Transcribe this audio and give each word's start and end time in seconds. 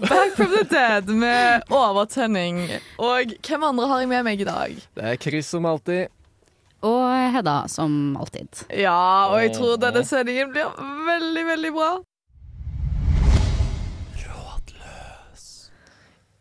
Back 0.00 0.36
from 0.36 0.50
the 0.50 0.64
dead 0.64 1.08
med 1.08 1.62
overtenning. 1.70 2.68
Og 2.98 3.34
hvem 3.46 3.64
andre 3.64 3.86
har 3.88 4.02
jeg 4.02 4.08
med 4.10 4.24
meg 4.26 4.40
i 4.40 4.46
dag? 4.48 4.74
Det 4.96 5.04
er 5.12 5.20
Chris 5.20 5.50
som 5.54 5.66
alltid. 5.68 6.10
Og 6.84 7.32
Hedda, 7.32 7.64
som 7.68 8.16
alltid. 8.20 8.64
Ja, 8.76 9.30
og 9.30 9.38
jeg 9.40 9.54
tror 9.56 9.78
denne 9.80 10.02
sendingen 10.04 10.50
blir 10.52 10.72
veldig, 11.06 11.44
veldig 11.46 11.70
bra. 11.76 11.90
Rådløs. 14.24 15.46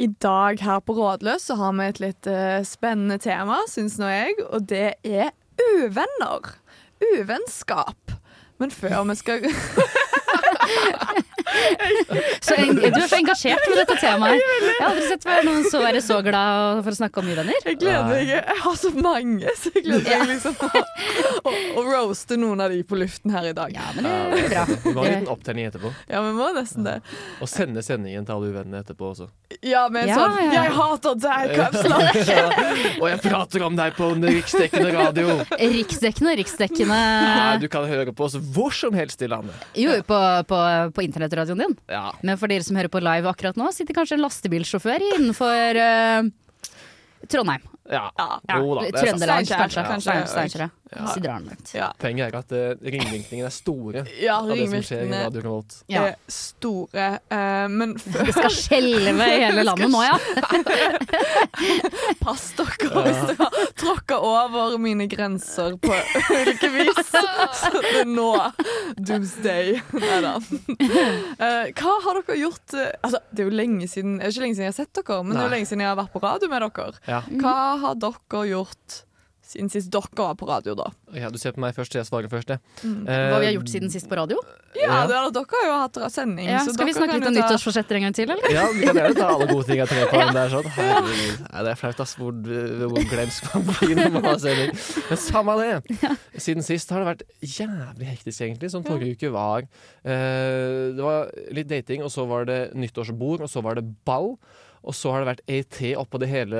I 0.03 0.09
dag 0.25 0.59
her 0.65 0.81
på 0.83 0.97
Rådløs 0.97 1.47
så 1.47 1.55
har 1.61 1.77
vi 1.77 1.87
et 1.93 2.03
litt 2.03 2.27
uh, 2.27 2.59
spennende 2.67 3.19
tema, 3.23 3.61
syns 3.71 3.99
nå 4.01 4.09
jeg, 4.11 4.35
og 4.49 4.67
det 4.73 4.97
er 5.05 5.31
uvenner. 5.77 6.57
Uvennskap. 7.13 8.17
Men 8.59 8.71
før 8.71 9.03
vi 9.09 9.15
skal 9.19 9.47
Så 12.43 12.55
en, 12.57 12.75
du 12.75 12.85
er 12.87 13.07
så 13.07 13.17
engasjert 13.19 13.67
med 13.69 13.79
dette 13.81 13.97
temaet. 14.01 14.41
Jeg 14.43 14.75
har 14.79 14.89
aldri 14.89 15.05
sett 15.09 15.27
noen 15.47 15.65
så 15.69 15.81
være 15.83 16.01
så 16.03 16.19
glad 16.25 16.81
for 16.85 16.91
å 16.93 16.97
snakke 16.97 17.21
om 17.23 17.29
uvenner. 17.33 17.67
Jeg 17.67 17.79
gleder 17.81 18.07
meg. 18.09 18.31
Jeg 18.33 18.57
har 18.63 18.77
så 18.79 18.91
mange, 18.97 19.53
så 19.59 19.71
jeg 19.75 19.85
gleder 19.87 20.23
meg 20.23 20.33
liksom 20.33 20.57
å, 20.63 20.83
å, 21.43 21.53
å 21.79 21.85
roaste 21.87 22.37
noen 22.39 22.63
av 22.65 22.73
de 22.73 22.81
på 22.87 22.99
luften 22.99 23.33
her 23.35 23.49
i 23.51 23.53
dag. 23.57 23.73
Ja, 23.75 23.89
men 23.95 24.07
det 24.07 24.13
er 24.13 24.49
bra. 24.49 24.65
Vi 24.83 24.93
må 24.93 25.03
ha 25.03 25.07
en 25.07 25.15
liten 25.17 25.31
opptenning 25.33 25.69
etterpå. 25.69 25.93
Ja, 26.11 26.23
vi 26.25 26.33
må 26.37 26.49
nesten 26.55 26.87
det. 26.87 26.97
Og 27.43 27.51
sende 27.51 27.83
sendingen 27.85 28.27
til 28.27 28.37
alle 28.37 28.51
uvennene 28.53 28.83
etterpå 28.83 29.11
også. 29.13 29.29
Ja, 29.63 29.85
men 29.93 30.09
Ja, 30.09 30.17
sånn 30.19 30.39
ja. 30.49 30.63
'Jeg 30.63 30.73
hater 30.77 31.19
deg', 31.23 31.53
kapslag. 31.57 32.17
Og 33.01 33.07
jeg 33.09 33.19
prater 33.23 33.63
om 33.67 33.75
deg 33.77 33.95
på 33.97 34.09
en 34.15 34.25
riksdekkende 34.27 34.91
radio! 34.95 35.37
Riksdekkende, 35.59 36.35
riksdekkende 36.39 36.97
Nei, 36.97 37.57
du 37.61 37.67
kan 37.71 37.85
høre 37.89 38.13
på 38.15 38.25
oss 38.27 38.35
hvor 38.55 38.73
som 38.75 38.95
helst 38.97 39.21
i 39.23 39.29
landet. 39.31 39.55
Jo, 39.77 39.95
på, 40.07 40.19
på, 40.49 40.59
på 40.95 41.05
internettradioen 41.33 41.57
din. 41.57 41.77
Ja. 41.87 42.13
Men 42.21 42.37
for 42.37 42.51
dere 42.51 42.63
som 42.65 42.77
hører 42.77 42.91
på 42.91 43.01
live 43.03 43.29
akkurat 43.29 43.57
nå, 43.59 43.69
sitter 43.73 43.97
kanskje 43.97 44.17
en 44.17 44.25
lastebilsjåfør 44.25 45.05
innenfor 45.17 45.79
uh, 45.79 46.29
Trondheim. 47.31 47.65
Ja. 47.89 48.11
Ja. 48.17 48.59
Jo 48.59 48.75
da. 48.79 48.87
Trøndelag, 48.95 49.47
kanskje. 49.47 49.83
kanskje. 49.83 50.69
Ja. 50.95 51.07
Så 51.07 51.19
drar 51.19 51.31
han 51.31 51.43
langt. 51.43 51.71
Ja, 51.73 51.87
Poenget 51.99 52.27
er 52.27 52.35
at 52.37 52.51
uh, 52.53 52.85
ringvirkningene 52.85 53.47
er 53.49 53.53
store 53.53 54.03
ja 54.21 54.35
av 54.37 54.51
det 54.51 54.67
som 54.69 54.83
skjer 54.85 55.07
i 55.07 55.11
Radio 55.13 55.41
Revolt. 55.41 55.77
Ja. 55.89 56.03
er 56.11 56.17
store. 56.29 57.07
uh, 57.33 57.65
men 57.73 57.95
før 58.01 58.25
Det 58.29 58.35
skal 58.35 58.53
skjelve 58.53 59.25
i 59.25 59.39
hele 59.41 59.63
landet 59.65 59.89
nå, 59.89 60.03
ja. 60.05 60.17
Pass 62.23 62.45
dere 62.57 62.91
hvis 63.07 63.21
dere 63.31 63.37
har 63.39 63.71
tråkka 63.79 64.19
over 64.23 64.77
mine 64.81 65.07
grenser 65.09 65.77
på 65.81 65.93
ulike 66.37 66.69
vis. 66.75 67.01
Så 67.09 67.71
det 67.79 68.03
er 68.03 68.09
nå 68.09 68.29
doomsday. 68.97 69.79
Nei 69.97 70.21
da. 70.23 70.35
Uh, 70.37 71.73
hva 71.73 71.97
har 72.05 72.21
dere 72.21 72.37
gjort 72.37 72.73
Altså, 72.73 73.19
Det 73.31 73.43
er 73.43 73.49
jo 73.49 73.55
lenge 73.55 73.87
siden 73.89 74.19
er 74.21 74.31
ikke 74.31 74.45
lenge 74.45 74.57
siden 74.59 74.67
jeg 74.67 74.73
har 74.75 74.77
sett 74.77 74.93
dere, 75.01 75.19
men 75.25 75.35
det 75.35 75.41
er 75.41 75.49
jo 75.49 75.55
lenge 75.57 75.69
siden 75.71 75.83
jeg 75.85 75.91
har 75.91 75.99
vært 75.99 76.13
på 76.13 76.23
radio 76.23 76.51
med 76.53 76.67
dere. 76.67 77.01
Ja. 77.09 77.21
Hva 77.73 77.79
har 77.87 77.95
dere 78.05 78.45
gjort 78.53 79.01
siden 79.53 79.67
sist 79.69 79.89
dere 79.91 80.07
var 80.17 80.33
på 80.39 80.47
radio, 80.47 80.73
da? 80.73 80.85
ja, 81.13 81.27
Du 81.29 81.35
ser 81.37 81.51
på 81.53 81.59
meg 81.61 81.75
først, 81.75 81.93
jeg 81.93 82.05
svarer 82.07 82.29
først. 82.31 82.47
jeg. 82.49 82.59
Mm. 82.81 83.03
Eh, 83.05 83.25
Hva 83.29 83.39
vi 83.41 83.45
har 83.49 83.53
gjort 83.53 83.69
siden 83.69 83.91
sist 83.91 84.07
på 84.09 84.15
radio. 84.17 84.37
Ja, 84.73 84.87
Ja. 84.87 85.01
det 85.05 85.13
er, 85.13 85.27
Dere 85.35 85.45
har 85.51 85.65
jo 85.67 85.73
hatt 85.83 86.11
sending. 86.11 86.47
Ja, 86.47 86.59
så 86.65 86.73
skal 86.73 86.87
vi 86.87 86.93
dere 86.93 87.03
snakke 87.03 87.17
litt 87.19 87.27
om 87.27 87.33
ta- 87.35 87.41
nyttårsforsetter 87.43 87.95
en 87.99 88.01
gang 88.07 88.15
til, 88.17 88.31
eller? 88.33 88.49
Ja, 88.55 88.63
vi 88.73 88.81
kan 88.87 88.95
gjerne 88.97 89.15
ta 89.19 89.27
alle 89.35 89.45
gode 89.51 89.65
ting 89.67 89.77
jeg 89.77 89.87
tre 89.91 90.07
på 90.09 90.17
den 90.23 90.33
der. 90.39 90.49
sånn 90.49 90.71
Herregud. 90.77 91.43
Nei, 91.53 91.63
det 91.67 91.71
er 91.75 91.75
flaut, 91.83 91.99
ass, 91.99 92.15
hvor, 92.15 92.31
hvor 92.33 93.05
glemsk 93.11 93.51
man 93.53 93.63
blir 93.69 93.95
når 93.99 94.11
man 94.15 94.23
har 94.31 94.39
sending. 94.41 94.73
Men 95.11 95.21
samme 95.27 95.57
det. 95.61 96.17
Siden 96.47 96.63
sist 96.65 96.89
har 96.95 97.03
det 97.03 97.09
vært 97.11 97.23
jævlig 97.43 98.09
hektisk, 98.09 98.41
egentlig. 98.47 98.71
Som 98.73 98.83
forrige 98.87 99.19
uke 99.19 99.29
var 99.35 99.67
Uh, 100.03 100.91
Det 100.97 101.03
var 101.03 101.29
litt 101.55 101.67
dating, 101.69 102.01
og 102.03 102.09
så 102.11 102.25
var 102.27 102.45
det 102.49 102.73
nyttårsbord, 102.75 103.41
og 103.45 103.49
så 103.51 103.61
var 103.63 103.75
det 103.75 103.85
ball. 104.05 104.33
Og 104.83 104.95
så 104.97 105.13
har 105.13 105.23
det 105.23 105.29
vært 105.31 105.45
EIT 105.47 105.79
oppå 105.99 106.19
det 106.19 106.27
hele, 106.31 106.59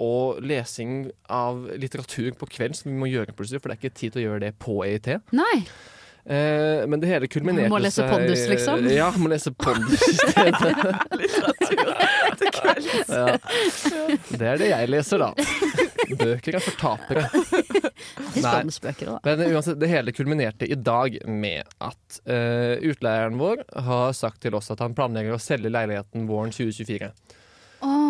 og 0.00 0.40
lesing 0.40 1.10
av 1.28 1.66
litteratur 1.76 2.32
på 2.40 2.48
kveld, 2.56 2.78
som 2.78 2.90
vi 2.90 2.96
må 2.96 3.10
gjøre 3.10 3.36
plutselig, 3.36 3.60
for 3.60 3.70
det 3.70 3.78
er 3.78 3.82
ikke 3.84 4.00
tid 4.00 4.14
til 4.14 4.22
å 4.22 4.26
gjøre 4.30 4.44
det 4.46 4.54
på 4.62 4.80
EIT. 4.86 5.12
Nei. 5.36 5.56
Eh, 6.28 6.86
men 6.86 7.00
det 7.00 7.08
hele 7.08 7.24
kulminerte 7.30 7.64
seg 7.64 7.72
Må 7.72 7.78
lese 7.80 8.04
Pondus, 8.04 8.42
liksom? 8.50 8.82
Ja, 8.92 9.06
må 9.16 9.30
lese 9.32 9.48
Pondus 9.56 10.02
i 10.04 10.16
stedet. 10.18 10.74
til 12.36 12.50
kvelds. 12.52 12.88
Ja. 13.18 13.38
Det 14.28 14.46
er 14.46 14.60
det 14.60 14.68
jeg 14.68 14.90
leser, 14.92 15.22
da. 15.22 15.30
Bøker 16.20 16.58
er 16.58 16.64
for 16.64 16.76
tapere. 16.80 17.24
Men 19.24 19.42
uansett, 19.54 19.78
det 19.80 19.88
hele 19.88 20.12
kulminerte 20.12 20.68
i 20.68 20.76
dag 20.76 21.16
med 21.24 21.64
at 21.84 22.20
uh, 22.28 22.76
utleieren 22.84 23.40
vår 23.40 23.64
har 23.88 24.12
sagt 24.16 24.42
til 24.44 24.56
oss 24.58 24.70
at 24.74 24.84
han 24.84 24.96
planlegger 24.98 25.36
å 25.36 25.40
selge 25.42 25.72
leiligheten 25.72 26.28
våren 26.28 26.52
2024. 26.54 27.10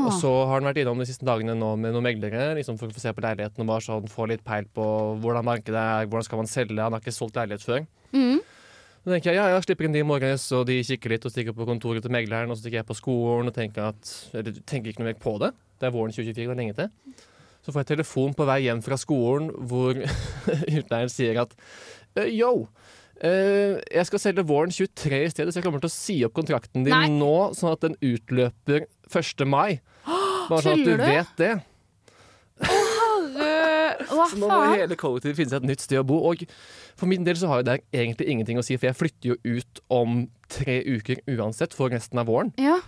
Og 0.08 0.20
så 0.20 0.32
har 0.48 0.54
han 0.56 0.68
vært 0.68 0.82
innom 0.82 1.00
de 1.00 1.08
siste 1.08 1.26
dagene 1.28 1.56
nå 1.58 1.72
med 1.80 1.94
noen 1.94 2.06
meglere 2.08 2.52
liksom 2.58 2.78
for 2.80 2.90
å 2.90 2.96
få 2.96 3.02
se 3.02 3.12
på 3.14 3.24
leiligheten 3.24 3.64
og 3.64 3.70
bare 3.70 3.84
sånn 3.84 4.10
få 4.12 4.28
litt 4.30 4.44
peil 4.46 4.68
på 4.74 4.86
hvordan 5.22 5.46
markedet 5.46 5.80
er, 5.80 6.08
hvordan 6.08 6.26
skal 6.26 6.42
man 6.42 6.50
selge. 6.50 6.80
Han 6.80 6.96
har 6.96 7.04
ikke 7.04 7.14
solgt 7.16 7.38
leilighet 7.40 7.66
før. 7.66 7.86
Mm. 8.12 8.40
Så 9.08 9.14
tenker 9.14 9.30
jeg 9.30 9.38
ja, 9.38 9.46
jeg 9.54 9.64
slipper 9.64 9.86
inn 9.86 9.94
de 9.94 10.02
i 10.02 10.06
morges, 10.06 10.44
og 10.56 10.66
de 10.68 10.82
kikker 10.84 11.14
litt 11.14 11.24
og 11.24 11.32
stikker 11.32 11.54
på 11.56 11.66
kontoret 11.68 12.04
til 12.04 12.12
megleren, 12.12 12.50
og 12.50 12.58
så 12.58 12.64
stikker 12.64 12.82
jeg 12.82 12.88
på 12.90 12.98
skolen 12.98 13.48
og 13.48 13.54
tenker 13.56 13.92
at 13.92 14.10
Eller 14.36 14.58
tenker 14.68 14.92
ikke 14.92 15.04
noe 15.04 15.12
mer 15.12 15.22
på 15.22 15.38
det. 15.40 15.54
Det 15.78 15.88
er 15.88 15.94
våren 15.94 16.12
2024, 16.12 16.44
det 16.44 16.52
er 16.52 16.58
lenge 16.58 16.76
til. 16.76 17.22
Så 17.64 17.72
får 17.72 17.84
jeg 17.84 17.90
telefon 17.94 18.34
på 18.36 18.46
vei 18.48 18.62
hjem 18.66 18.82
fra 18.84 18.98
skolen 19.00 19.50
hvor 19.70 19.96
utleieren 20.78 21.12
sier 21.12 21.40
at 21.44 21.54
«Eh, 22.18 22.30
yo, 22.34 22.66
eh, 23.22 23.78
jeg 23.92 24.08
skal 24.08 24.22
selge 24.22 24.46
våren 24.48 24.72
23 24.74 25.22
i 25.24 25.32
stedet, 25.32 25.52
så 25.52 25.60
jeg 25.60 25.66
kommer 25.66 25.82
til 25.82 25.90
å 25.90 25.94
si 25.94 26.18
opp 26.26 26.36
kontrakten 26.38 26.86
din 26.86 26.94
Nei. 26.94 27.10
nå, 27.12 27.52
sånn 27.56 27.74
at 27.74 27.84
den 27.84 27.98
utløper 28.02 28.88
1. 29.08 29.46
mai. 29.48 29.78
Bare 30.48 30.62
sånn 30.64 30.80
at 30.80 30.86
du 30.86 30.94
du? 30.96 31.04
vet 31.04 31.34
det. 31.40 31.52
Hva 34.08 34.24
Så 34.30 34.38
nå 34.40 34.48
må 34.50 34.58
hele 34.72 34.96
kollektivet 34.98 35.36
finne 35.38 35.52
seg 35.52 35.62
et 35.62 35.68
nytt 35.70 35.82
sted 35.84 36.00
å 36.00 36.06
bo. 36.06 36.20
Og 36.30 36.44
for 36.98 37.10
min 37.10 37.26
del 37.26 37.36
så 37.38 37.50
har 37.50 37.60
jo 37.62 37.68
det 37.70 37.76
egentlig 37.94 38.28
ingenting 38.32 38.58
å 38.60 38.64
si, 38.66 38.76
for 38.78 38.90
jeg 38.90 38.98
flytter 38.98 39.32
jo 39.34 39.36
ut 39.58 39.82
om 39.94 40.22
tre 40.52 40.80
uker 40.86 41.20
uansett 41.36 41.76
for 41.76 41.92
resten 41.94 42.20
av 42.22 42.28
våren. 42.30 42.52
Ja. 42.60 42.78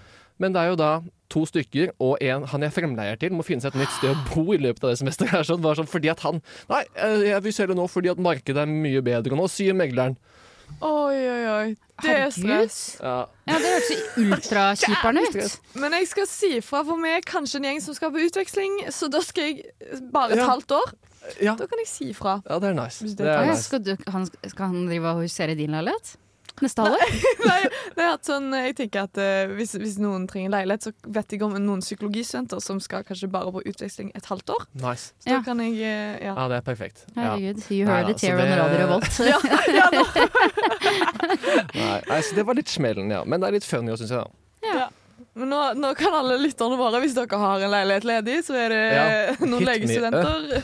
Men 0.40 0.54
det 0.54 0.62
er 0.62 0.70
jo 0.72 0.78
da 0.80 0.90
to 1.30 1.44
stykker, 1.46 1.92
og 2.02 2.16
en 2.24 2.46
han 2.48 2.64
jeg 2.64 2.72
fremleier 2.74 3.18
til, 3.20 3.34
må 3.36 3.44
finne 3.46 3.62
seg 3.62 3.74
et 3.76 3.82
nytt 3.82 3.92
sted 3.98 4.14
å 4.14 4.22
bo 4.32 4.46
i 4.56 4.60
løpet 4.62 4.86
av 4.86 4.94
det 4.94 5.00
semesteret. 5.02 5.34
her, 5.36 5.46
Sånn, 5.46 5.60
bare 5.64 5.78
sånn, 5.82 5.90
fordi 5.90 6.10
at 6.12 6.24
han 6.24 6.40
Nei, 6.72 6.82
eh, 6.96 7.26
jeg 7.28 7.44
vil 7.46 7.54
selge 7.60 7.76
nå 7.78 7.86
fordi 7.92 8.10
at 8.14 8.22
markedet 8.22 8.64
er 8.64 8.70
mye 8.72 9.02
bedre 9.04 9.36
nå, 9.38 9.46
sier 9.52 9.76
megleren. 9.76 10.16
Oi, 10.80 11.16
oi, 11.28 11.44
oi. 11.50 11.76
Det 12.00 12.12
er 12.16 12.30
stress. 12.32 12.76
Ja. 13.02 13.26
Ja, 13.50 13.58
det 13.60 13.72
hørtes 13.74 14.14
ultrakjiperne 14.22 15.20
ut. 15.28 15.58
Men 15.76 15.92
jeg 15.98 16.08
skal 16.08 16.26
si 16.30 16.54
ifra, 16.56 16.80
for 16.88 16.96
vi 17.02 17.10
er 17.12 17.20
kanskje 17.28 17.60
en 17.60 17.66
gjeng 17.68 17.82
som 17.84 17.96
skal 17.98 18.12
på 18.14 18.22
utveksling, 18.24 18.78
så 18.94 19.10
da 19.12 19.20
skal 19.24 19.50
jeg 19.50 20.00
bare 20.12 20.32
et 20.32 20.40
Ja. 20.40 20.46
halvt 20.48 20.72
år. 20.78 20.92
Ja. 21.42 21.52
Da 21.60 21.66
kan 21.68 21.78
jeg 21.82 21.88
si 21.90 22.08
ifra. 22.14 22.38
ja, 22.48 22.58
det 22.58 22.70
er 22.70 22.74
nice. 22.78 23.04
Det 23.04 23.18
Det 23.18 23.26
er 23.28 23.44
nice. 23.50 23.62
skal, 23.68 23.82
du, 23.84 23.96
han, 24.08 24.24
skal 24.48 24.66
han 24.72 24.86
drive 24.88 25.06
og 25.12 25.20
husere 25.22 25.54
din 25.54 25.70
leilighet? 25.76 26.16
Neste 26.60 26.84
halvår? 26.84 27.14
Nei, 27.50 27.60
nei, 27.96 28.06
at 28.12 28.26
sånn, 28.28 28.48
jeg 28.52 28.74
tenker 28.78 29.06
at 29.06 29.20
uh, 29.20 29.52
hvis, 29.56 29.72
hvis 29.80 29.96
noen 30.02 30.26
trenger 30.30 30.52
leilighet, 30.54 30.88
så 30.88 30.92
vet 31.16 31.32
jeg 31.34 31.42
om 31.46 31.54
noen 31.56 31.80
psykologistudenter 31.84 32.60
som 32.64 32.80
skal 32.84 33.04
kanskje 33.08 33.30
bare 33.32 33.52
på 33.54 33.62
utveksling 33.70 34.10
et 34.18 34.28
halvt 34.30 34.52
år. 34.56 34.66
nice. 34.82 35.10
Så 35.22 35.30
da 35.30 35.38
Ja. 35.38 35.42
kan 35.46 35.60
jeg 35.64 35.74
uh, 35.80 36.20
ja. 36.20 36.34
Ja, 36.36 36.48
det 36.52 36.60
er 36.60 36.66
perfekt. 36.68 37.04
Ja. 37.16 37.22
Herregud, 37.32 37.64
you 37.70 37.84
Nei 37.88 37.96
heard 37.96 38.06
da, 38.06 38.14
it 38.14 38.20
here 38.20 38.38
on 38.40 38.54
Radio 38.60 38.78
Revolt. 38.84 39.20
Ja, 39.30 39.38
ja. 39.72 39.88
Nei, 41.74 42.00
nei, 42.08 42.20
så 42.22 42.34
det 42.36 42.44
var 42.46 42.56
litt 42.58 42.70
smellen, 42.70 43.10
ja. 43.12 43.22
Men 43.24 43.40
det 43.42 43.48
er 43.50 43.56
litt 43.58 43.66
funny 43.68 43.92
òg, 43.92 44.00
syns 44.00 44.12
jeg. 44.14 44.24
da. 44.64 44.88
Men 45.38 45.52
nå, 45.52 45.58
nå 45.78 45.90
kan 45.94 46.14
alle 46.16 46.36
lytterne 46.42 46.76
våre, 46.80 46.98
hvis 47.04 47.14
dere 47.16 47.38
har 47.38 47.62
en 47.62 47.70
leilighet 47.70 48.06
ledig, 48.08 48.38
så 48.44 48.56
er 48.58 48.72
det 48.72 48.80
Ja, 48.90 49.04
noen 49.46 49.62
legestudenter 49.64 50.58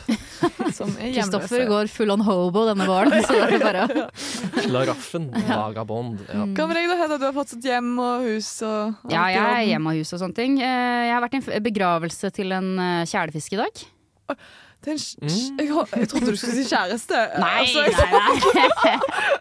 som 0.77 0.91
er 1.01 1.11
Kristoffer 1.15 1.63
går 1.69 1.89
full 1.91 2.13
on 2.13 2.21
hobo 2.27 2.63
denne 2.69 2.85
våren. 2.89 3.15
Så 3.25 3.33
det 3.33 3.57
er 3.57 3.65
bare 3.65 4.05
Slaraffen. 4.67 5.25
Vagabond. 5.49 6.21
Ja. 6.29 6.45
Hva 6.53 6.67
med 6.69 6.77
deg, 6.79 6.87
da, 6.93 6.99
Hedda? 7.01 7.17
Du 7.21 7.25
har 7.29 7.35
fortsatt 7.37 7.65
hjem 7.71 7.91
og 8.03 8.27
hus 8.29 8.51
og 8.67 9.09
Ja, 9.13 9.25
jeg 9.33 9.43
er 9.57 9.65
hjem 9.73 9.89
og 9.91 9.97
hus 9.99 10.13
og 10.15 10.21
sånne 10.23 10.37
ting. 10.37 10.59
Eh, 10.61 11.01
Jeg 11.09 11.13
har 11.17 11.25
vært 11.25 11.35
i 11.39 11.43
en 11.57 11.67
begravelse 11.71 12.31
til 12.37 12.53
en 12.55 12.71
eh, 12.79 13.03
kjælefisk 13.09 13.57
i 13.57 13.61
dag. 13.65 13.83
Det 14.77 14.91
er 14.91 14.93
en, 14.93 14.99
sj- 15.01 15.17
Mm. 15.25 15.57
jeg, 15.57 15.67
jeg 15.99 16.07
trodde 16.11 16.31
du 16.31 16.37
skulle 16.37 16.53
si 16.61 16.65
kjæreste. 16.69 17.21
Nei, 17.41 17.53
Altså, 17.63 17.81
nei, 17.81 18.19
nei. 18.21 18.97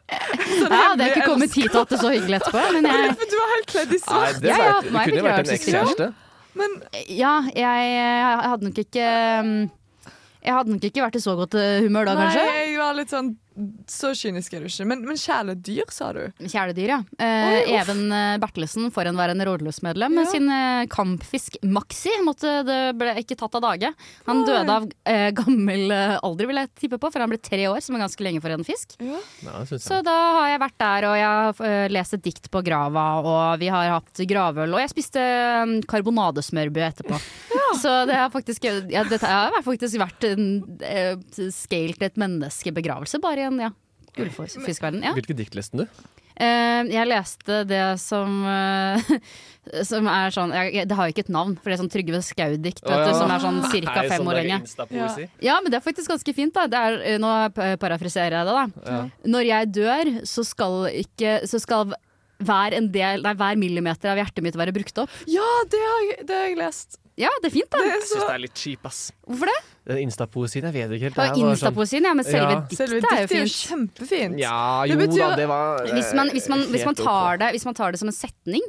Jeg 0.09 0.71
Ja, 0.73 0.95
det 0.97 1.05
er 1.05 1.11
ikke 1.13 1.27
kommet 1.29 1.53
hit 1.55 1.75
at 1.77 1.91
det 1.91 1.99
er 1.99 2.03
så 2.03 2.13
hyggelig 2.15 2.39
etterpå, 2.41 2.63
men 2.77 2.89
jeg 2.89 3.17
For 3.21 3.31
du 3.31 3.37
var 3.37 3.51
helt 3.53 3.69
kledd 3.73 3.93
i 3.93 3.99
Nei, 3.99 4.05
svart. 4.07 4.39
det, 4.43 4.49
Ja, 4.49 4.57
ja, 4.65 4.79
det 4.87 5.03
kunne 5.11 5.25
vært 5.27 5.43
en 5.45 5.55
ekskjæreste. 5.59 6.09
Men 6.57 6.77
Ja, 7.13 7.35
jeg, 7.53 7.91
jeg 7.93 8.49
hadde 8.49 8.69
nok 8.71 8.81
ikke 8.87 9.09
um, 9.45 9.53
Jeg 10.47 10.55
hadde 10.55 10.71
nok 10.77 10.85
ikke 10.87 11.03
vært 11.03 11.19
i 11.19 11.25
så 11.27 11.35
godt 11.39 11.57
uh, 11.59 11.81
humør 11.83 12.07
da, 12.07 12.15
nei, 12.15 12.29
kanskje. 12.31 12.47
jeg 12.71 12.79
var 12.79 12.95
litt 13.01 13.11
sånn 13.13 13.33
Så 13.91 14.11
kynisk 14.15 14.53
er 14.53 14.63
du 14.63 14.69
ikke. 14.69 14.85
Men, 14.87 15.01
men 15.09 15.17
kjæledyr, 15.19 15.89
sa 15.95 16.11
du? 16.13 16.21
Kjæledyr, 16.45 16.91
ja. 16.93 16.99
Eh, 17.17 17.55
Oi. 17.65 17.77
Even 17.81 18.03
eh, 18.13 18.35
Bertelsen, 18.43 18.91
forhenværende 18.93 19.47
rådløsmedlem, 19.49 20.13
med 20.13 20.27
Ja. 20.27 20.33
sin 20.35 20.51
eh, 20.53 20.83
kampfisk 20.93 21.57
Maxi 21.65 22.13
måtte, 22.27 22.53
det 22.69 22.77
ble 23.01 23.15
ikke 23.23 23.39
tatt 23.41 23.57
av 23.57 23.65
dage. 23.65 23.91
Han 24.29 24.43
Oi. 24.43 24.47
døde 24.51 24.75
av 24.77 24.87
eh, 25.09 25.31
gammel 25.39 25.87
eh, 25.97 26.19
alder, 26.21 26.51
vil 26.53 26.61
jeg 26.61 26.71
tippe 26.85 27.01
på, 27.01 27.09
for 27.15 27.25
han 27.25 27.33
ble 27.33 27.41
tre 27.41 27.63
år, 27.73 27.81
som 27.87 27.97
er 27.97 28.05
ganske 28.05 28.27
lenge 28.29 28.45
for 28.45 28.53
en 28.53 28.67
fisk. 28.69 28.93
Ja. 29.01 29.23
Ja, 29.49 29.65
Så 29.73 30.03
da 30.05 30.19
har 30.43 30.53
jeg 30.53 30.63
vært 30.67 30.77
der, 30.85 31.09
og 31.09 31.17
jeg 31.17 31.33
har 31.33 31.65
eh, 31.73 31.89
lest 31.97 32.19
et 32.21 32.27
dikt 32.29 32.51
på 32.53 32.61
grava, 32.69 33.07
og 33.25 33.57
vi 33.65 33.73
har 33.73 33.89
hatt 33.97 34.21
gravøl, 34.29 34.77
og 34.77 34.85
jeg 34.85 34.93
spiste 34.93 35.25
um, 35.65 35.79
karbonadesmørbrød 35.89 36.91
etterpå. 36.93 37.23
Så 37.81 37.95
det 38.09 38.19
har 38.19 38.31
faktisk, 38.35 38.67
ja, 38.93 39.05
dette 39.09 39.31
har 39.31 39.57
faktisk 39.67 40.01
vært 40.03 40.29
en 40.29 40.47
uh, 40.83 41.49
scale 41.55 41.97
et 42.07 42.21
menneskebegravelse, 42.21 43.21
bare 43.23 43.45
i 43.45 43.49
en 43.49 43.65
ja, 43.67 43.73
gullfiskverden. 44.17 45.03
Ja. 45.05 45.15
Hvilke 45.17 45.37
dikt 45.37 45.59
leste 45.59 45.85
du? 45.85 46.07
Uh, 46.37 46.85
jeg 46.93 47.09
leste 47.09 47.63
det 47.65 47.81
som 47.97 48.43
uh, 48.45 49.13
Som 49.89 50.05
er 50.13 50.35
sånn 50.35 50.51
jeg, 50.53 50.83
Det 50.85 50.97
har 50.99 51.09
jo 51.09 51.15
ikke 51.15 51.23
et 51.25 51.31
navn, 51.33 51.55
for 51.57 51.73
det 51.73 51.79
er 51.79 51.81
sånn 51.81 51.89
Trygve 51.95 52.21
Skau-dikt, 52.21 52.83
oh, 52.85 52.93
ja. 52.93 53.15
som 53.17 53.33
er 53.33 53.41
sånn 53.41 53.63
ca. 53.65 54.03
Fem 54.05 54.21
sånn 54.21 54.29
år 54.29 54.41
lenge. 54.43 54.59
Ja. 54.93 55.07
Ja, 55.41 55.55
men 55.63 55.73
det 55.73 55.81
er 55.81 55.87
faktisk 55.87 56.13
ganske 56.13 56.35
fint, 56.37 56.53
da. 56.55 56.67
Det 56.69 56.83
er, 56.91 56.99
eh, 57.09 57.17
nå 57.23 57.31
parafriserer 57.81 58.37
jeg 58.37 58.51
det, 58.51 58.59
da. 58.59 58.85
Ja. 58.85 59.01
Når 59.33 59.49
jeg 59.49 59.73
dør, 59.79 60.13
så 60.29 60.45
skal 60.47 60.77
ikke 60.93 61.39
Så 61.49 61.63
skal 61.65 61.97
hver, 62.37 62.77
en 62.77 62.91
del, 62.93 63.25
nei, 63.25 63.33
hver 63.41 63.57
millimeter 63.57 64.13
av 64.13 64.21
hjertet 64.21 64.45
mitt 64.45 64.61
være 64.61 64.77
brukt 64.77 64.99
opp. 65.01 65.19
Ja, 65.33 65.49
det 65.73 65.81
har 65.81 66.03
jeg, 66.05 66.19
det 66.29 66.37
har 66.37 66.49
jeg 66.51 66.61
lest. 66.61 67.01
Ja, 67.17 67.31
det 67.43 67.49
er 67.49 67.55
fint, 67.55 67.71
da. 67.73 67.79
Det 67.81 67.87
er 67.87 67.95
Jeg 67.97 68.09
syns 68.11 68.27
det 68.27 68.35
er 68.35 68.43
litt 68.43 68.55
cheap, 68.61 68.87
ass. 68.87 68.99
Hvorfor 69.27 69.49
det? 69.49 69.57
Den 69.89 69.99
Instapoesien, 70.05 70.65
jeg 70.69 70.75
vet 70.75 70.91
ikke 70.97 71.07
helt. 71.09 71.17
Er 71.17 71.23
bare 71.23 71.37
sånn- 71.37 71.53
Instapoesien, 71.57 72.03
ja, 72.05 72.13
men 72.15 72.25
selve 72.27 72.51
Ja. 72.51 72.61
diktet 72.61 72.77
Selve 72.77 72.93
er 72.93 72.97
jo 72.97 73.01
diktet 73.01 73.17
er 73.17 73.23
jo 73.23 73.47
fint. 73.47 73.71
kjempefint. 73.71 74.39
Ja, 74.39 74.83
Det 74.85 74.91
jo 74.91 74.97
betyr- 75.07 75.31
da, 75.31 75.37
det 75.37 75.49
var 75.49 75.79
Hvis 75.87 76.15
man, 76.15 76.29
hvis, 76.31 76.49
man, 76.49 76.59
hvis, 76.69 76.85
man 76.85 76.95
tar 76.95 77.37
det, 77.39 77.53
hvis 77.55 77.65
man 77.65 77.75
tar 77.75 77.93
det 77.93 77.99
som 78.01 78.09
en 78.09 78.13
setning 78.13 78.61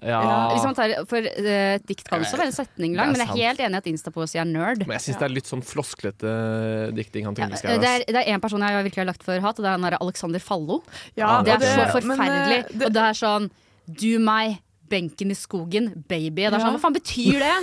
Ja. 0.00 0.54
hvis 0.54 0.62
man 0.62 0.74
tar, 0.76 1.04
For 1.10 1.18
uh, 1.18 1.78
dikt 1.88 2.04
kan 2.06 2.20
også 2.22 2.36
være 2.38 2.46
en 2.46 2.52
setning 2.52 2.94
lang, 2.94 3.08
er 3.08 3.12
men 3.18 3.26
jeg 3.26 3.28
er 3.34 3.48
helt 3.48 3.58
enig 3.58 3.74
i 3.74 3.78
at 3.78 3.84
instapoesi 3.90 4.38
er 4.38 4.44
nerd. 4.44 4.86
Men 4.86 4.94
jeg 4.94 5.00
syns 5.10 5.18
det 5.18 5.22
er 5.26 5.34
litt 5.34 5.46
sånn 5.50 5.64
flosklete 5.64 6.94
dikting 6.94 7.24
han 7.24 7.34
Ja, 7.34 7.48
Trygve 7.48 7.80
det, 7.80 7.90
er, 7.90 8.04
det 8.06 8.14
er 8.28 8.34
en 8.34 8.40
person 8.40 8.60
jeg 8.60 8.84
virkelig 8.84 9.02
har 9.02 9.06
lagt 9.10 9.24
for 9.24 9.40
hat, 9.40 9.58
og 9.58 9.62
det 9.64 9.66
er 9.66 9.74
han 9.74 9.82
derre 9.82 9.98
Alexander 10.00 10.38
Fallo. 10.38 10.82
Ja, 11.16 11.42
Det 11.42 11.54
er 11.54 11.58
det, 11.58 11.68
så 11.68 12.06
men, 12.06 12.16
forferdelig. 12.16 12.58
eh, 12.58 12.78
det- 12.78 12.86
Og 12.86 12.92
det 12.92 13.02
er 13.02 13.14
sånn 13.18 13.50
Du 13.90 14.18
meg, 14.20 14.60
benken 14.90 15.30
i 15.30 15.36
skogen, 15.38 15.90
baby. 16.08 16.42
Det 16.42 16.52
er 16.52 16.58
Ja. 16.58 16.64
sånn, 16.64 16.76
Hva 16.78 16.80
faen 16.86 16.94
betyr 16.96 17.38
det? 17.42 17.54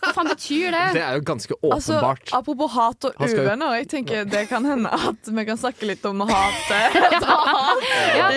Hva 0.00 0.12
faen 0.16 0.28
betyr 0.32 0.70
det? 0.74 0.84
Det 0.96 1.02
er 1.04 1.14
jo 1.18 1.24
ganske 1.28 1.54
Altså, 1.62 1.98
åpenbart. 1.98 2.32
apropos 2.32 2.70
hat 2.74 3.04
og 3.04 3.14
uvenner, 3.20 3.76
jeg 3.80 3.88
tenker 3.88 4.24
det 4.24 4.48
kan 4.48 4.64
hende 4.64 4.88
at 4.92 5.28
vi 5.30 5.44
kan 5.44 5.56
snakke 5.60 5.86
litt 5.86 6.04
om 6.08 6.20
hatet. 6.30 7.00
Ja. 8.16 8.30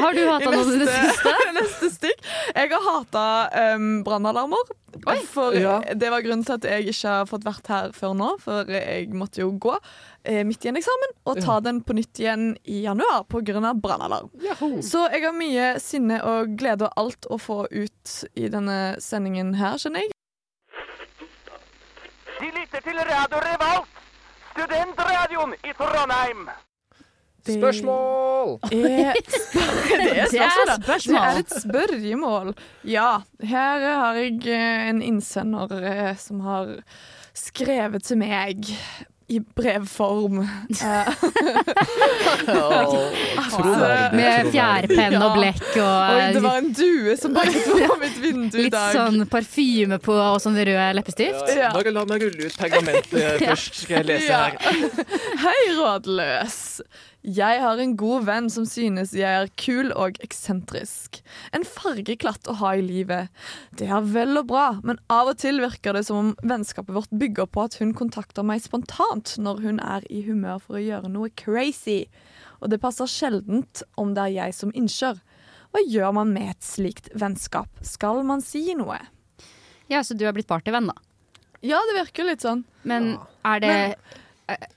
Har 0.00 0.12
du 0.14 0.22
hata 0.28 0.50
noe 0.50 0.64
noen 0.64 0.74
i 0.80 0.84
det 0.84 0.94
siste? 0.94 1.34
neste 1.56 1.90
stikk. 1.94 2.20
Jeg 2.54 2.70
har 2.72 2.82
hata 2.90 3.26
um, 3.76 4.02
brannalarmer. 4.06 4.74
For 5.30 5.54
Ja. 5.54 5.80
det 5.94 6.10
var 6.10 6.20
grunnen 6.24 6.44
til 6.44 6.54
at 6.56 6.64
jeg 6.64 6.88
ikke 6.90 7.08
har 7.08 7.26
fått 7.30 7.44
vært 7.46 7.66
her 7.70 7.92
før 7.94 8.14
nå. 8.18 8.28
For 8.42 8.64
jeg 8.70 9.08
måtte 9.14 9.38
jo 9.44 9.52
gå 9.62 9.76
eh, 10.24 10.42
midt 10.44 10.64
i 10.66 10.68
en 10.72 10.76
eksamen 10.80 11.14
og 11.26 11.40
ta 11.44 11.60
den 11.60 11.80
på 11.86 11.94
nytt 11.94 12.18
igjen 12.18 12.56
i 12.66 12.82
januar 12.82 13.22
pga. 13.30 13.72
brannalarm. 13.74 14.30
Så 14.82 15.06
jeg 15.12 15.22
har 15.24 15.32
mye 15.32 15.78
sinne 15.80 16.18
og 16.24 16.56
glede 16.58 16.88
og 16.88 16.92
alt 16.96 17.26
å 17.30 17.38
få 17.38 17.66
ut 17.70 18.16
i 18.34 18.48
denne 18.48 18.96
sendingen 19.00 19.54
her, 19.54 19.78
skjønner 19.78 20.00
jeg. 20.06 20.10
De 22.40 22.50
lytter 22.52 22.80
til 22.84 22.98
Radio 22.98 23.38
Revolt, 23.46 23.88
studentradioen 24.52 25.54
i 25.64 25.72
Trondheim. 25.72 26.48
Det 27.46 27.54
Spørsmål! 27.60 28.58
er, 28.72 29.12
det 30.02 30.18
er 30.18 30.26
spørsmål, 30.30 30.66
da. 30.66 30.76
Det 31.06 31.22
er 31.22 31.38
et 31.42 31.52
spørremål. 31.62 32.54
Ja, 32.84 33.10
her 33.42 33.78
har 33.86 34.14
jeg 34.18 34.46
eh, 34.50 34.88
en 34.90 35.02
innsender 35.02 35.68
eh, 35.82 36.16
som 36.18 36.40
har 36.46 36.76
skrevet 37.36 38.02
til 38.06 38.16
meg 38.18 38.56
i 39.28 39.40
brevform. 39.40 40.38
Eh, 40.42 40.46
Med 44.16 44.46
fjærpenn 44.52 45.16
og 45.18 45.32
blekk 45.34 45.76
Oi, 45.82 46.32
det 46.36 46.42
var 46.44 46.56
en 46.60 46.68
due 46.76 47.16
som 47.18 47.34
banket 47.34 47.64
på 47.66 47.96
mitt 48.00 48.18
vindu 48.22 48.58
i 48.60 48.62
litt 48.68 48.76
sånn 48.94 49.26
parfyme 49.30 49.98
på 50.02 50.12
og 50.14 50.40
sånn 50.42 50.56
rød 50.58 50.94
leppestift. 51.00 51.48
Ja. 51.58 51.70
Bare 51.74 51.90
la 51.94 52.04
meg 52.08 52.22
rulle 52.26 52.42
ut 52.46 52.56
pergamentet 52.60 53.40
først, 53.42 53.74
skal 53.82 53.94
jeg 54.02 54.06
lese 54.12 54.30
her. 54.30 54.52
Hei, 55.42 55.60
rådløs. 55.80 56.56
Jeg 57.26 57.58
har 57.58 57.80
en 57.82 57.96
god 57.98 58.22
venn 58.28 58.46
som 58.54 58.62
synes 58.70 59.10
jeg 59.16 59.26
er 59.26 59.48
kul 59.58 59.88
og 59.98 60.20
eksentrisk. 60.22 61.18
En 61.50 61.64
fargeklatt 61.66 62.46
å 62.46 62.54
ha 62.60 62.76
i 62.78 62.84
livet. 62.86 63.32
Det 63.74 63.88
er 63.90 64.04
vel 64.06 64.38
og 64.38 64.46
bra, 64.52 64.66
men 64.86 65.00
av 65.10 65.32
og 65.32 65.40
til 65.42 65.58
virker 65.58 65.98
det 65.98 66.04
som 66.06 66.20
om 66.20 66.28
vennskapet 66.46 66.94
vårt 66.94 67.10
bygger 67.10 67.48
på 67.50 67.64
at 67.66 67.80
hun 67.80 67.96
kontakter 67.98 68.46
meg 68.46 68.62
spontant 68.62 69.34
når 69.42 69.64
hun 69.64 69.82
er 69.82 70.06
i 70.06 70.22
humør 70.28 70.62
for 70.62 70.78
å 70.78 70.84
gjøre 70.84 71.10
noe 71.10 71.32
crazy. 71.34 72.04
Og 72.62 72.70
det 72.70 72.78
passer 72.84 73.10
sjeldent 73.10 73.82
om 73.98 74.14
det 74.14 74.28
er 74.28 74.34
jeg 74.36 74.56
som 74.60 74.76
innsjør. 74.78 75.18
Hva 75.74 75.82
gjør 75.82 76.14
man 76.20 76.30
med 76.30 76.54
et 76.54 76.62
slikt 76.68 77.10
vennskap? 77.18 77.82
Skal 77.82 78.22
man 78.28 78.44
si 78.44 78.68
noe? 78.78 79.00
Ja, 79.90 80.06
så 80.06 80.14
du 80.14 80.22
er 80.28 80.36
blitt 80.36 80.50
partyvenn, 80.50 80.94
da. 80.94 80.94
Ja, 81.66 81.82
det 81.90 81.98
virker 82.04 82.30
litt 82.30 82.46
sånn. 82.46 82.62
Men 82.86 83.16
er 83.42 83.66
det 83.66 83.76
eh, 84.46 84.70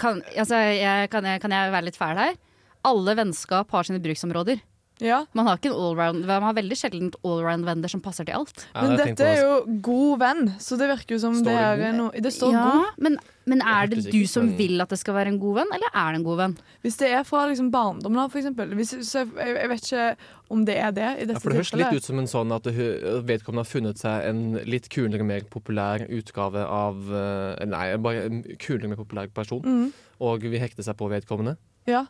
kan, 0.00 0.22
altså, 0.34 0.58
jeg, 0.74 1.10
kan, 1.12 1.26
jeg, 1.28 1.42
kan 1.42 1.54
jeg 1.54 1.72
være 1.74 1.88
litt 1.88 1.98
fæl 1.98 2.20
her? 2.20 2.38
Alle 2.84 3.16
vennskap 3.18 3.70
har 3.72 3.86
sine 3.86 4.02
bruksområder. 4.04 4.62
Ja. 5.02 5.24
Man 5.34 5.48
har, 5.48 5.56
ikke 5.58 5.72
en 5.72 5.74
allround, 5.74 6.24
man 6.28 6.44
har 6.46 6.54
veldig 6.54 6.76
sjelden 6.78 7.08
allround-venner 7.26 7.90
som 7.90 8.00
passer 8.00 8.24
til 8.28 8.36
alt. 8.38 8.66
Ja, 8.74 8.82
Men 8.84 8.96
dette 9.00 9.26
er 9.26 9.40
jo 9.42 9.56
god 9.82 10.20
venn, 10.22 10.42
så 10.62 10.78
det 10.78 10.86
virker 10.92 11.16
jo 11.16 11.18
som 11.18 11.34
Står 11.40 11.50
det 11.50 11.54
det 11.56 11.64
er 11.64 11.80
god? 11.90 11.98
noe 11.98 12.22
Det 12.22 12.32
står 12.32 12.52
Ja, 12.54 12.62
god. 12.70 13.00
men, 13.02 13.18
men 13.50 13.64
er 13.66 13.90
det 13.90 14.04
du 14.12 14.20
som 14.30 14.52
vil 14.56 14.80
at 14.84 14.94
det 14.94 15.00
skal 15.00 15.14
være 15.18 15.32
en 15.34 15.40
god 15.42 15.58
venn, 15.58 15.74
eller 15.74 15.90
er 15.98 16.12
det 16.14 16.20
en 16.20 16.28
god 16.30 16.38
venn? 16.44 16.54
Hvis 16.86 16.96
det 17.02 17.10
er 17.10 17.26
fra 17.26 17.42
liksom 17.50 17.72
barndommen 17.74 18.22
av, 18.22 18.30
så 18.30 19.24
jeg, 19.24 19.34
jeg 19.34 19.68
vet 19.74 19.84
ikke 19.90 20.06
om 20.54 20.64
det 20.64 20.78
er 20.78 20.94
det 20.94 21.10
i 21.24 21.26
Ja, 21.26 21.38
for 21.42 21.50
Det 21.50 21.58
høres 21.58 21.74
litt 21.74 21.98
ut 21.98 22.04
som 22.06 22.18
en 22.22 22.30
sånn 22.30 22.54
at 22.54 22.70
vedkommende 22.70 23.64
har 23.66 23.70
funnet 23.74 23.98
seg 23.98 24.28
en 24.30 24.42
litt 24.64 24.88
kulere, 24.94 25.24
mer 25.26 25.42
populær 25.50 26.06
utgave 26.06 26.62
av 26.64 27.02
eh, 27.10 27.64
Nei, 27.66 27.86
bare 27.98 28.26
en 28.30 28.42
kulere, 28.62 28.88
mer 28.94 29.00
populær 29.02 29.26
person, 29.34 29.62
Mm, 29.64 29.88
og 30.22 30.44
vil 30.46 30.60
hekte 30.62 30.84
seg 30.86 30.94
på 30.96 31.10
vedkommende. 31.10 31.56
ja. 31.90 32.06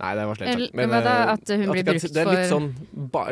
Nei, 0.00 0.14
det 0.18 0.24
var 0.26 0.34
slett 0.38 0.58
sagt. 0.58 0.74
Men, 0.74 0.90
da, 0.90 0.98
eh, 1.00 1.32
at 1.32 1.48
hun 1.54 1.68
blir 1.70 1.84
brukt 1.86 2.00
for 2.02 2.14
det 2.16 2.22
er 2.24 2.30
litt 2.32 2.50
sånn, 2.50 2.68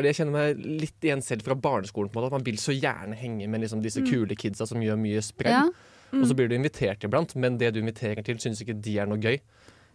Jeg 0.03 0.15
kjenner 0.15 0.31
meg 0.31 0.61
litt 0.83 1.01
igjen 1.01 1.21
selv 1.21 1.43
fra 1.43 1.55
barneskolen. 1.55 2.09
på 2.09 2.17
en 2.17 2.23
måte 2.23 2.25
At 2.31 2.37
Man 2.37 2.43
vil 2.43 2.55
så 2.61 2.71
gjerne 2.79 3.15
henge 3.19 3.49
med 3.49 3.61
liksom 3.61 3.81
disse 3.83 4.01
kule 4.01 4.35
kidsa 4.35 4.65
som 4.67 4.79
gjør 4.79 4.97
mye 4.97 5.21
sprell. 5.21 5.51
ja. 5.51 5.69
Og 6.13 6.27
så 6.29 6.35
blir 6.37 6.47
du 6.47 6.55
invitert 6.55 6.99
iblant, 7.03 7.35
men 7.35 7.57
det 7.57 7.73
du 7.73 7.81
inviterer 7.81 8.23
til, 8.23 8.35
syns 8.37 8.61
ikke 8.61 8.79
de 8.79 8.99
er 8.99 9.07
noe 9.07 9.17
gøy. 9.17 9.39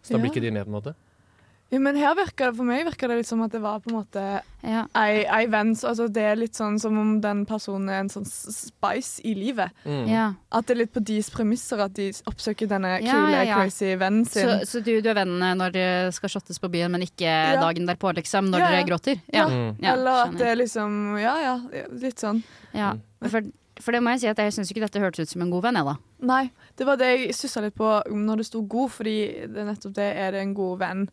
Så 0.03 0.11
da 0.11 0.17
blir 0.19 0.25
Ja. 0.27 0.31
ikke 0.33 0.41
de 0.41 0.51
med, 0.51 0.65
på 0.65 0.69
en 0.75 0.81
måte. 0.81 0.95
Ja, 1.71 1.79
men 1.79 1.95
her 1.95 2.15
virker 2.17 2.49
det 2.49 2.57
for 2.57 2.65
meg 2.65 2.85
virker 2.87 3.07
det 3.11 3.17
litt 3.19 3.27
som 3.29 3.41
at 3.45 3.51
det 3.53 3.59
var 3.61 3.79
på 3.79 3.91
en 3.91 3.97
måte 3.99 4.23
Ja. 4.65 4.85
ei, 4.97 5.23
ei 5.29 5.45
venn. 5.47 5.75
Altså, 5.75 6.07
det 6.11 6.23
er 6.23 6.35
litt 6.35 6.53
sånn 6.57 6.79
som 6.81 6.97
om 6.97 7.21
den 7.21 7.45
personen 7.45 7.89
er 7.89 7.99
en 8.01 8.09
sånn 8.09 8.25
spice 8.25 9.21
i 9.23 9.33
livet. 9.37 9.71
Mm. 9.85 10.07
ja. 10.09 10.23
At 10.51 10.65
det 10.67 10.73
er 10.75 10.79
litt 10.81 10.93
på 10.93 11.03
deres 11.05 11.29
premisser 11.29 11.79
at 11.85 11.93
de 11.93 12.09
oppsøker 12.27 12.67
denne 12.67 12.95
Ja, 13.03 13.13
kule, 13.13 13.31
ja, 13.31 13.43
ja. 13.43 13.55
crazy 13.61 13.93
vennen 14.01 14.25
sin. 14.25 14.49
Så, 14.49 14.65
så 14.65 14.83
du, 14.83 14.91
du 15.01 15.09
er 15.09 15.19
venn 15.21 15.37
når 15.39 15.71
det 15.77 15.87
skal 16.17 16.29
shottes 16.33 16.59
på 16.59 16.71
byen, 16.73 16.91
men 16.91 17.05
ikke 17.05 17.29
Ja. 17.29 17.59
dagen 17.61 17.85
derpå, 17.87 18.11
liksom? 18.17 18.49
Når 18.51 18.59
Ja, 18.59 18.65
ja. 18.65 18.71
dere 18.75 18.89
gråter? 18.89 19.21
Ja. 19.33 19.47
Mm. 19.47 19.77
ja, 19.81 19.93
Eller 19.93 20.23
at 20.25 20.37
det 20.37 20.47
er 20.47 20.55
liksom 20.55 21.17
Ja, 21.21 21.37
ja, 21.39 21.55
litt 21.91 22.19
sånn. 22.19 22.43
ja. 22.73 22.95
For, 23.29 23.41
for 23.79 23.91
det 23.95 24.01
må 24.03 24.11
jeg 24.11 24.19
si 24.21 24.27
at 24.27 24.37
jeg 24.37 24.51
syns 24.53 24.71
ikke 24.71 24.81
dette 24.87 24.99
hørtes 24.99 25.19
ut 25.23 25.29
som 25.29 25.41
en 25.43 25.51
god 25.51 25.63
venn, 25.63 25.75
jeg, 25.75 25.85
da. 25.85 25.95
Nei, 26.27 26.51
det 26.75 26.85
var 26.87 26.97
det 26.99 27.07
jeg 27.13 27.33
stussa 27.35 27.61
litt 27.63 27.75
på 27.75 27.87
når 28.11 28.37
det 28.37 28.45
sto 28.47 28.61
'god', 28.61 28.91
fordi 28.91 29.47
det 29.47 29.65
nettopp 29.67 29.93
det 29.95 30.09
er 30.17 30.31
det 30.31 30.41
en 30.41 30.53
god 30.53 30.79
venn. 30.79 31.09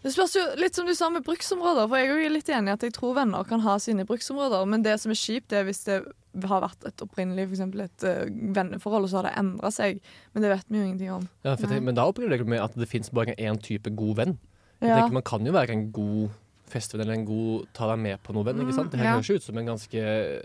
Det 0.00 0.12
spørs 0.14 0.32
jo 0.38 0.42
litt 0.56 0.76
som 0.78 0.86
du 0.88 0.94
sa 0.96 1.10
med 1.12 1.24
bruksområder, 1.26 1.88
for 1.90 2.00
jeg 2.00 2.08
er 2.08 2.22
jo 2.24 2.32
litt 2.32 2.48
enig 2.48 2.72
i 2.72 2.76
at 2.78 2.84
jeg 2.86 2.94
tror 2.96 3.14
venner 3.18 3.44
kan 3.44 3.60
ha 3.60 3.74
sine 3.82 4.06
bruksområder, 4.08 4.64
men 4.70 4.82
det 4.86 4.94
som 5.02 5.12
er 5.12 5.18
kjipt, 5.20 5.52
er 5.52 5.66
hvis 5.68 5.82
det 5.84 5.98
har 6.46 6.62
vært 6.62 6.86
et 6.88 7.02
opprinnelig 7.04 7.48
for 7.48 7.56
eksempel 7.58 7.82
et 7.84 8.06
uh, 8.06 8.22
venneforhold, 8.56 9.04
og 9.04 9.10
så 9.12 9.18
har 9.20 9.28
det 9.28 9.34
endra 9.42 9.70
seg. 9.74 9.98
Men 10.32 10.46
det 10.46 10.52
vet 10.54 10.68
vi 10.70 10.78
jo 10.78 10.84
ingenting 10.86 11.10
om. 11.18 11.26
Ja, 11.44 11.56
tenker, 11.58 11.82
men 11.84 11.98
da 11.98 12.06
opplever 12.08 12.38
jeg 12.38 12.48
med 12.48 12.62
at 12.64 12.78
det 12.78 12.88
fins 12.88 13.10
bare 13.12 13.34
én 13.36 13.58
type 13.60 13.92
god 13.92 14.16
venn. 14.22 14.38
Jeg 14.80 14.88
Ja. 14.88 15.00
tenker 15.02 15.12
Man 15.18 15.26
kan 15.26 15.44
jo 15.44 15.52
være 15.52 15.74
en 15.76 15.90
god 15.92 16.30
festvenn 16.70 17.02
eller 17.02 17.18
en 17.18 17.26
god 17.26 17.66
ta 17.74 17.90
deg 17.90 17.98
med 17.98 18.22
på 18.22 18.32
noe 18.32 18.46
venn. 18.46 18.62
ikke 18.62 18.72
sant? 18.78 18.92
Det 18.92 19.00
her 19.02 19.10
ja. 19.10 19.14
høres 19.18 19.28
jo 19.28 19.34
ut 19.36 19.42
som 19.42 19.58
en 19.58 19.66
ganske 19.66 20.04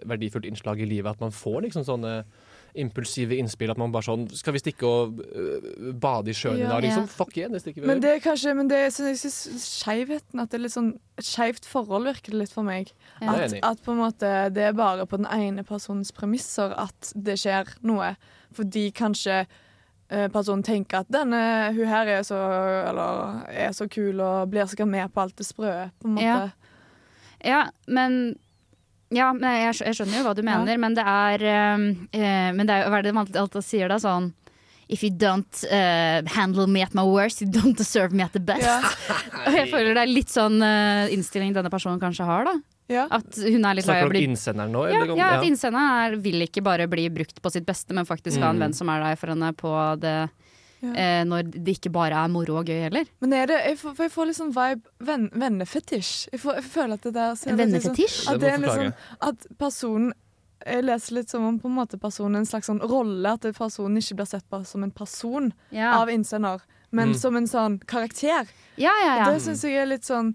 verdifullt 0.09 0.49
innslag 0.49 0.81
i 0.81 0.89
livet. 0.89 1.11
At 1.15 1.21
man 1.21 1.31
får 1.31 1.61
liksom 1.69 1.85
sånne 1.85 2.25
impulsive 2.75 3.35
innspill. 3.39 3.71
At 3.71 3.79
man 3.81 3.91
bare 3.93 4.03
sånn 4.07 4.25
Skal 4.35 4.53
vi 4.55 4.61
stikke 4.61 4.85
og 4.87 5.19
øh, 5.25 5.93
bade 6.01 6.31
i 6.31 6.35
sjøen 6.37 6.59
Ja. 6.59 6.67
i 6.67 6.69
dag, 6.73 6.83
liksom? 6.85 7.07
Ja. 7.07 7.13
Fuck 7.15 7.37
yeah, 7.37 7.51
det 7.51 7.61
stikker 7.63 7.81
vi 7.83 7.87
Men 7.87 8.01
det 8.03 8.11
er 8.15 8.23
kanskje 8.23 8.53
Men 8.57 8.67
det 8.71 8.81
så 8.95 9.07
jeg 9.09 9.19
syns 9.21 9.39
skeivheten 9.63 10.39
At 10.43 10.51
det 10.51 10.59
er 10.59 10.63
litt 10.65 10.75
sånn 10.75 10.93
skeivt 11.23 11.65
forhold 11.69 12.09
virker 12.09 12.33
det 12.35 12.41
litt 12.43 12.51
for 12.51 12.67
meg. 12.67 12.89
Ja. 13.21 13.35
At, 13.45 13.53
at 13.63 13.83
på 13.85 13.93
en 13.93 14.01
måte 14.03 14.31
det 14.51 14.65
er 14.69 14.73
bare 14.75 15.05
på 15.07 15.15
den 15.21 15.29
ene 15.31 15.63
personens 15.63 16.11
premisser 16.11 16.73
at 16.75 17.13
det 17.15 17.37
skjer 17.39 17.71
noe. 17.87 18.09
Fordi 18.57 18.89
kanskje 18.95 19.37
eh, 19.45 20.27
personen 20.33 20.63
tenker 20.67 21.05
at 21.05 21.11
denne 21.15 21.39
hun 21.77 21.87
her 21.87 22.11
er 22.17 22.27
så 22.27 22.35
Eller 22.91 23.45
er 23.49 23.71
så 23.77 23.87
kul 23.87 24.19
og 24.19 24.51
blir 24.51 24.67
sikkert 24.67 24.91
med 24.91 25.13
på 25.15 25.23
alt 25.23 25.37
det 25.39 25.47
sprø. 25.47 25.71
På 26.03 26.11
en 26.11 26.17
måte. 26.19 26.27
Ja. 26.27 26.49
Ja, 27.45 27.61
men 27.87 28.35
ja, 29.13 29.33
men 29.33 29.43
jeg, 29.61 29.75
jeg 29.85 29.95
skjønner 29.99 30.17
jo 30.17 30.23
hva 30.25 30.33
du 30.35 30.41
mener, 30.43 30.77
men 30.81 30.95
det 30.97 31.03
er 31.05 31.43
eh, 31.45 32.51
Men 32.55 32.65
det 32.65 32.73
er 32.73 32.83
jo 32.85 32.89
hva 32.93 32.97
er 32.99 33.03
det 33.03 33.13
man 33.13 33.27
alltid, 33.35 33.61
sier 33.63 33.87
da? 33.91 33.97
Sånn 34.01 34.31
If 34.87 35.01
you 35.01 35.09
don't 35.09 35.63
uh, 35.65 36.21
handle 36.29 36.67
me 36.69 36.83
at 36.85 36.93
my 36.93 37.01
worst, 37.01 37.41
you 37.41 37.47
don't 37.49 37.73
deserve 37.75 38.13
me 38.13 38.21
at 38.21 38.33
the 38.33 38.39
best. 38.39 38.61
Ja. 38.61 38.75
Og 39.47 39.55
jeg 39.57 39.71
føler 39.71 39.95
det 39.97 40.03
er 40.03 40.11
litt 40.13 40.29
sånn 40.29 40.59
uh, 40.61 41.09
innstilling 41.09 41.55
denne 41.55 41.71
personen 41.73 41.97
kanskje 41.99 42.27
har, 42.29 42.45
da. 42.45 42.53
Ja. 42.93 43.07
At 43.09 43.33
hun 43.33 43.65
er 43.65 43.73
litt 43.79 43.87
Snakker 43.87 44.05
du 44.05 44.11
om 44.11 44.13
bli 44.13 44.21
innsenderen 44.27 44.69
nå? 44.77 44.83
ja, 44.93 44.99
om- 45.09 45.17
ja, 45.17 45.31
at 45.39 45.47
innsenderen 45.47 45.89
er, 46.13 46.19
vil 46.21 46.45
ikke 46.45 46.61
bare 46.61 46.85
bli 46.87 47.07
brukt 47.09 47.41
på 47.41 47.49
sitt 47.49 47.65
beste, 47.65 47.97
men 47.97 48.05
faktisk 48.05 48.37
ha 48.45 48.51
en 48.53 48.59
Mm. 48.61 48.67
venn 48.67 48.77
som 48.77 48.91
er 48.93 49.01
der 49.07 49.17
for 49.17 49.33
henne 49.33 49.49
på 49.57 49.73
det 50.05 50.13
Ja. 50.85 50.93
eh, 51.21 51.23
når 51.25 51.49
det 51.51 51.77
ikke 51.79 51.91
bare 51.91 52.13
er 52.23 52.27
moro 52.29 52.57
og 52.59 52.65
gøy 52.69 52.81
heller. 52.85 53.05
Men 53.21 53.33
er 53.33 53.45
det 53.47 53.59
Jeg 53.65 53.77
får, 53.77 53.95
jeg 53.97 54.11
får 54.11 54.25
litt 54.27 54.37
sånn 54.37 54.53
vibe 54.53 54.81
venn, 54.99 55.29
Vennefetisj. 55.33 56.29
Jeg, 56.31 56.39
får- 56.41 56.55
jeg 56.55 56.63
føler 56.63 56.93
at 56.93 57.01
det 57.01 57.13
der 57.13 57.33
sånn- 57.35 57.57
Vennefetisj? 57.57 58.27
At 58.29 58.39
Det 58.39 58.51
er 58.53 58.57
sånn 58.69 58.93
At 59.21 59.47
personen 59.57 60.13
Jeg 60.65 60.83
leser 60.83 61.13
litt 61.15 61.29
som 61.29 61.43
om 61.45 61.59
på 61.59 61.67
en 61.67 61.75
måte 61.75 61.99
personen 61.99 62.35
er 62.35 62.39
en 62.39 62.45
slags 62.45 62.65
sånn 62.67 62.79
rolle. 62.81 63.25
At 63.33 63.41
personen 63.53 63.97
ikke 63.97 64.15
blir 64.15 64.25
sett 64.25 64.49
på 64.49 64.65
som 64.65 64.83
en 64.83 64.91
person 64.91 65.53
Ja. 65.71 66.01
av 66.01 66.07
innsender, 66.09 66.59
men 66.91 67.09
Mm. 67.09 67.15
som 67.15 67.35
en 67.35 67.45
sånn 67.45 67.79
karakter. 67.85 68.47
ja, 68.77 68.91
ja, 69.03 69.17
ja. 69.17 69.31
Det 69.31 69.41
syns 69.43 69.61
jeg 69.61 69.75
er 69.77 69.85
litt 69.85 70.01
sånn 70.03 70.33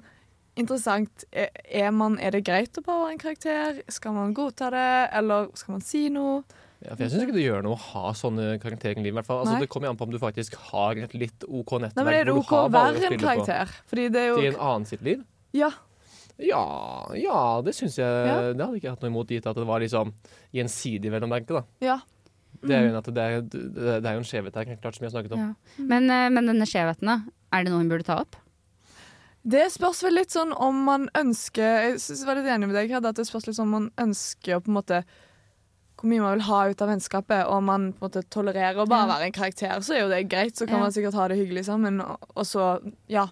interessant. 0.57 1.25
Er, 1.33 1.49
er, 1.64 1.90
man, 1.90 2.19
er 2.19 2.30
det 2.30 2.45
greit 2.45 2.73
å 2.78 2.83
bare 2.85 3.07
være 3.07 3.12
en 3.12 3.19
karakter? 3.19 3.83
Skal 3.90 4.12
man 4.12 4.35
godta 4.35 4.71
det, 4.71 5.11
eller 5.16 5.49
skal 5.54 5.73
man 5.73 5.80
si 5.80 6.09
noe? 6.09 6.42
Ja, 6.80 6.94
for 6.94 7.04
jeg 7.04 7.12
syns 7.12 7.26
ikke 7.26 7.37
det 7.37 7.42
gjør 7.44 7.64
noe 7.66 7.76
å 7.76 7.82
ha 7.90 8.10
sånne 8.16 8.54
karakterer 8.62 8.96
i 8.96 9.04
livet. 9.04 9.18
hvert 9.18 9.28
fall. 9.28 9.42
Altså, 9.42 9.58
Nei. 9.58 9.66
det 9.66 9.70
kommer 9.72 9.90
an 9.90 9.99
på 10.00 10.06
om 10.08 10.14
du 10.14 10.18
faktisk 10.22 10.56
har 10.70 10.96
et 10.96 11.12
litt 11.12 11.44
OK 11.44 11.75
nettverk. 11.76 11.99
Nei, 11.99 12.06
men 12.06 12.16
Er 12.16 12.30
det 12.30 12.34
hvor 12.38 12.46
OK 12.46 12.49
du 12.49 12.56
har 12.56 12.70
å 12.70 12.72
baller 12.72 12.96
være 12.96 13.10
en 13.10 13.12
spille 13.12 13.20
på 13.20 13.44
karakter? 13.44 13.75
Fordi 13.92 14.06
det 14.14 14.22
er 14.22 14.30
jo 14.30 14.38
Til 14.38 14.49
en 14.49 14.60
annen 14.70 14.88
sitt 14.88 15.02
liv? 15.04 15.26
Ja. 15.56 15.70
Ja, 16.40 16.62
ja 17.20 17.42
det 17.66 17.75
syns 17.76 17.99
jeg 18.00 18.08
Ja. 18.08 18.38
Det 18.54 18.64
hadde 18.64 18.80
ikke 18.80 18.88
jeg 18.88 18.96
hatt 18.96 19.04
noe 19.04 19.12
imot, 19.12 19.34
gitt 19.37 19.50
at 19.50 19.60
det 19.60 19.68
var 19.68 19.84
liksom 19.84 20.14
gjensidig, 20.56 21.12
vel 21.12 21.28
å 21.28 21.30
merke. 21.30 21.60
da. 21.60 21.64
ja. 21.84 22.00
Det 22.60 22.75
er 22.76 22.82
jo 22.84 22.88
en, 22.90 22.96
at 22.99 23.06
det 23.08 23.25
er, 23.25 23.40
det 23.40 24.04
er 24.04 24.16
jo 24.16 24.20
en 24.20 24.26
skjevhet 24.26 24.56
her, 24.58 24.76
klart, 24.82 24.96
som 24.96 25.04
vi 25.04 25.08
har 25.08 25.14
snakket 25.14 25.32
om. 25.32 25.40
Ja. 25.40 25.84
Men, 25.92 26.10
eh, 26.12 26.28
men 26.28 26.50
denne 26.50 26.66
skjevheten, 26.68 27.08
da? 27.08 27.14
Er 27.56 27.64
det 27.64 27.72
noe 27.72 27.80
hun 27.80 27.88
burde 27.88 28.04
ta 28.04 28.18
opp? 28.20 28.37
Det 29.40 29.62
spørs 29.72 30.02
vel 30.04 30.18
litt 30.18 30.34
sånn 30.34 30.52
om 30.52 30.82
man 30.84 31.06
ønsker 31.16 31.64
Jeg 31.64 31.94
synes 32.02 32.20
jeg 32.20 32.28
var 32.28 32.37
litt 32.37 32.50
enig 32.52 32.68
med 32.68 32.76
deg, 32.76 32.92
Hedda, 32.92 33.14
at 33.14 33.16
det 33.16 33.25
spørs 33.25 33.46
litt 33.49 33.56
sånn 33.56 33.70
om 33.70 33.76
man 33.78 33.87
ønsker 34.02 34.58
å 34.58 34.60
på 34.60 34.68
en 34.68 34.76
måte 34.76 35.00
hvor 36.00 36.09
mye 36.11 36.23
man 36.25 36.38
vil 36.38 36.47
ha 36.49 36.61
ut 36.71 36.83
av 36.83 36.88
vennskapet, 36.88 37.42
og 37.47 37.62
man 37.66 37.90
på 37.92 38.07
en 38.07 38.09
måte 38.09 38.23
tolererer 38.33 38.80
å 38.80 38.88
bare 38.88 39.09
være 39.12 39.28
en 39.28 39.37
karakter, 39.37 39.83
så 39.85 39.95
er 39.97 40.00
jo 40.04 40.09
det 40.12 40.25
greit. 40.33 40.57
Så 40.57 40.66
kan 40.66 40.78
Ja. 40.80 40.87
man 40.87 40.92
sikkert 40.97 41.14
ha 41.14 41.28
det 41.28 41.37
hyggelig 41.38 41.66
sammen, 41.69 42.00
og, 42.00 42.19
og 42.35 42.45
så 42.49 42.71
ja. 43.09 43.28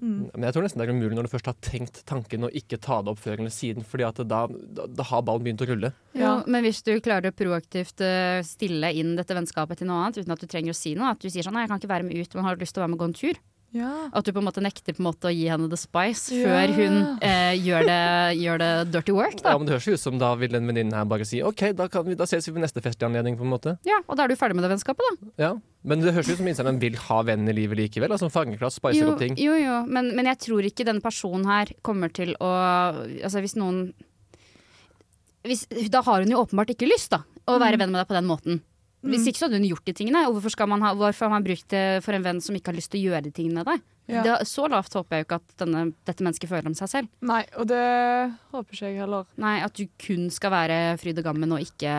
Mm. 0.00 0.30
Men 0.32 0.46
jeg 0.48 0.54
tror 0.54 0.64
nesten 0.64 0.80
det 0.80 0.86
er 0.88 0.94
umulig 0.96 1.16
når 1.18 1.26
du 1.28 1.32
først 1.34 1.48
har 1.50 1.56
tenkt 1.60 1.98
tanken, 2.08 2.46
å 2.46 2.50
ikke 2.56 2.78
ta 2.80 3.02
det 3.04 3.12
opp 3.12 3.20
før 3.20 3.36
eller 3.42 3.52
siden, 3.52 3.84
fordi 3.84 4.06
at 4.06 4.22
da, 4.24 4.46
da, 4.48 4.86
da 4.88 5.04
har 5.10 5.20
ballen 5.28 5.44
begynt 5.44 5.60
å 5.60 5.68
rulle. 5.68 5.90
Ja. 6.14 6.20
Ja. 6.22 6.32
men 6.46 6.64
hvis 6.64 6.80
du 6.86 6.94
klarer 7.04 7.28
å 7.28 7.36
proaktivt 7.36 8.00
eh, 8.00 8.40
stille 8.46 8.94
inn 8.96 9.12
dette 9.18 9.36
vennskapet 9.36 9.82
til 9.82 9.90
noe 9.90 10.06
annet, 10.06 10.22
uten 10.22 10.32
at 10.32 10.40
du 10.40 10.48
trenger 10.48 10.72
å 10.72 10.78
si 10.78 10.94
noe, 10.96 11.12
at 11.12 11.20
du 11.20 11.28
sier 11.28 11.44
sånn 11.44 11.52
'nei, 11.52 11.66
jeg 11.66 11.72
kan 11.74 11.82
ikke 11.82 11.92
være 11.92 12.08
med 12.08 12.16
ut, 12.16 12.34
men 12.34 12.48
har 12.48 12.56
lyst 12.56 12.72
til 12.72 12.80
å 12.80 12.84
være 12.86 12.92
med 12.94 13.00
og 13.00 13.04
gå 13.04 13.10
en 13.10 13.18
tur', 13.20 13.42
Ja. 13.72 14.08
at 14.12 14.24
du 14.26 14.32
på 14.34 14.40
en 14.42 14.46
måte 14.48 14.62
nekter 14.64 14.96
på 14.96 14.98
en 14.98 15.06
måte 15.06 15.28
å 15.30 15.32
gi 15.34 15.44
henne 15.46 15.68
the 15.70 15.76
spice 15.78 16.32
Ja. 16.34 16.42
før 16.48 16.72
hun 16.74 16.96
eh, 17.22 17.54
gjør, 17.54 17.84
det, 17.86 17.98
gjør 18.42 18.58
det 18.58 18.70
dirty 18.90 19.12
work, 19.14 19.36
da. 19.44 19.52
Ja, 19.52 19.58
men 19.58 19.66
Det 19.68 19.76
høres 19.76 19.86
jo 19.86 19.94
ut 19.94 20.02
som 20.02 20.18
da 20.18 20.32
vil 20.40 20.50
den 20.50 20.66
venninnen 20.66 20.96
her 20.96 21.04
bare 21.06 21.24
si 21.28 21.38
OK, 21.46 21.70
da, 21.78 21.86
kan 21.88 22.04
vi, 22.08 22.16
da 22.18 22.26
ses 22.26 22.48
vi 22.48 22.54
ved 22.56 22.64
neste 22.64 22.82
festlig 22.82 23.06
på 23.06 23.46
en 23.46 23.52
måte. 23.52 23.76
Ja, 23.86 24.00
og 24.08 24.16
da 24.18 24.24
er 24.24 24.28
du 24.28 24.36
ferdig 24.40 24.56
med 24.58 24.66
det 24.66 24.72
vennskapet, 24.74 25.06
da. 25.06 25.30
Ja, 25.38 25.52
Men 25.86 26.00
det 26.02 26.12
høres 26.12 26.28
ut 26.28 26.36
som 26.42 26.48
innsenderen 26.50 26.80
vil 26.82 26.96
ha 27.06 27.22
venn 27.22 27.46
i 27.48 27.54
livet 27.56 27.78
likevel. 27.78 28.10
Altså 28.12 28.28
Fangeklass 28.28 28.76
spicer 28.80 29.06
Jo, 29.06 29.12
opp 29.14 29.22
ting. 29.22 29.38
jo, 29.38 29.54
jo. 29.54 29.78
Men, 29.86 30.10
men 30.18 30.26
jeg 30.26 30.38
tror 30.48 30.66
ikke 30.66 30.84
denne 30.84 31.00
personen 31.00 31.46
her 31.46 31.70
kommer 31.86 32.10
til 32.12 32.34
å 32.42 32.50
Altså 33.22 33.40
hvis 33.40 33.54
noen 33.56 33.92
hvis, 35.46 35.62
Da 35.90 36.02
har 36.04 36.20
hun 36.24 36.30
jo 36.34 36.42
åpenbart 36.42 36.74
ikke 36.74 36.88
lyst 36.90 37.14
da 37.14 37.22
å 37.48 37.56
være 37.58 37.78
venn 37.80 37.90
med 37.90 38.02
deg 38.02 38.10
på 38.10 38.14
den 38.18 38.28
måten. 38.28 38.60
Hvis 39.02 39.26
ikke 39.30 39.38
så 39.40 39.46
hadde 39.48 39.56
hun 39.62 39.68
gjort 39.70 39.86
de 39.88 39.92
tingene. 39.96 40.26
Og 40.28 40.34
hvorfor, 40.36 40.52
skal 40.52 40.68
man 40.68 40.82
ha, 40.84 40.90
hvorfor 40.94 41.24
har 41.28 41.30
man 41.32 41.44
brukt 41.46 41.68
det 41.72 42.02
for 42.04 42.12
en 42.12 42.22
venn 42.26 42.40
som 42.44 42.54
ikke 42.54 42.68
har 42.72 42.76
lyst 42.76 42.90
til 42.92 43.00
å 43.00 43.10
gjøre 43.10 43.22
de 43.28 43.30
tingene 43.32 43.64
der? 43.64 43.80
Ja. 44.10 44.24
Det, 44.26 44.32
så 44.50 44.64
lavt 44.66 44.92
håper 44.98 45.14
jeg 45.16 45.22
jo 45.22 45.26
ikke 45.28 45.36
at 45.38 45.52
denne, 45.62 45.82
dette 46.04 46.24
mennesket 46.26 46.50
føler 46.50 46.66
om 46.66 46.74
seg 46.74 46.88
selv. 46.90 47.08
Nei, 47.22 47.44
og 47.56 47.68
det 47.70 47.78
håper 48.50 48.74
ikke 48.74 48.88
jeg 48.90 48.98
heller. 48.98 49.28
Nei, 49.38 49.52
At 49.62 49.76
du 49.78 49.84
kun 50.02 50.24
skal 50.34 50.50
være 50.50 50.78
fryd 50.98 51.20
og 51.22 51.28
gammen 51.28 51.52
og 51.54 51.62
ikke, 51.62 51.92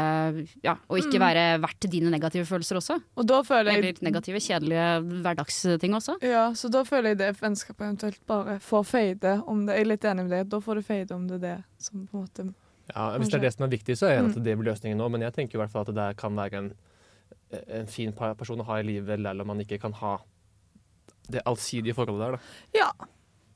ja, 0.65 0.74
og 0.91 1.00
ikke 1.00 1.22
være 1.24 1.46
verdt 1.63 1.88
dine 1.93 2.12
negative 2.12 2.43
følelser 2.50 2.81
også. 2.81 2.98
Og 3.15 3.29
da 3.31 3.39
føler 3.48 3.72
jeg 3.72 3.79
Eller 3.86 4.03
negative, 4.10 4.41
kjedelige 4.43 4.89
hverdagsting 5.24 5.96
også. 5.96 6.17
Ja, 6.25 6.50
så 6.53 6.70
da 6.74 6.84
føler 6.88 7.13
jeg 7.15 7.22
det 7.24 7.31
vennskapet 7.39 7.88
eventuelt 7.88 8.20
bare 8.27 8.60
får 8.60 8.84
fade 8.91 9.38
om 9.48 9.63
det. 9.65 9.79
Jeg 9.79 9.88
er 9.88 9.91
litt 9.93 10.05
enig 10.12 10.27
med 10.27 10.36
deg. 10.36 10.50
Da 10.51 10.60
får 10.67 10.81
det 10.81 10.86
fade 10.91 11.15
om 11.15 11.27
det 11.31 11.39
er 11.39 11.46
det 11.48 11.58
som 11.88 12.05
på 12.12 12.17
en 12.20 12.25
måte 12.27 12.50
Ja, 12.91 13.05
Hvis 13.17 13.29
det 13.31 13.38
er 13.39 13.46
det 13.48 13.53
som 13.55 13.63
er 13.63 13.72
viktig, 13.72 13.96
så 13.96 14.10
er 14.10 14.17
det, 14.17 14.24
Mm. 14.25 14.31
at 14.36 14.43
det 14.43 14.58
blir 14.60 14.67
løsningen 14.74 14.98
nå. 15.00 15.08
Men 15.12 15.22
jeg 15.22 15.31
tenker 15.34 15.55
i 15.55 15.62
hvert 15.63 15.72
fall 15.72 15.86
at 15.88 15.88
det 15.88 15.96
der 15.96 16.13
kan 16.13 16.36
være 16.36 16.58
en, 16.60 16.74
en 17.67 17.88
fin 17.88 18.13
person 18.13 18.60
å 18.62 18.65
ha 18.67 18.79
i 18.79 18.84
livet, 18.84 19.20
eller 19.20 19.41
om 19.41 19.48
man 19.48 19.60
ikke 19.63 19.79
kan 19.81 19.93
ha 19.93 20.17
det 21.31 21.41
allsidige 21.46 21.93
forholdet 21.96 22.27
der. 22.27 22.31
da. 22.38 22.39
Ja. 22.79 23.08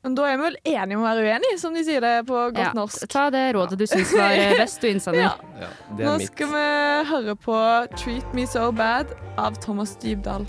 Men 0.06 0.14
da 0.14 0.22
er 0.30 0.36
vi 0.38 0.42
vel 0.44 0.56
enige 0.70 0.96
om 0.96 1.02
å 1.02 1.06
være 1.08 1.22
uenige, 1.26 1.58
som 1.58 1.74
de 1.74 1.82
sier 1.82 2.00
det 2.04 2.12
på 2.28 2.36
godt 2.54 2.60
Ja, 2.62 2.68
norsk. 2.78 3.08
ta 3.10 3.24
det 3.34 3.54
rådet 3.56 3.78
du 3.80 3.86
syns 3.90 4.12
var 4.14 4.30
eh, 4.38 4.52
best, 4.60 4.80
du 4.80 4.86
innsender. 4.86 5.24
Ja. 5.24 5.32
Ja, 5.58 5.70
Nå 5.98 6.18
mitt. 6.20 6.28
skal 6.30 6.46
vi 6.52 6.62
høre 7.10 7.34
på 7.34 7.56
'Treat 7.96 8.34
Me 8.34 8.46
So 8.46 8.70
Bad' 8.72 9.10
av 9.36 9.58
Thomas 9.60 9.96
Dybdahl. 9.96 10.46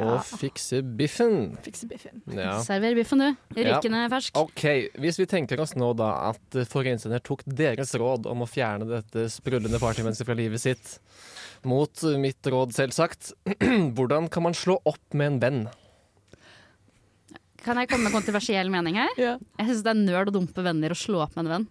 Og 0.00 0.22
fikse 0.40 0.80
biffen. 0.96 1.56
Fikse 1.64 1.88
biffen. 1.90 2.22
Ja. 2.36 2.58
Server 2.64 2.94
biffen, 2.98 3.20
du. 3.22 3.58
Rykende 3.58 4.04
fersk. 4.12 4.38
OK, 4.40 4.64
hvis 5.02 5.18
vi 5.20 5.26
tenker 5.30 5.60
oss 5.62 5.76
nå 5.78 5.92
da 5.98 6.10
at 6.30 6.60
forrige 6.70 6.96
innsender 6.96 7.22
tok 7.24 7.44
deres 7.46 7.92
råd 8.00 8.28
om 8.30 8.44
å 8.44 8.48
fjerne 8.48 8.88
dette 8.88 9.26
sprullende 9.32 9.80
partymennesket 9.82 10.28
fra 10.28 10.36
livet 10.38 10.62
sitt, 10.62 10.96
mot 11.68 12.04
mitt 12.22 12.46
råd 12.48 12.72
selvsagt, 12.76 13.34
hvordan 13.96 14.30
kan 14.32 14.46
man 14.48 14.56
slå 14.56 14.78
opp 14.88 15.16
med 15.16 15.34
en 15.34 15.40
venn? 15.44 15.60
Kan 17.60 17.76
jeg 17.76 17.90
komme 17.90 18.08
med 18.08 18.14
kontroversiell 18.16 18.70
mening 18.72 18.96
her? 18.96 19.10
Ja. 19.20 19.34
Jeg 19.60 19.68
syns 19.68 19.82
det 19.84 19.92
er 19.92 20.00
nerd 20.00 20.30
å 20.32 20.36
dumpe 20.38 20.64
venner 20.64 20.94
og 20.94 21.00
slå 21.00 21.20
opp 21.26 21.36
med 21.36 21.44
en 21.44 21.52
venn. 21.58 21.66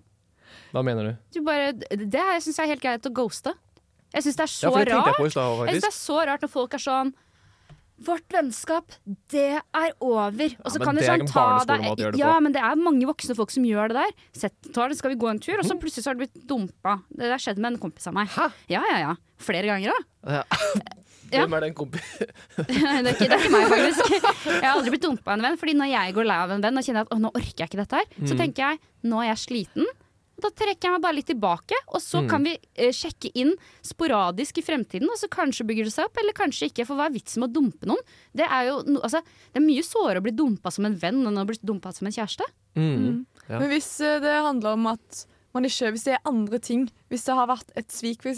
Hva 0.69 0.83
mener 0.85 1.07
du? 1.07 1.15
Du 1.33 1.41
bare, 1.45 1.71
det 1.73 2.21
her 2.21 2.37
syns 2.43 2.59
jeg 2.59 2.67
er 2.67 2.73
helt 2.75 2.83
greit 2.83 3.09
å 3.09 3.13
ghoste. 3.15 3.55
Jeg 4.13 4.25
syns 4.25 4.37
det 4.37 4.45
er 4.45 4.51
så 4.53 4.69
Ja, 4.69 4.83
det 4.85 4.93
rart. 4.93 5.07
jeg 5.09 5.17
på 5.17 5.25
Jeg 5.25 5.33
synes 5.33 5.83
det 5.85 5.89
er 5.91 5.97
så 5.97 6.19
rart 6.29 6.45
når 6.45 6.51
folk 6.53 6.77
er 6.77 6.81
sånn 6.81 7.11
Vårt 8.05 8.31
vennskap, 8.31 8.93
det 9.33 9.59
er 9.59 9.89
over. 9.99 10.53
Og 10.63 10.71
så 10.71 10.79
ja, 10.79 10.85
kan 10.85 10.95
du 10.95 11.03
sånn 11.03 11.25
ta 11.27 11.47
deg 11.67 12.15
Ja, 12.19 12.35
men 12.39 12.53
det 12.55 12.61
er 12.63 12.79
mange 12.79 13.05
voksne 13.09 13.35
folk 13.35 13.51
som 13.51 13.65
gjør 13.67 13.91
det 13.91 13.97
der. 13.99 14.13
Sett, 14.45 14.55
tar 14.75 14.87
det, 14.89 14.97
skal 15.01 15.11
vi 15.13 15.19
gå 15.19 15.27
en 15.31 15.41
tur, 15.43 15.57
og 15.59 15.67
så 15.67 15.75
plutselig 15.79 16.05
så 16.05 16.13
har 16.13 16.19
du 16.19 16.23
blitt 16.23 16.39
dumpa. 16.47 16.99
Det 17.11 17.27
har 17.33 17.41
skjedd 17.43 17.59
med 17.59 17.73
en 17.75 17.81
kompis 17.83 18.07
av 18.07 18.15
meg. 18.15 18.31
Hæ? 18.37 18.47
Ja, 18.71 18.83
ja, 18.93 18.97
ja. 19.03 19.15
Flere 19.43 19.67
ganger, 19.71 19.91
da. 19.91 20.39
Ja. 20.39 20.43
Ja. 21.29 21.43
Hvem 21.45 21.53
er 21.59 21.61
den 21.61 21.73
kompisen? 21.77 22.25
det, 22.57 22.73
er 22.73 23.09
ikke, 23.11 23.27
det 23.29 23.35
er 23.35 23.43
ikke 23.43 23.51
meg, 23.53 23.65
faktisk. 23.69 24.13
Jeg 24.49 24.63
har 24.63 24.71
aldri 24.71 24.93
blitt 24.95 25.03
dumpa 25.03 25.29
av 25.29 25.35
en 25.35 25.43
venn. 25.45 25.57
Fordi 25.61 25.75
når 25.77 25.89
jeg 25.91 26.15
går 26.15 26.25
lei 26.25 26.37
av 26.41 26.53
en 26.55 26.63
venn 26.63 26.81
og 26.81 26.87
kjenner 26.87 27.05
at 27.05 27.21
nå 27.21 27.29
orker 27.37 27.53
jeg 27.61 27.69
ikke 27.69 27.77
dette 27.83 27.99
her, 27.99 28.07
så 28.23 28.31
Mm. 28.33 28.39
tenker 28.39 28.63
jeg 28.63 28.79
nå 29.11 29.19
er 29.21 29.27
jeg 29.27 29.41
sliten. 29.43 29.85
Da 30.39 30.49
trekker 30.49 30.87
jeg 30.87 30.91
meg 30.95 31.01
bare 31.01 31.15
litt 31.15 31.27
tilbake, 31.27 31.75
og 31.89 31.99
så 32.01 32.21
Mm. 32.23 32.29
kan 32.29 32.43
vi 32.43 32.57
eh, 32.75 32.91
sjekke 32.91 33.31
inn 33.35 33.53
sporadisk 33.81 34.57
i 34.59 34.61
fremtiden. 34.65 35.09
Og 35.09 35.17
så 35.19 35.27
kanskje 35.29 35.65
bygger 35.67 35.83
det 35.89 35.93
seg 35.93 36.05
opp, 36.05 36.17
eller 36.21 36.33
kanskje 36.33 36.69
ikke. 36.71 36.85
For 36.87 36.95
hva 36.95 37.07
er 37.09 37.15
vitsen 37.17 37.39
med 37.43 37.49
å 37.51 37.53
dumpe 37.59 37.85
noen? 37.89 38.03
Det 38.35 38.45
er 38.49 38.67
jo 38.69 38.81
no, 38.87 38.99
altså, 39.01 39.21
det 39.53 39.59
er 39.61 39.65
mye 39.65 39.83
sårere 39.83 40.21
å 40.21 40.23
bli 40.23 40.31
dumpa 40.35 40.71
som 40.71 40.85
en 40.85 40.95
venn 40.95 41.25
enn 41.27 41.37
å 41.41 41.45
bli 41.49 41.57
dumpa 41.63 41.93
som 41.93 42.07
en 42.07 42.13
kjæreste. 42.15 42.45
Mm. 42.75 43.25
Ja. 43.49 43.59
Men 43.59 43.69
hvis 43.69 43.99
eh, 44.01 44.19
det 44.19 44.35
handler 44.45 44.73
om 44.73 44.87
at 44.87 45.25
man 45.51 45.65
ikke, 45.65 45.89
hvis 45.91 46.03
det 46.05 46.13
er 46.13 46.19
andre 46.29 46.59
ting, 46.61 46.83
hvis 47.09 47.23
det 47.25 47.33
har 47.33 47.47
vært 47.49 47.71
et 47.75 47.87
svik 47.89 48.21
f.eks., 48.21 48.37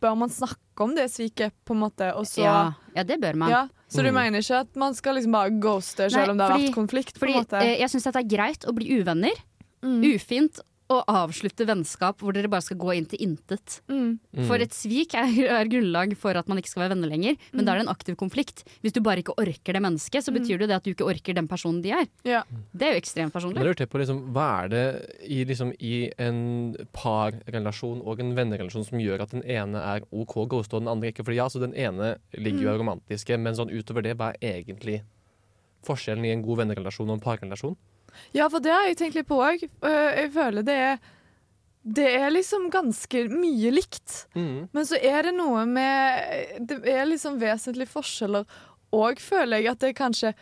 bør 0.00 0.16
man 0.16 0.30
snakke 0.30 0.84
om 0.84 0.94
det 0.94 1.08
sviket, 1.10 1.50
på 1.66 1.74
en 1.74 1.80
måte, 1.82 2.12
og 2.14 2.24
så 2.30 2.44
Ja, 2.44 2.72
ja, 2.94 3.02
det 3.02 3.18
bør 3.20 3.34
man. 3.34 3.50
Ja, 3.50 3.68
Så 3.90 4.02
du 4.04 4.10
Mm. 4.12 4.14
mener 4.14 4.38
ikke 4.38 4.60
at 4.60 4.76
man 4.76 4.94
skal 4.94 5.14
liksom 5.16 5.32
bare 5.32 5.50
ghoste 5.58 6.10
selv 6.12 6.26
Nei, 6.26 6.30
om 6.30 6.36
det 6.38 6.44
har 6.46 6.52
fordi- 6.58 6.68
vært 6.68 6.74
konflikt? 6.74 7.14
på 7.14 7.20
Fordi 7.26 7.34
måte? 7.34 7.60
eh, 7.62 7.78
jeg 7.80 7.88
syns 7.90 8.04
det 8.04 8.16
er 8.16 8.36
greit 8.36 8.60
å 8.68 8.74
bli 8.74 9.00
uvenner. 9.02 9.32
Mm. 9.82 10.02
Ufint 10.14 10.60
å 10.88 10.98
avslutte 11.10 11.66
vennskap 11.68 12.22
hvor 12.22 12.32
dere 12.36 12.48
bare 12.50 12.64
skal 12.64 12.78
gå 12.80 12.94
inn 12.96 13.06
til 13.08 13.20
intet. 13.24 13.78
Mm. 13.92 14.16
For 14.48 14.62
et 14.62 14.74
svik 14.76 15.14
er, 15.18 15.28
er 15.58 15.70
grunnlag 15.70 16.14
for 16.18 16.38
at 16.38 16.48
man 16.48 16.60
ikke 16.60 16.72
skal 16.72 16.84
være 16.86 16.94
venner 16.94 17.12
lenger, 17.12 17.36
men 17.52 17.66
da 17.66 17.74
er 17.74 17.80
det 17.80 17.86
en 17.86 17.92
aktiv 17.92 18.16
konflikt. 18.20 18.64
Hvis 18.84 18.96
du 18.96 19.02
bare 19.04 19.22
ikke 19.22 19.36
orker 19.40 19.76
det 19.76 19.82
mennesket, 19.84 20.24
så 20.24 20.32
betyr 20.34 20.62
det 20.62 20.70
det 20.70 20.78
at 20.78 20.86
du 20.86 20.94
ikke 20.94 21.08
orker 21.08 21.36
den 21.36 21.50
personen 21.50 21.82
de 21.84 21.92
er. 21.96 22.08
Ja. 22.28 22.42
Det 22.72 22.88
er 22.88 22.96
jo 22.96 23.02
ekstremt 23.02 23.36
personlig. 23.36 23.60
jeg 23.60 23.68
lurte 23.68 23.88
på 23.90 24.00
liksom, 24.00 24.22
Hva 24.36 24.46
er 24.62 24.72
det 24.72 24.84
i, 25.28 25.42
liksom, 25.48 25.74
i 25.78 26.08
en 26.24 26.40
parrelasjon 26.96 28.00
og 28.00 28.24
en 28.24 28.32
vennerelasjon 28.38 28.88
som 28.88 29.02
gjør 29.02 29.26
at 29.26 29.36
den 29.36 29.44
ene 29.44 29.82
er 29.94 30.08
OK 30.08 30.38
ghost 30.48 30.72
og 30.72 30.84
den 30.84 30.92
andre 30.92 31.12
ikke? 31.12 31.26
Fordi 31.26 31.40
ja, 31.40 31.48
så 31.52 31.58
Den 31.58 31.74
ene 31.74 32.14
ligger 32.32 32.62
jo 32.62 32.68
i 32.68 32.72
det 32.72 32.80
romantiske, 32.80 33.36
men 33.36 33.56
sånn 33.58 33.72
utover 33.74 34.04
det, 34.06 34.16
hva 34.16 34.30
er 34.40 34.62
egentlig 34.62 35.02
forskjellen 35.86 36.24
i 36.26 36.32
en 36.32 36.44
god 36.44 36.62
vennerelasjon 36.62 37.10
og 37.10 37.18
en 37.18 37.24
parrelasjon? 37.24 37.76
Ja, 38.36 38.48
for 38.52 38.64
det 38.64 38.72
har 38.74 38.88
jeg 38.88 38.98
tenkt 39.00 39.18
litt 39.18 39.28
på 39.28 39.40
òg. 39.42 39.64
Jeg 39.64 40.32
føler 40.34 40.66
det 40.66 40.76
er 40.88 40.98
Det 41.88 42.08
er 42.18 42.30
liksom 42.30 42.68
ganske 42.70 43.28
mye 43.32 43.70
likt. 43.72 44.26
Mm. 44.34 44.68
Men 44.72 44.84
så 44.84 44.98
er 45.00 45.22
det 45.28 45.34
noe 45.36 45.64
med 45.66 46.58
Det 46.68 46.82
er 46.84 47.06
liksom 47.08 47.38
vesentlige 47.40 47.88
forskjeller. 47.88 48.44
Og 48.92 49.20
føler 49.20 49.62
jeg 49.62 49.72
at 49.72 49.80
det 49.80 49.92
er 49.92 50.02
kanskje 50.04 50.34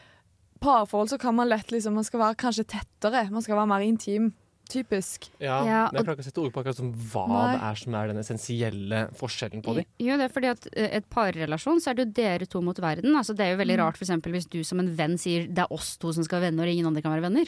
Parforhold 0.60 1.10
så 1.12 1.18
kan 1.20 1.34
man 1.36 1.50
lett 1.50 1.70
liksom 1.70 1.94
Man 1.94 2.04
skal 2.06 2.22
være 2.22 2.40
kanskje 2.40 2.64
tettere. 2.64 3.28
Man 3.30 3.44
skal 3.44 3.58
være 3.58 3.70
mer 3.70 3.84
intim. 3.84 4.32
Typisk. 4.68 5.28
Ja, 5.40 5.60
Ja, 5.66 5.82
men 5.92 6.00
jeg 6.00 6.04
klarer 6.06 6.16
ikke 6.18 6.24
å 6.24 6.28
sette 6.30 6.42
ord 6.42 6.52
på 6.54 6.60
akkurat 6.62 6.76
som 6.80 6.92
hva 6.92 7.26
Nei. 7.30 7.52
det 7.54 7.62
er 7.68 7.74
som 7.82 7.94
er 7.94 8.06
den 8.10 8.18
essensielle 8.22 9.00
forskjellen 9.16 9.62
på 9.62 9.74
dem. 9.76 9.84
Jo, 10.02 10.16
det 10.18 10.24
er 10.26 10.32
fordi 10.34 10.50
at 10.50 10.66
eh, 10.74 10.88
et 10.98 11.06
parrelasjon 11.12 11.78
så 11.80 11.90
er 11.90 11.94
det 12.00 12.06
jo 12.06 12.12
dere 12.18 12.46
to 12.50 12.60
mot 12.60 12.76
verden. 12.82 13.14
Altså, 13.16 13.34
det 13.36 13.46
er 13.46 13.50
jo 13.52 13.56
Mm. 13.56 13.62
veldig 13.64 13.78
rart 13.78 13.96
for 13.96 14.04
eksempel, 14.04 14.32
hvis 14.36 14.48
du 14.50 14.62
som 14.64 14.80
en 14.80 14.90
venn 14.96 15.16
sier 15.18 15.46
det 15.48 15.58
er 15.64 15.70
oss 15.72 15.96
to 15.96 16.12
som 16.12 16.24
skal 16.24 16.40
være 16.40 16.50
venner, 16.50 16.64
og 16.66 16.72
ingen 16.74 16.86
andre 16.86 17.02
kan 17.02 17.12
være 17.14 17.22
venner. 17.28 17.46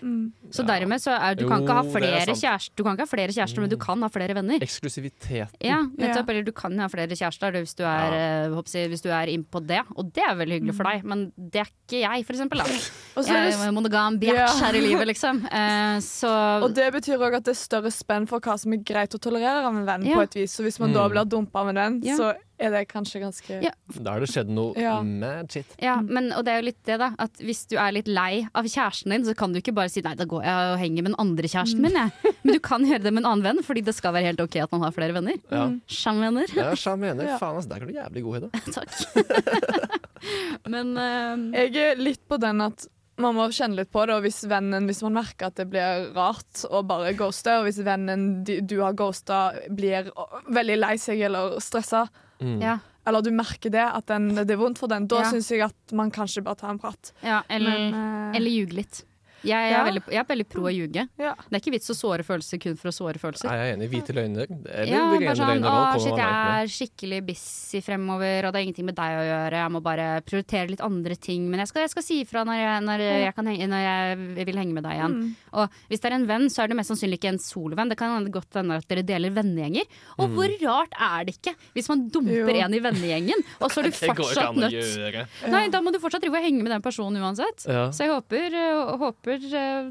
Så 0.50 0.62
Ja. 0.64 0.78
dermed 0.78 1.00
så 1.02 1.12
er 1.20 1.34
du 1.34 1.46
kan 1.48 1.62
ikke 1.62 1.74
ha 1.74 1.82
Jo, 1.82 1.90
det 1.92 1.96
er 1.96 1.98
flere. 1.98 2.26
Mm. 2.28 2.40
kjærester, 2.42 2.72
du 2.76 2.82
kan 2.84 2.96
ikke 2.96 3.06
ha 3.06 3.12
flere 3.16 3.32
kjærester, 3.34 3.60
men 3.60 3.68
du 3.70 3.76
kan 3.76 4.02
ha 4.02 4.08
flere 4.08 4.34
venner. 4.34 4.58
Eksklusivitet. 4.60 5.48
Ja, 5.60 5.82
nettopp. 5.82 6.26
Ja. 6.28 6.32
Eller 6.32 6.42
du 6.44 6.52
kan 6.52 6.78
ha 6.78 6.86
flere 6.88 7.08
kjærester 7.08 7.52
hvis 7.52 7.74
du 7.74 7.82
er, 7.84 8.12
ja. 8.12 8.62
jeg, 8.72 8.88
hvis 8.90 9.02
du 9.02 9.08
er 9.10 9.26
inn 9.28 9.44
på 9.44 9.60
det. 9.66 9.80
Og 9.96 10.12
det 10.12 10.22
er 10.22 10.34
veldig 10.36 10.60
hyggelig 10.60 10.74
for 10.76 10.84
deg, 10.84 11.04
men 11.04 11.32
det 11.36 11.62
er 11.62 11.68
ikke 11.70 12.00
jeg, 12.04 12.24
for 12.26 12.32
eksempel. 12.34 12.58
Da. 12.58 13.22
Jeg 13.22 13.52
er 13.58 13.72
monogam 13.72 14.18
bitch 14.20 14.34
Ja. 14.34 14.46
her 14.46 14.74
i 14.74 14.80
livet, 14.80 15.06
liksom. 15.08 15.42
Uh, 15.46 15.98
så 16.04 16.28
og 16.64 16.74
det 16.74 16.92
betyr 16.92 17.07
òg 17.16 17.34
at 17.36 17.44
det 17.44 17.54
er 17.56 17.60
større 17.62 17.90
spenn 17.90 18.26
for 18.28 18.40
hva 18.40 18.58
som 18.58 18.72
er 18.72 18.76
greit 18.84 19.14
å 19.16 19.18
tolerere 19.18 19.64
av 19.64 19.74
en 19.74 19.86
venn. 19.86 20.04
Ja. 20.04 20.16
på 20.16 20.22
et 20.22 20.34
vis 20.34 20.52
Så 20.58 20.62
hvis 20.62 20.78
man 20.80 20.92
da 20.92 21.08
Mm. 21.08 21.12
blir 21.12 21.24
dumpa 21.24 21.60
av 21.60 21.68
en 21.68 21.74
venn, 21.76 22.00
Ja. 22.04 22.16
så 22.16 22.34
er 22.60 22.70
det 22.70 22.88
kanskje 22.88 23.20
ganske 23.22 23.62
Ja. 23.62 23.70
Da 24.02 24.12
har 24.12 24.20
det 24.20 24.28
skjedd 24.28 24.48
noe 24.48 24.74
Ja. 24.76 25.00
mad 25.02 25.50
shit. 25.50 25.64
Ja, 25.80 26.00
men, 26.00 26.32
og 26.32 26.44
det 26.44 26.52
er 26.52 26.56
jo 26.60 26.64
litt 26.66 26.82
det, 26.84 26.98
da. 26.98 27.12
At 27.18 27.32
hvis 27.38 27.66
du 27.68 27.76
er 27.78 27.92
litt 27.92 28.08
lei 28.08 28.46
av 28.54 28.64
kjæresten 28.64 29.10
din, 29.10 29.24
så 29.24 29.34
kan 29.36 29.52
du 29.52 29.60
ikke 29.60 29.72
bare 29.74 29.88
si 29.88 30.00
nei, 30.02 30.14
da 30.14 30.24
går 30.24 30.42
jeg 30.42 30.72
og 30.72 30.78
henger 30.78 31.02
med 31.02 31.12
den 31.12 31.14
andre 31.18 31.44
kjæresten 31.48 31.80
min, 31.80 31.92
jeg. 31.92 32.12
Men 32.44 32.52
du 32.54 32.58
kan 32.60 32.82
gjøre 32.84 33.02
det 33.02 33.12
med 33.14 33.24
en 33.24 33.30
annen 33.30 33.42
venn, 33.44 33.62
fordi 33.62 33.84
det 33.84 33.94
skal 33.94 34.12
være 34.12 34.24
helt 34.34 34.40
ok 34.40 34.56
at 34.56 34.72
man 34.72 34.80
har 34.82 34.90
flere 34.90 35.12
venner. 35.14 35.38
Ja. 35.50 35.70
Sjarmvenner. 35.88 36.48
Ja, 36.56 36.72
sjarmerende. 36.74 37.24
Ja. 37.26 37.38
Faen, 37.38 37.56
altså, 37.56 37.68
der 37.68 37.76
er 37.76 37.86
du 37.86 37.92
jævlig 37.94 38.22
god, 38.24 38.34
Hedda. 38.34 38.50
Takk. 38.76 39.98
men 40.72 40.96
uh, 40.98 41.52
Jeg 41.54 41.76
er 41.76 41.96
litt 42.00 42.20
på 42.28 42.38
den 42.40 42.60
at 42.64 42.86
man 43.18 43.34
må 43.34 43.48
kjenne 43.50 43.76
litt 43.76 43.90
på 43.92 44.06
det, 44.06 44.14
og 44.16 44.22
hvis 44.22 44.44
vennen 44.48 44.86
Hvis 44.86 45.02
man 45.02 45.14
merker 45.18 45.46
at 45.50 45.56
det 45.56 45.68
blir 45.70 46.12
rart 46.14 46.64
å 46.70 46.82
bare 46.86 47.12
ghoste, 47.18 47.58
og 47.60 47.66
hvis 47.66 47.80
vennen 47.84 48.44
du 48.44 48.76
har 48.80 48.92
ghosta 48.94 49.52
blir 49.74 50.10
veldig 50.48 50.78
lei 50.78 50.96
seg 50.96 51.20
eller 51.28 51.58
stressa, 51.60 52.06
Mm. 52.40 52.60
ja, 52.62 52.78
eller 53.04 53.20
du 53.20 53.32
merker 53.34 53.68
det, 53.74 53.82
at 53.82 54.06
den, 54.06 54.28
det 54.36 54.50
er 54.54 54.56
vondt 54.60 54.78
for 54.78 54.86
den, 54.86 55.08
da 55.08 55.24
Ja. 55.24 55.30
syns 55.32 55.48
jeg 55.50 55.60
at 55.60 55.92
man 55.92 56.12
kanskje 56.12 56.44
bør 56.44 56.54
ta 56.56 56.68
en 56.70 56.78
prat. 56.78 57.10
ja, 57.20 57.42
eller, 57.50 57.70
Men, 57.90 57.94
eh, 58.32 58.36
eller 58.38 58.50
ljuge 58.50 58.72
litt. 58.74 59.04
Jeg 59.44 59.54
er, 59.54 59.70
Ja. 59.70 59.84
veldig, 59.86 60.02
jeg 60.10 60.18
er 60.18 60.24
veldig 60.24 60.48
pro 60.48 60.62
å 60.62 60.72
ljuge. 60.74 61.08
ja. 61.18 61.34
Det 61.48 61.54
er 61.54 61.60
ikke 61.60 61.72
vits 61.76 61.90
å 61.90 61.94
såre 61.94 62.24
følelser 62.26 62.58
kun 62.60 62.76
for 62.76 62.88
å 62.88 62.92
såre 62.94 63.18
følelser. 63.18 63.48
Nei, 63.48 63.56
jeg 63.58 63.68
er 63.68 63.76
enig. 63.76 63.88
Hvite 63.92 64.14
løgner. 64.16 64.46
Eller 64.68 64.92
Ja, 64.92 65.02
bare 65.18 65.36
sånn, 65.36 65.50
løgner 65.52 65.70
å 65.70 66.00
shit, 66.02 66.16
jeg 66.18 66.34
er 66.58 66.66
skikkelig 66.74 67.20
busy 67.26 67.80
fremover, 67.80 68.44
og 68.46 68.52
det 68.52 68.58
er 68.58 68.64
ingenting 68.66 68.84
med 68.88 68.96
deg 68.96 69.10
å 69.18 69.24
gjøre. 69.28 69.52
Jeg 69.62 69.70
må 69.70 69.82
bare 69.82 70.06
prioritere 70.22 70.68
litt 70.70 70.80
andre 70.80 71.14
ting. 71.16 71.48
Men 71.50 71.60
jeg 71.60 71.68
skal, 71.68 71.82
jeg 71.82 71.90
skal 71.90 72.02
si 72.02 72.24
ifra 72.24 72.44
når 72.44 72.56
jeg, 72.58 72.82
når, 72.88 72.98
jeg 72.98 73.34
kan 73.34 73.44
når 73.44 73.82
jeg 73.84 74.46
vil 74.46 74.56
henge 74.56 74.72
med 74.74 74.82
deg 74.84 74.92
igjen. 74.98 75.14
Mm. 75.18 75.34
Og 75.52 75.70
hvis 75.88 76.00
det 76.00 76.10
er 76.12 76.16
en 76.16 76.26
venn, 76.26 76.46
så 76.50 76.62
er 76.64 76.68
det 76.68 76.76
mest 76.76 76.90
sannsynlig 76.90 77.18
ikke 77.20 77.28
en 77.32 77.38
solovenn. 77.38 77.88
Det 77.88 77.98
kan 77.98 78.30
godt 78.30 78.54
hende 78.54 78.76
at 78.76 78.88
dere 78.88 79.02
deler 79.06 79.30
vennegjenger. 79.30 79.84
Og 80.18 80.30
hvor 80.34 80.48
rart 80.66 80.92
er 80.98 81.24
det 81.24 81.36
ikke 81.38 81.54
hvis 81.74 81.88
man 81.88 82.08
dumper 82.10 82.54
Jo. 82.54 82.64
en 82.66 82.74
i 82.74 82.80
vennegjengen, 82.80 83.44
og 83.62 83.70
så 83.70 83.80
er 83.80 83.90
du 83.90 83.90
fortsatt 83.92 84.56
nødt. 84.56 85.28
Nei, 85.48 85.68
da 85.68 85.80
må 85.80 85.92
du 85.92 85.98
fortsatt 85.98 86.22
drive 86.22 86.38
og 86.38 86.44
henge 86.44 86.62
med 86.62 86.72
den 86.72 86.82
personen 86.82 87.20
uansett. 87.22 87.66
Ja. 87.68 87.88
Så 87.90 88.04
jeg 88.06 88.10
håper, 88.12 88.50
øh, 88.52 88.98
håper 89.28 89.52
øh, 89.54 89.90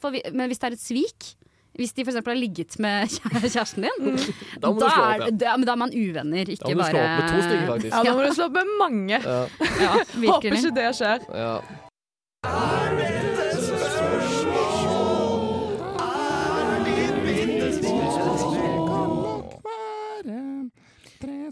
fall, 0.00 0.12
vi- 0.12 0.22
Men 0.32 0.46
hvis 0.52 0.58
det 0.62 0.68
er 0.70 0.76
et 0.78 0.80
svik 0.82 1.32
hvis 1.72 1.94
de 1.96 2.04
for 2.04 2.10
eksempel 2.12 2.34
har 2.34 2.40
ligget 2.40 2.74
med 2.84 3.08
kjæresten 3.54 3.86
din, 3.86 4.16
Da 4.60 4.68
må 4.68 4.74
du 4.76 4.84
slå 4.92 5.04
er, 5.06 5.14
opp, 5.14 5.22
ja. 5.24 5.30
da, 5.40 5.54
men 5.56 5.64
da 5.64 5.72
er 5.72 5.80
man 5.80 5.94
uvenner, 5.96 6.44
Da 6.44 6.52
ikke 6.52 6.74
må 6.76 6.82
du 6.84 6.90
slå 6.90 7.00
opp 7.00 7.14
med 7.16 7.30
to 7.32 7.38
stykker, 7.46 7.66
faktisk. 7.70 7.94
ja, 7.96 8.02
da 8.04 8.12
må 8.18 8.26
du 8.28 8.34
slå 8.36 8.44
opp 8.44 8.52
med 8.58 8.74
mange. 8.82 9.16
Ja, 9.24 9.38
Ja, 9.80 9.92
Håper 9.96 10.20
virkelig. 10.20 10.52
ikke 10.60 10.74
det 10.76 10.90
skjer. 11.00 11.24
ja. 11.32 11.54
Tre 21.22 21.50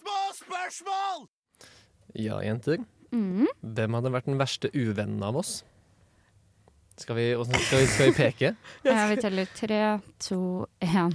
små 0.00 0.18
spørsmål! 0.40 1.28
ja, 2.14 2.40
jenter. 2.44 2.82
Mm. 3.14 3.46
Hvem 3.60 3.94
hadde 3.98 4.12
vært 4.14 4.28
den 4.28 4.40
verste 4.40 4.70
uvennen 4.74 5.22
av 5.22 5.38
oss? 5.38 5.62
Skal 6.98 7.18
vi, 7.18 7.24
skal 7.34 7.80
vi, 7.80 7.86
skal 7.90 8.10
vi 8.10 8.16
peke? 8.18 8.52
Ja, 8.86 9.06
vi 9.10 9.16
teller 9.22 9.50
tre, 9.54 9.80
to, 10.22 10.38
én. 10.82 11.14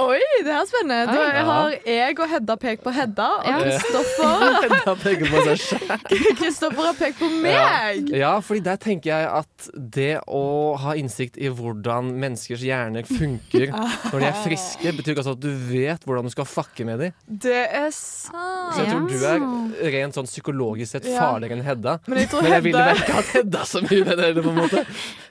Oi, 0.00 0.20
det 0.44 0.52
er 0.52 0.64
spennende. 0.68 1.12
Da 1.12 1.24
Ja. 1.32 1.42
har 1.44 1.74
jeg 1.84 2.18
og 2.18 2.28
Hedda 2.30 2.56
pekt 2.56 2.82
på 2.84 2.92
Hedda, 2.94 3.26
og 3.42 3.46
Ja. 3.46 3.58
Kristoffer 3.60 4.84
Da 4.86 4.94
peker 4.94 5.26
på 5.28 5.42
seg 5.44 5.58
selv. 5.58 6.06
Kristoffer 6.40 6.86
har 6.86 6.94
pekt 6.96 7.18
på 7.20 7.28
meg. 7.42 8.08
Ja, 8.16 8.38
fordi 8.40 8.60
der 8.64 8.76
tenker 8.80 9.10
jeg 9.12 9.28
at 9.28 9.68
det 9.76 10.20
å 10.26 10.76
ha 10.80 10.94
innsikt 10.96 11.36
i 11.36 11.48
hvordan 11.52 12.08
menneskers 12.16 12.64
hjerner 12.64 13.04
funker 13.08 13.68
når 14.12 14.18
de 14.18 14.26
er 14.30 14.38
friske, 14.44 14.94
betyr 14.96 15.20
altså 15.20 15.34
at 15.36 15.40
du 15.44 15.50
vet 15.68 16.04
hvordan 16.08 16.24
du 16.24 16.32
skal 16.32 16.48
fucke 16.48 16.86
med 16.88 16.98
dem. 17.04 17.12
Det 17.28 17.66
er 17.68 17.90
sant. 17.92 18.72
Så 18.76 18.86
jeg 18.86 18.92
tror 18.94 19.08
du 19.08 19.84
er 19.84 19.92
rent 19.92 20.16
sånn 20.16 20.26
psykologisk 20.30 20.92
sett 20.96 21.04
farligere 21.12 21.58
enn 21.58 21.66
Hedda. 21.66 21.98
Men 22.08 22.22
jeg 22.22 22.32
tror 22.32 22.42
Men 22.42 22.56
jeg 22.56 22.66
ville 22.70 22.86
vel 22.88 23.02
ikke 23.04 23.18
hatt 23.20 23.34
Hedda 23.36 23.64
så 23.68 23.84
mye 23.84 24.04
med 24.08 24.18
det, 24.18 24.32
på 24.42 24.48
en 24.48 24.58
måte. 24.62 24.86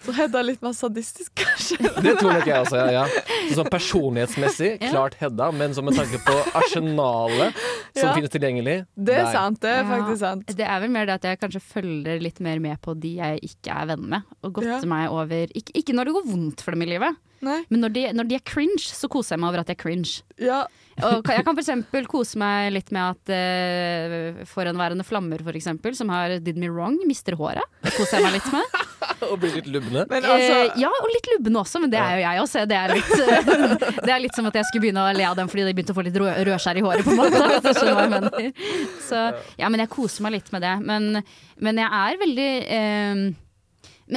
tror 0.06 0.17
Hedda 0.21 0.39
er 0.39 0.47
litt 0.52 0.62
mer 0.62 0.74
sadistisk, 0.78 1.32
kanskje. 1.41 1.78
Det 2.02 2.15
tror 2.19 2.34
nok 2.38 2.45
jeg 2.50 2.62
også, 2.62 2.78
ja. 2.78 3.02
ja. 3.02 3.26
Sånn 3.58 3.69
personlighetsmessig, 3.71 4.50
Ja. 4.59 4.89
klart 4.91 5.15
Hedda, 5.21 5.51
men 5.53 5.73
som 5.73 5.85
med 5.85 5.95
tanke 5.95 6.19
på 6.25 6.35
arsenalet 6.59 7.53
som 7.95 8.07
Ja. 8.09 8.13
finnes 8.15 8.29
tilgjengelig, 8.33 8.75
Det 8.95 9.15
er 9.15 9.23
der. 9.25 9.31
sant. 9.33 9.59
Det 9.61 9.69
er 9.69 9.83
Ja. 9.83 9.89
faktisk 9.89 10.19
sant. 10.19 10.45
Det 10.47 10.65
er 10.67 10.79
vel 10.79 10.89
mer 10.91 11.05
det 11.05 11.13
at 11.19 11.23
jeg 11.23 11.39
kanskje 11.39 11.61
følger 11.61 12.21
litt 12.21 12.39
mer 12.39 12.59
med 12.59 12.81
på 12.81 12.93
de 12.99 13.15
jeg 13.17 13.39
ikke 13.41 13.71
er 13.81 13.85
venn 13.87 14.07
med. 14.09 14.21
Og 14.43 14.53
godter 14.53 14.81
Ja. 14.81 14.85
meg 14.85 15.09
over 15.11 15.47
ikke, 15.53 15.71
ikke 15.75 15.93
når 15.93 16.05
det 16.05 16.13
går 16.13 16.27
vondt 16.31 16.61
for 16.61 16.71
dem 16.71 16.81
i 16.81 16.85
livet, 16.85 17.15
Nei. 17.41 17.62
men 17.69 17.82
når 17.86 17.95
de, 17.95 18.06
når 18.17 18.30
de 18.30 18.38
er 18.38 18.45
cringe, 18.45 18.86
så 18.86 19.10
koser 19.12 19.36
jeg 19.36 19.41
meg 19.43 19.51
over 19.51 19.63
at 19.63 19.71
de 19.71 19.75
er 19.75 19.82
cringe. 19.82 20.21
Ja. 20.41 20.63
Og 21.01 21.30
jeg 21.32 21.45
kan 21.45 21.58
f.eks. 21.58 22.06
kose 22.10 22.38
meg 22.38 22.71
litt 22.75 22.91
med 22.93 23.15
at 23.15 23.32
uh, 23.34 24.41
forhenværende 24.49 25.06
flammer, 25.08 25.41
for 25.45 25.58
eksempel, 25.58 25.95
som 25.97 26.12
har 26.13 26.38
did 26.43 26.60
me 26.62 26.69
wrong, 26.69 26.99
mister 27.10 27.38
håret. 27.39 27.65
Det 27.82 27.93
koser 27.95 28.19
jeg 28.19 28.27
meg 28.27 28.38
litt 28.38 28.51
med. 28.54 28.77
Og 29.32 29.38
blir 29.41 29.54
litt 29.58 29.69
lubne. 29.69 30.06
Men 30.10 30.25
altså 30.25 30.56
Eh, 30.62 30.80
ja, 30.82 30.89
og 30.89 31.10
litt 31.13 31.27
lubne 31.30 31.62
også, 31.62 31.80
men 31.82 31.91
det 31.93 31.99
er 32.01 32.15
jo 32.17 32.21
jeg 32.23 32.41
også. 32.41 32.63
Det 32.69 32.77
er, 32.77 32.93
litt, 32.97 33.12
eh, 33.21 33.99
det 34.08 34.13
er 34.13 34.21
litt 34.23 34.38
som 34.38 34.47
at 34.49 34.58
jeg 34.58 34.67
skulle 34.67 34.86
begynne 34.88 35.04
å 35.06 35.12
le 35.15 35.27
av 35.30 35.38
dem 35.38 35.49
fordi 35.51 35.65
de 35.67 35.75
begynte 35.77 35.93
å 35.93 35.97
få 35.97 36.06
litt 36.06 36.17
rød, 36.17 36.32
rødskjær 36.49 36.80
i 36.80 36.84
håret. 36.86 37.06
på 37.06 37.13
en 37.13 37.19
måte 37.19 37.41
hvis 37.51 37.65
du 37.65 37.69
skjønner 37.69 37.97
hva 37.97 38.06
jeg 38.06 38.13
mener. 38.15 38.65
Så 39.06 39.21
ja, 39.62 39.69
men 39.69 39.84
jeg 39.84 39.91
koser 39.93 40.25
meg 40.25 40.36
litt 40.38 40.51
med 40.54 40.65
det. 40.65 40.73
Men, 40.89 41.21
men 41.62 41.82
jeg 41.82 42.01
er 42.01 42.19
veldig 42.21 42.49
eh, 42.77 43.23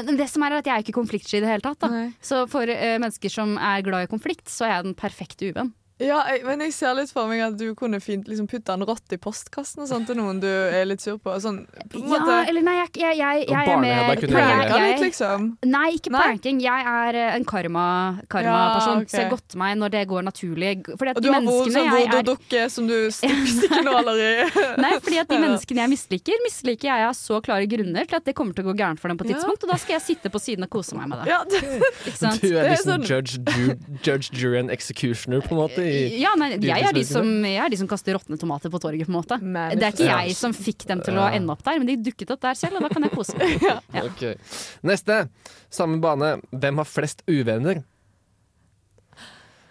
men 0.02 0.18
det 0.18 0.26
som 0.32 0.42
er 0.42 0.58
at 0.58 0.66
jeg 0.66 0.74
er 0.74 0.82
ikke 0.82 0.96
konfliktsky 0.96 1.38
i 1.38 1.44
det 1.44 1.52
hele 1.52 1.64
tatt. 1.64 1.84
Da. 1.84 2.06
Så 2.24 2.44
for 2.50 2.66
uh, 2.66 2.96
mennesker 2.98 3.30
som 3.30 3.54
er 3.60 3.84
glad 3.86 4.08
i 4.08 4.10
konflikt, 4.10 4.48
så 4.50 4.66
er 4.66 4.76
jeg 4.76 4.88
den 4.88 4.98
perfekte 4.98 5.52
uvenn. 5.52 5.70
Ja, 6.02 6.24
jeg, 6.26 6.40
men 6.42 6.58
jeg 6.64 6.72
ser 6.74 6.94
litt 6.98 7.12
for 7.14 7.28
meg 7.30 7.38
at 7.44 7.54
du 7.54 7.68
kunne 7.78 8.00
fint 8.02 8.26
liksom 8.26 8.48
putte 8.50 8.74
en 8.74 8.82
rotte 8.82 9.14
i 9.14 9.18
postkassen 9.22 9.84
og 9.84 9.86
sånn 9.86 10.02
til 10.08 10.16
noen 10.18 10.40
du 10.42 10.48
er 10.50 10.82
litt 10.90 10.98
sur 11.04 11.20
på. 11.22 11.30
Sånn, 11.38 11.60
på 11.92 12.00
Ja, 12.02 12.08
måte 12.10 12.38
eller 12.50 12.64
nei, 12.66 12.74
jeg, 12.80 12.88
jeg, 12.98 13.18
jeg, 13.20 13.44
jeg 13.46 13.68
er 13.70 13.78
med. 13.78 14.24
Pranka 14.32 14.80
litt, 14.82 15.02
liksom. 15.04 15.44
Nei, 15.70 15.84
ikke 16.00 16.10
Nei? 16.10 16.24
pranking. 16.26 16.58
Jeg 16.64 16.88
er 16.90 17.18
eh, 17.20 17.36
en 17.36 17.46
karma- 17.46 18.24
karma-person, 18.26 18.96
Ja, 18.98 19.04
okay. 19.04 19.12
så 19.14 19.20
jeg 19.22 19.30
godter 19.36 19.60
meg 19.62 19.76
når 19.78 19.94
det 19.94 20.02
går 20.10 20.26
naturlig. 20.26 20.72
Fordi 20.98 21.12
at 21.14 21.20
Og 21.20 21.22
de 21.22 21.28
du 21.28 21.32
har 21.32 21.46
vod, 21.46 21.46
menneskene 21.46 21.76
sånn 21.78 21.86
jeg 21.86 22.08
er 22.08 22.10
voodoo-dukke 22.16 22.64
som 22.74 22.90
du 22.90 22.96
stikker, 23.14 23.86
nåler 23.86 24.24
i. 24.24 24.32
Nei, 24.84 24.92
fordi 24.98 25.22
at 25.22 25.30
de 25.30 25.38
menneskene 25.46 25.84
jeg 25.84 25.92
misliker, 25.94 26.42
misliker 26.48 26.90
jeg 26.90 27.06
av 27.06 27.14
så 27.20 27.38
klare 27.46 27.70
grunner 27.70 28.10
til 28.10 28.18
at 28.18 28.26
det 28.26 28.34
kommer 28.34 28.58
til 28.58 28.66
å 28.66 28.72
gå 28.72 28.76
gærent 28.82 28.98
for 28.98 29.14
dem 29.14 29.22
på 29.22 29.28
et 29.28 29.30
Ja. 29.30 29.38
tidspunkt, 29.38 29.62
og 29.62 29.70
da 29.76 29.78
skal 29.78 30.00
jeg 30.00 30.06
sitte 30.10 30.34
på 30.34 30.42
siden 30.42 30.66
og 30.66 30.74
kose 30.74 30.98
meg 30.98 31.06
med 31.14 31.22
det. 31.22 31.30
Ja, 31.30 31.40
det, 31.46 31.62
Ikke 32.10 32.18
sant? 32.18 32.42
Du 32.42 32.50
er 32.50 32.58
Det 32.58 32.66
er 32.66 32.74
liksom 32.74 32.92
sånn- 32.98 33.08
judge, 33.14 33.38
ju, 33.54 33.78
judge, 34.10 34.34
jury 34.34 34.58
and 34.58 34.74
executioner, 34.74 35.38
på 35.46 35.54
en 35.54 35.62
måte, 35.62 35.83
i 35.84 36.20
Ja, 36.22 36.32
nei, 36.40 36.50
jeg, 36.56 36.84
er 36.88 36.96
de 36.96 37.04
som, 37.06 37.28
jeg 37.46 37.60
er 37.62 37.72
de 37.72 37.78
som 37.80 37.88
kaster 37.90 38.16
råtne 38.16 38.38
tomater 38.40 38.72
på 38.72 38.80
torget, 38.82 39.06
på 39.06 39.12
en 39.12 39.18
måte. 39.18 39.38
Men- 39.42 39.78
Det 39.78 39.86
er 39.88 39.96
ikke 39.96 40.10
jeg 40.10 40.36
som 40.38 40.54
fikk 40.56 40.86
dem 40.90 41.02
til 41.04 41.14
å 41.20 41.28
ende 41.30 41.52
opp 41.54 41.62
der, 41.66 41.78
men 41.78 41.86
de 41.90 41.96
dukket 42.10 42.30
opp 42.34 42.40
der 42.44 42.58
selv, 42.58 42.78
og 42.80 42.86
da 42.86 42.92
kan 42.94 43.02
jeg 43.06 43.12
kose 43.14 43.38
meg. 43.38 43.56
Ja. 43.68 43.78
okay. 44.08 44.34
Neste. 44.82 45.28
Samme 45.70 46.00
bane. 46.02 46.36
Hvem 46.52 46.80
har 46.82 46.88
flest 46.88 47.22
uvenner? 47.30 47.82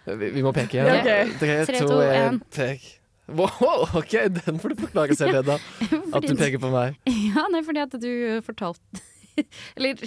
Vi, 0.04 0.28
vi 0.36 0.42
må 0.44 0.52
peke 0.52 0.76
igjen. 0.76 0.90
Ok. 1.00 1.38
Tre, 1.40 1.80
to, 1.80 1.96
én, 2.04 2.34
en. 2.34 2.40
pek. 2.52 2.84
Wow, 3.26 3.86
OK, 3.96 4.12
den 4.36 4.58
får 4.60 4.74
du 4.74 4.82
forklare 4.82 5.16
selv, 5.16 5.38
Edda. 5.40 5.56
At 6.16 6.26
du 6.28 6.34
peker 6.36 6.60
på 6.60 6.68
meg. 6.74 6.98
Ja, 7.08 7.46
nei, 7.52 7.62
fordi 7.64 7.80
at 7.80 7.94
du 8.02 8.10
fortalte 8.44 9.00
Eller 9.76 9.94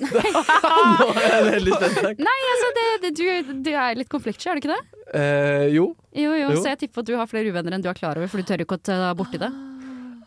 Nå 0.00 1.08
er 1.16 1.28
jeg 1.30 1.46
veldig 1.50 1.76
spent. 1.80 2.20
Nei, 2.26 2.36
altså, 2.52 2.72
det, 2.78 2.86
det, 3.06 3.12
du, 3.16 3.54
du 3.66 3.70
er 3.74 3.96
litt 4.02 4.10
konfliktsky, 4.12 4.50
er 4.52 4.58
du 4.58 4.64
ikke 4.66 4.74
det? 4.74 4.82
Eh, 5.16 5.68
jo. 5.76 5.90
Jo, 6.16 6.32
jo, 6.34 6.50
Jo. 6.52 6.58
så 6.60 6.72
jeg 6.74 6.82
tipper 6.86 7.04
at 7.04 7.08
du 7.08 7.14
har 7.20 7.30
flere 7.30 7.52
uvenner 7.54 7.76
enn 7.76 7.84
du 7.84 7.88
er 7.92 7.96
klar 7.98 8.18
over, 8.18 8.28
for 8.32 8.42
du 8.42 8.48
tør 8.48 8.64
ikke 8.66 8.78
å 8.78 8.84
ta 8.90 8.98
borti 9.16 9.40
det. 9.40 9.48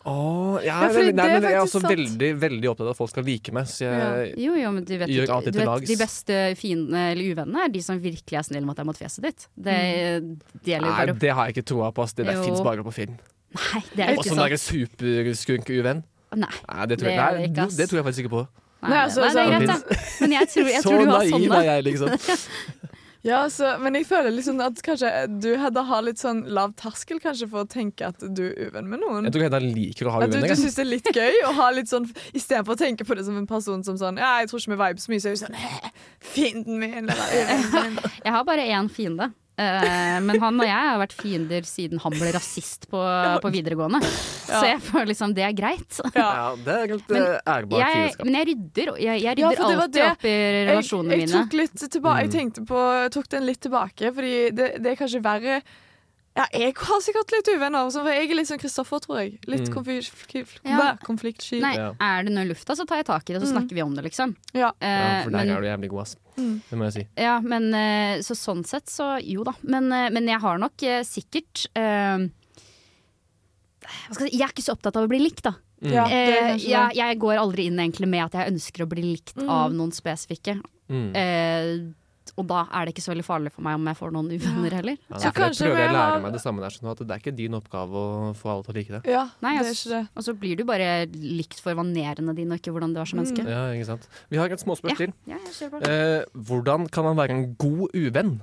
Åh, 0.00 0.62
ja, 0.64 0.78
Ja, 0.80 0.88
fordi 0.88 1.10
nei, 1.12 1.16
nei, 1.18 1.24
er 1.28 1.34
men 1.34 1.44
jeg 1.50 1.56
er 1.58 1.64
også 1.66 1.80
sant. 1.82 1.90
veldig, 1.92 2.28
veldig 2.40 2.68
opptatt 2.70 2.86
av 2.88 2.94
at 2.94 2.98
folk 3.02 3.10
skal 3.12 3.26
like 3.28 3.52
meg. 3.52 3.66
Så 3.68 3.84
jeg, 3.84 4.30
Jo, 4.40 4.54
jo, 4.56 4.70
men 4.72 4.86
du 4.88 4.94
vet, 4.96 5.10
Gjør 5.12 5.26
ikke, 5.26 5.34
alltid 5.36 5.58
til 5.58 5.68
lags. 5.68 5.90
de 5.90 5.96
beste 6.00 6.38
fiendene 6.56 7.02
eller 7.12 7.34
uvennene 7.34 7.66
er 7.66 7.74
de 7.74 7.82
som 7.84 8.00
virkelig 8.00 8.38
er 8.40 8.46
snille 8.48 8.64
mot 8.64 8.78
deg 8.80 8.88
mot 8.88 8.96
fjeset 8.96 9.26
ditt. 9.28 9.44
Det, 9.60 9.76
det 10.64 10.80
nei, 10.80 10.88
bare 10.88 11.12
det 11.20 11.34
har 11.36 11.50
jeg 11.50 11.58
ikke 11.58 11.68
troa 11.74 11.92
på. 11.92 12.06
ass. 12.08 12.16
Det 12.16 12.24
der 12.30 12.40
fins 12.40 12.64
bare 12.64 12.82
på 12.86 12.94
film. 12.96 13.18
Nei, 13.60 13.82
det 13.92 14.06
er 14.06 14.14
Og 14.14 14.22
ikke 14.22 14.30
sånn 14.32 14.40
derre 14.40 14.58
sant. 14.62 14.96
superskurk-uvenn. 15.04 16.02
Nei. 16.36 16.50
Nei, 16.68 16.86
det 16.86 16.98
tror 17.00 17.08
Det 17.10 17.14
jeg, 17.16 17.24
er 17.24 17.38
det 17.40 17.50
nei, 17.56 17.64
ass. 17.66 17.76
det 17.80 17.88
tror 17.90 17.98
jeg 18.00 18.04
faktisk 18.10 18.24
ikke 18.26 18.34
på. 18.38 18.44
Nei, 18.80 18.90
Nei, 18.94 19.00
altså, 19.04 19.20
nei, 19.20 19.32
det 19.34 19.40
er 19.42 19.50
greit, 19.50 19.68
da. 19.68 19.96
Men 20.22 20.32
jeg 20.38 20.48
tror, 20.54 20.68
jeg 20.72 20.82
tror 20.86 20.98
du 21.04 21.10
har 21.10 21.24
naiv 21.26 21.52
er 21.58 21.68
jeg, 21.72 21.84
liksom. 21.90 22.08
Ja, 23.20 23.42
så, 23.52 23.74
men 23.76 23.98
jeg 23.98 24.06
føler 24.08 24.32
liksom 24.32 24.62
at 24.64 24.78
kanskje 24.80 25.08
du 25.44 25.50
hadde 25.60 25.82
har 25.84 26.00
litt 26.06 26.16
sånn 26.22 26.38
lav 26.56 26.70
terskel 26.80 27.18
kanskje 27.20 27.50
for 27.50 27.66
å 27.66 27.68
tenke 27.68 28.06
at 28.08 28.22
du 28.24 28.46
er 28.46 28.70
uvenn 28.70 28.88
med 28.88 29.02
noen. 29.02 29.26
Jeg 29.28 29.34
tror 29.34 29.44
Hedda 29.44 29.60
liker 29.60 30.08
å 30.08 30.14
ha 30.14 30.22
uvenner. 30.22 30.46
du, 30.48 30.54
du 30.54 30.62
syns 30.62 30.78
det 30.78 30.86
er 30.86 30.88
litt 30.88 31.10
gøy 31.12 31.36
å 31.44 31.52
ha 31.58 31.66
litt 31.76 31.90
sånn 31.92 32.06
Istedenfor 32.32 32.78
å 32.78 32.80
tenke 32.80 33.04
på 33.04 33.18
det 33.18 33.26
som 33.28 33.36
en 33.36 33.44
person 33.50 33.84
som 33.84 33.98
sånn 34.00 34.16
Ja, 34.22 34.38
jeg 34.40 34.48
tror 34.48 34.62
ikke 34.64 34.72
vi 34.72 34.78
viber 34.80 35.04
så 35.04 35.12
mye, 35.12 35.20
så 35.20 35.28
er 35.28 35.36
du 35.36 35.42
sånn 35.42 35.58
«Hæ, 35.60 35.92
Fienden 36.32 36.80
min, 36.80 36.96
eller 37.12 37.36
uvennen 37.36 37.76
min. 37.90 38.00
Jeg 38.24 38.34
har 38.38 38.48
bare 38.48 38.64
én 38.72 38.88
fiende. 38.96 39.28
Eh, 39.60 40.18
men 40.24 40.38
han 40.40 40.60
og 40.62 40.64
jeg 40.64 40.72
har 40.88 40.98
vært 41.02 41.12
fiender 41.18 41.66
siden 41.68 42.00
han 42.00 42.14
ble 42.16 42.30
rasist 42.32 42.86
på, 42.88 43.00
på 43.44 43.50
videregående. 43.52 44.00
Så 44.46 44.62
jeg 44.64 44.78
føler 44.86 45.10
liksom 45.12 45.34
det 45.36 45.44
er 45.44 45.52
greit. 45.58 45.98
Ja, 46.16 46.54
det 46.56 46.76
er 46.78 46.94
helt 46.94 47.12
Men 47.12 47.26
ærbart 47.44 47.92
fiendskap. 47.92 48.24
men 48.30 48.38
jeg 48.38 48.48
rydder, 48.52 48.92
jeg, 49.04 49.20
jeg 49.26 49.36
rydder 49.36 49.44
ja, 49.44 49.76
alltid 49.76 49.98
det. 50.00 50.06
opp 50.14 50.24
i 50.24 50.32
Jeg, 50.32 50.64
relasjonene 50.70 51.18
jeg 51.18 51.26
mine. 51.26 51.42
tok 51.44 51.58
litt 51.60 51.84
tilbake 51.92 52.24
Jeg 52.24 52.30
Mm. 52.30 52.34
tenkte 52.38 52.64
på 52.70 52.80
Tok 53.18 53.28
den 53.36 53.46
litt 53.50 53.60
tilbake, 53.60 54.12
fordi 54.16 54.34
det, 54.56 54.70
det 54.82 54.92
er 54.94 54.98
kanskje 55.02 55.20
verre 55.24 55.60
ja, 56.36 56.44
jeg 56.54 56.74
har 56.76 57.00
sikkert 57.02 57.32
litt 57.34 57.48
uvenner, 57.56 57.90
for 57.90 58.06
jeg 58.08 58.30
er 58.30 58.34
litt 58.38 58.46
som 58.48 58.58
Kristoffer, 58.58 59.00
tror 59.02 59.18
jeg. 59.20 59.38
Litt 59.50 59.68
Mm. 59.68 60.54
Ja. 60.64 60.96
konfliktsky. 61.02 61.60
Nei, 61.60 61.74
er 61.76 62.22
det 62.24 62.32
noe 62.32 62.44
i 62.44 62.48
lufta, 62.48 62.76
så 62.76 62.86
tar 62.86 62.96
jeg 63.02 63.06
tak 63.06 63.28
i 63.30 63.32
det, 63.34 63.42
så 63.42 63.50
Mm. 63.50 63.54
snakker 63.56 63.74
vi 63.74 63.82
om 63.82 63.94
det, 63.94 64.04
liksom. 64.04 64.36
Ja. 64.54 64.72
Ja, 64.80 64.88
Eh, 65.20 65.24
for 65.24 65.30
der 65.30 65.38
men, 65.44 65.50
er 65.50 65.60
du 65.60 65.66
jævlig 65.66 65.90
god, 65.90 66.00
ass. 66.02 66.16
Mm. 66.36 66.62
Det 66.70 66.78
må 66.78 66.84
jeg 66.84 66.92
si. 66.92 67.08
ja, 67.18 67.40
men 67.40 67.74
uh, 67.74 68.18
så 68.22 68.34
sånn 68.38 68.64
sett, 68.64 68.86
så 68.86 69.18
jo 69.22 69.42
da. 69.44 69.52
Men, 69.62 69.92
uh, 69.92 70.08
men 70.10 70.26
jeg 70.26 70.40
har 70.40 70.58
nok 70.58 70.82
eh, 70.82 71.02
sikkert 71.02 71.66
eh, 71.74 72.28
hva 73.80 74.14
skal 74.14 74.26
jeg, 74.26 74.32
si, 74.32 74.38
jeg 74.38 74.46
er 74.46 74.52
ikke 74.54 74.64
så 74.64 74.74
opptatt 74.76 74.96
av 74.96 75.04
å 75.04 75.10
bli 75.10 75.18
likt, 75.18 75.42
da. 75.42 75.54
Mm. 75.82 75.92
Ja, 75.92 76.04
Eh, 76.06 76.56
jeg, 76.58 76.94
jeg 76.94 77.18
går 77.18 77.38
aldri 77.40 77.66
inn 77.66 77.78
egentlig 77.80 78.06
med 78.08 78.24
at 78.26 78.32
jeg 78.36 78.52
ønsker 78.52 78.84
å 78.84 78.88
bli 78.88 79.02
likt 79.02 79.34
Mm. 79.36 79.48
av 79.48 79.72
noen 79.72 79.90
spesifikke. 79.92 80.60
Mm. 80.90 81.94
Og 82.40 82.46
da 82.48 82.62
er 82.72 82.88
det 82.88 82.94
ikke 82.94 83.04
så 83.04 83.12
veldig 83.12 83.24
farlig 83.26 83.52
for 83.54 83.66
meg 83.66 83.76
om 83.78 83.88
jeg 83.90 83.98
får 83.98 84.14
noen 84.14 84.30
uvenner 84.32 84.76
heller. 84.78 84.98
Ja, 85.10 85.16
Så 85.16 85.28
jeg 85.28 85.36
kanskje 85.36 85.66
prøver 85.68 85.82
jeg 85.82 85.92
å 85.92 85.96
lære 85.96 86.20
meg 86.24 86.36
det 86.36 86.42
samme 86.42 86.64
der, 86.64 86.76
sånn 86.76 86.90
at 86.92 87.02
det 87.04 87.16
er 87.16 87.22
ikke 87.22 87.34
din 87.36 87.58
oppgave 87.58 88.04
å 88.04 88.30
få 88.38 88.52
alle 88.54 88.66
til 88.66 88.72
å 88.74 88.78
like 88.78 88.94
det. 88.96 89.02
Ja, 89.12 89.24
Nei, 89.44 89.54
det 89.58 89.64
er 89.66 89.70
altså, 89.72 89.76
ikke 89.76 89.96
det. 89.96 90.02
Og 90.14 90.26
så 90.26 90.36
blir 90.44 90.60
du 90.60 90.64
bare 90.68 90.88
likt 91.40 91.60
for 91.64 91.78
vanerene 91.78 92.36
dine, 92.38 92.56
og 92.56 92.62
ikke 92.62 92.74
hvordan 92.76 92.96
du 92.96 93.02
er 93.02 93.10
som 93.10 93.20
menneske. 93.20 93.44
Ja, 93.44 93.66
ikke 93.76 93.90
sant. 93.92 94.08
Vi 94.32 94.40
har 94.40 94.56
et 94.56 94.64
småspørsmål 94.64 95.00
til. 95.02 95.14
Ja, 95.30 95.40
jeg. 95.60 95.84
Eh, 95.90 96.24
hvordan 96.48 96.88
kan 96.92 97.10
man 97.10 97.20
være 97.20 97.36
en 97.36 97.46
god 97.60 97.94
uvenn? 97.94 98.36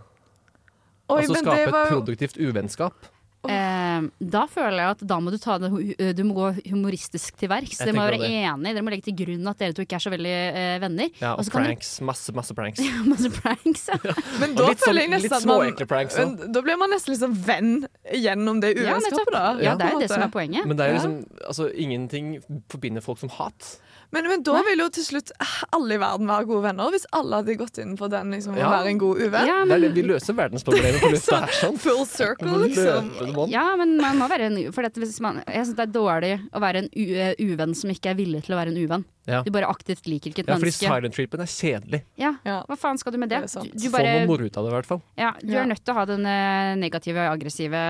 Oi, 1.08 1.22
altså 1.24 1.40
skape 1.40 1.70
var 1.72 1.86
et 1.86 1.94
produktivt 1.94 2.40
uvennskap? 2.42 3.08
Eh, 3.48 3.77
da 4.20 4.44
føler 4.52 4.80
jeg 4.82 4.96
at 4.96 5.04
da 5.10 5.18
må 5.24 5.32
du 5.34 5.38
ta 5.42 5.58
det 5.62 5.70
eh, 5.98 6.12
Du 6.18 6.24
må 6.28 6.36
gå 6.38 6.50
humoristisk 6.70 7.38
til 7.40 7.52
verks. 7.52 7.80
Jeg 7.80 7.90
Dere 7.90 7.98
må 7.98 8.06
være 8.08 8.20
det. 8.22 8.30
enige. 8.30 8.74
Dere 8.78 8.86
må 8.86 8.94
legge 8.94 9.08
til 9.10 9.18
grunn 9.22 9.52
at 9.52 9.62
dere 9.62 9.76
to 9.78 9.86
ikke 9.86 9.98
er 10.00 10.04
så 10.06 10.14
veldig 10.14 10.36
eh, 10.36 10.76
venner. 10.84 11.10
Ja, 11.22 11.34
Og 11.38 11.50
pranks. 11.54 11.94
Masse, 12.06 12.36
masse 12.38 12.58
pranks. 12.58 12.82
Masse 13.12 13.32
pranks. 13.34 13.88
Ja. 13.94 14.16
Men 14.42 14.56
da 14.58 14.70
litt, 14.70 14.82
sånn, 14.82 14.92
føler 14.92 15.06
jeg 15.06 15.14
litt 15.16 15.28
nesten 15.32 15.38
at 15.38 15.50
man 15.50 15.90
pranks 15.90 16.18
men, 16.20 16.36
Da 16.54 16.64
blir 16.66 16.80
man 16.80 16.94
nesten 16.94 17.14
liksom 17.16 17.36
venn 17.48 17.74
gjennom 18.14 18.62
det 18.64 18.74
Ja, 18.76 18.96
uvennskapet, 18.96 19.34
da. 19.34 19.46
ja, 19.64 19.76
det 19.80 19.88
er 19.88 19.98
jo 19.98 20.04
det 20.04 20.12
som 20.12 20.26
er 20.28 20.34
poenget. 20.34 20.68
Men 20.68 20.80
det 20.80 20.86
er 20.86 20.94
jo 20.94 21.00
liksom 21.00 21.18
altså, 21.48 21.70
Ingenting 21.88 22.38
forbinder 22.72 23.06
folk 23.06 23.22
som 23.22 23.32
hat. 23.38 23.78
Men, 24.16 24.28
men 24.32 24.44
da 24.46 24.62
vil 24.64 24.80
jo 24.80 24.88
til 24.96 25.04
slutt 25.04 25.32
alle 25.76 25.98
i 25.98 26.00
verden 26.00 26.30
være 26.30 26.48
gode 26.48 26.64
venner, 26.70 26.92
hvis 26.94 27.04
alle 27.18 27.42
hadde 27.42 27.58
gått 27.60 27.80
inn 27.84 27.98
for 28.00 28.12
den 28.12 28.32
liksom, 28.32 28.56
å 28.56 28.70
være 28.72 28.94
en 28.94 29.02
god 29.02 29.20
uvenn. 29.26 29.50
Ja, 29.50 29.58
men, 29.68 29.84
vi 29.98 30.06
løser 30.08 30.38
verdensproblemet 30.38 31.02
på 31.04 31.10
lufta 31.16 31.42
her, 31.44 31.56
sånn. 31.60 31.76
Full 31.84 32.06
circle, 32.08 32.62
liksom. 32.64 33.12
ja, 33.52 33.66
men 33.80 33.98
man 34.00 34.22
må 34.22 34.30
være 34.32 34.48
en 34.48 34.58
for 34.76 34.88
dette, 34.88 35.02
hvis 35.04 35.20
man, 35.24 35.42
Jeg 35.44 35.68
syns 35.68 35.76
det 35.80 35.86
er 35.90 35.94
dårlig 35.98 36.34
å 36.56 36.64
være 36.64 36.86
en 36.86 36.90
u 36.96 37.06
eh, 37.20 37.34
uvenn 37.44 37.76
som 37.76 37.92
ikke 37.92 38.14
er 38.14 38.20
villig 38.22 38.46
til 38.48 38.56
å 38.56 38.62
være 38.62 38.72
en 38.74 38.80
uvenn. 38.80 39.06
Ja. 39.28 39.42
Du 39.44 39.52
bare 39.52 39.68
aktivt 39.68 40.08
liker 40.08 40.32
ikke 40.32 40.46
et 40.46 40.50
Ja, 40.54 40.56
fordi 40.56 40.72
silent 40.72 41.18
treatment 41.18 41.44
er 41.44 41.52
kjedelig. 41.52 42.02
Ja, 42.16 42.32
Ja. 42.48 42.62
Hva 42.70 42.78
faen 42.80 43.00
skal 43.02 43.12
du 43.12 43.20
med 43.20 43.34
det? 43.34 43.42
Det 43.44 43.60
du. 43.68 43.76
Du, 43.76 43.90
bare, 43.92 44.08
Få 44.08 44.22
noe 44.22 44.30
moro 44.32 44.48
ut 44.48 44.56
av 44.56 44.64
det, 44.64 44.72
i 44.72 44.76
hvert 44.78 44.88
fall. 44.88 45.02
Ja, 45.20 45.34
du 45.42 45.52
Ja. 45.52 45.66
er 45.66 45.72
nødt 45.74 45.84
til 45.84 45.92
å 45.92 45.98
ha 46.00 46.06
den 46.08 46.24
eh, 46.26 46.76
negative, 46.80 47.28
aggressive 47.28 47.82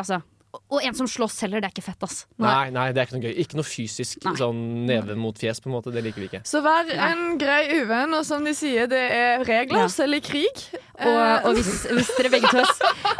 Altså 0.00 0.22
og 0.70 0.82
en 0.82 0.94
som 0.98 1.06
slåss 1.06 1.40
heller, 1.44 1.60
det 1.62 1.68
er 1.68 1.72
ikke 1.76 1.84
fett, 1.86 2.02
ass. 2.02 2.26
Nei, 2.42 2.70
nei, 2.74 2.88
det 2.92 2.98
er 3.02 3.06
ikke 3.06 3.18
noe 3.18 3.26
gøy. 3.28 3.34
Ikke 3.44 3.58
noe 3.58 3.66
fysisk 3.68 4.24
Nei. 4.26 4.32
sånn 4.38 4.58
neve 4.88 5.14
mot 5.18 5.38
fjes, 5.38 5.60
på 5.62 5.70
en 5.70 5.76
måte. 5.76 5.92
Det 5.94 6.02
liker 6.02 6.22
vi 6.24 6.26
ikke. 6.30 6.40
Så 6.48 6.58
vær 6.64 6.90
en 7.06 7.36
grei 7.38 7.60
uvenn, 7.80 8.14
og 8.18 8.24
som 8.26 8.42
de 8.44 8.54
sier, 8.58 8.88
det 8.90 8.98
er 9.14 9.44
regler, 9.46 9.84
Ja. 9.84 9.88
selv 9.88 10.18
i 10.18 10.20
krig. 10.20 10.64
Og, 11.00 11.06
Eh, 11.06 11.46
og, 11.48 11.54
hvis, 11.56 11.86
hvis 11.88 12.10
dere 12.18 12.28
begge 12.34 12.50
to 12.50 12.60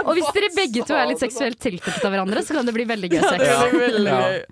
og 0.04 0.10
hvis 0.18 0.32
dere 0.36 0.50
begge 0.56 0.82
to 0.84 0.94
er 0.98 1.06
litt 1.08 1.22
seksuelt 1.22 1.56
tilknyttet 1.62 2.04
av 2.04 2.12
hverandre, 2.12 2.42
så 2.44 2.52
kan 2.58 2.66
det 2.66 2.74
bli 2.74 2.84
veldig 2.84 3.08
gøy 3.14 3.20
det 3.20 3.30
sex. 3.30 3.46
er 3.46 3.70
veldig 3.78 4.04
Ja. 4.10 4.20
gøy. 4.20 4.44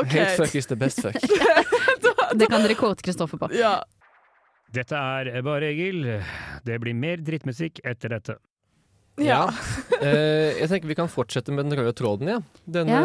OK. 0.00 0.08
Hate 0.16 0.36
fuck 0.40 0.54
is 0.58 0.66
the 0.66 0.76
best 0.76 1.00
fuck. 1.02 1.14
Det 2.38 2.48
kan 2.50 2.60
dere 2.64 2.74
quote 2.76 3.00
Kristoffer 3.02 3.38
på. 3.40 3.48
Ja. 3.56 3.82
Dette 4.74 4.92
er 4.96 5.40
Bare 5.42 5.70
Egil. 5.70 6.02
Det 6.66 6.80
blir 6.82 6.94
mer 6.94 7.16
drittmusikk 7.24 7.80
etter 7.88 8.08
dette. 8.16 8.34
Ja. 9.22 9.40
Eh, 10.00 10.58
jeg 10.60 10.68
tenker 10.70 10.90
vi 10.90 10.96
kan 10.98 11.10
fortsette 11.10 11.52
med 11.54 11.66
den 11.68 11.78
røde 11.80 11.92
tråden, 11.96 12.28
ja. 12.30 12.38
Den 12.64 12.90
Ja, 12.92 13.00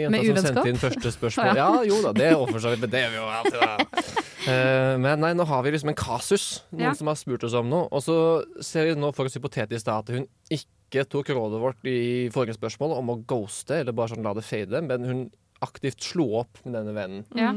jenta 0.00 0.22
som 0.24 0.46
sendte 0.46 0.68
inn 0.72 0.80
første 0.80 1.12
spørsmål. 1.14 1.50
Ja. 1.60 1.68
ja. 1.76 1.82
jo 1.88 2.00
da, 2.04 2.12
det 2.16 2.28
er 2.30 2.38
for 2.50 2.62
så 2.62 2.72
men 2.78 2.90
det 2.92 3.02
gjør 3.04 3.12
vi 3.14 3.20
jo 3.20 3.26
alltid. 3.38 3.60
Da. 3.60 4.14
Eh, 4.50 4.94
men 5.02 5.20
nei, 5.20 5.32
nå 5.36 5.44
har 5.50 5.62
vi 5.66 5.74
liksom 5.74 5.92
en 5.92 5.98
kasus. 6.00 6.46
Noen 6.72 6.88
Ja. 6.90 6.94
som 6.96 7.10
har 7.12 7.18
spurt 7.20 7.44
oss 7.44 7.56
om 7.58 7.68
noe. 7.70 7.88
Og 7.92 8.02
så 8.04 8.16
ser 8.64 8.88
vi 8.88 8.96
nå 8.98 9.12
for 9.16 9.28
oss 9.28 9.36
hypotetisk 9.36 9.84
da 9.90 9.98
at 10.00 10.08
hun 10.14 10.24
ikke 10.50 11.04
tok 11.10 11.28
rådet 11.36 11.60
vårt 11.62 11.84
i 11.86 12.30
forrige 12.34 12.56
spørsmål 12.58 12.96
om 12.98 13.12
å 13.14 13.20
ghoste, 13.28 13.82
eller 13.82 13.92
bare 13.96 14.14
sånn 14.14 14.24
la 14.26 14.32
det 14.34 14.46
fade, 14.46 14.80
men 14.86 15.04
hun 15.06 15.22
aktivt 15.62 16.00
slo 16.02 16.24
opp 16.40 16.62
med 16.64 16.72
denne 16.78 16.94
vennen. 16.96 17.24
Ja. 17.36 17.52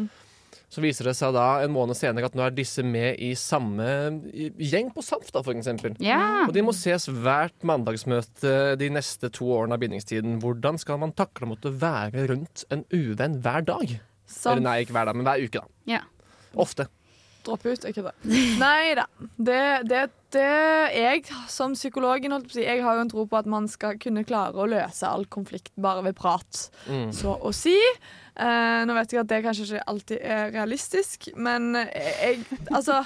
Så 0.74 0.82
viser 0.82 1.06
det 1.06 1.14
seg 1.20 1.36
da 1.36 1.60
en 1.62 1.74
måned 1.74 1.94
senere 1.98 2.26
at 2.32 2.34
nå 2.38 2.42
er 2.48 2.56
disse 2.58 2.82
med 2.86 3.20
i 3.22 3.34
samme 3.38 3.86
gjeng 4.34 4.90
på 4.96 5.04
SAMF, 5.06 5.30
da, 5.36 5.44
eksempel. 5.54 5.94
Ja. 6.02 6.48
Og 6.48 6.54
de 6.56 6.64
må 6.66 6.74
ses 6.74 7.06
hvert 7.14 7.62
mandagsmøte 7.62 8.74
de 8.82 8.90
neste 8.96 9.30
to 9.34 9.52
årene 9.54 9.78
av 9.78 9.84
bindingstiden. 9.84 10.40
Hvordan 10.42 10.82
skal 10.82 10.98
man 11.04 11.14
takle 11.14 11.46
å 11.46 11.52
måtte 11.54 11.70
være 11.78 12.26
rundt 12.32 12.66
en 12.74 12.82
uvenn 12.90 13.38
hver 13.46 13.68
dag? 13.70 13.94
Eller 14.50 14.66
nei, 14.66 14.80
ikke 14.82 14.96
hver 14.98 15.12
dag, 15.12 15.20
men 15.20 15.30
hver 15.30 15.46
uke, 15.46 15.62
da. 15.62 15.94
Ja. 16.00 16.02
Ofte. 16.58 16.88
Dropp 17.44 17.66
ut, 17.68 17.86
ikke 17.90 18.06
det. 18.06 18.14
Nei 18.64 18.94
da. 18.96 19.04
Det, 19.36 19.62
det, 19.92 20.04
det 20.32 20.48
Jeg 20.96 21.26
som 21.52 21.74
psykologen 21.76 22.32
holdt 22.32 22.48
på 22.48 22.56
å 22.56 22.58
si, 22.58 22.64
jeg 22.66 22.82
har 22.86 22.96
jo 22.98 23.04
en 23.04 23.12
tro 23.12 23.26
på 23.28 23.40
at 23.42 23.50
man 23.52 23.68
skal 23.70 24.00
kunne 24.02 24.24
klare 24.26 24.56
å 24.64 24.68
løse 24.72 25.06
all 25.10 25.26
konflikt 25.28 25.74
bare 25.76 26.06
ved 26.08 26.16
prat, 26.18 26.70
Mm. 26.88 27.12
så 27.16 27.36
å 27.38 27.52
si. 27.56 27.76
Eh, 28.36 28.82
nå 28.90 28.94
vet 28.98 29.14
jeg 29.14 29.22
at 29.22 29.30
det 29.30 29.44
kanskje 29.46 29.68
ikke 29.70 29.88
alltid 29.94 30.20
er 30.26 30.52
realistisk, 30.56 31.30
men 31.38 31.74
jeg 31.76 32.44
Altså 32.72 33.04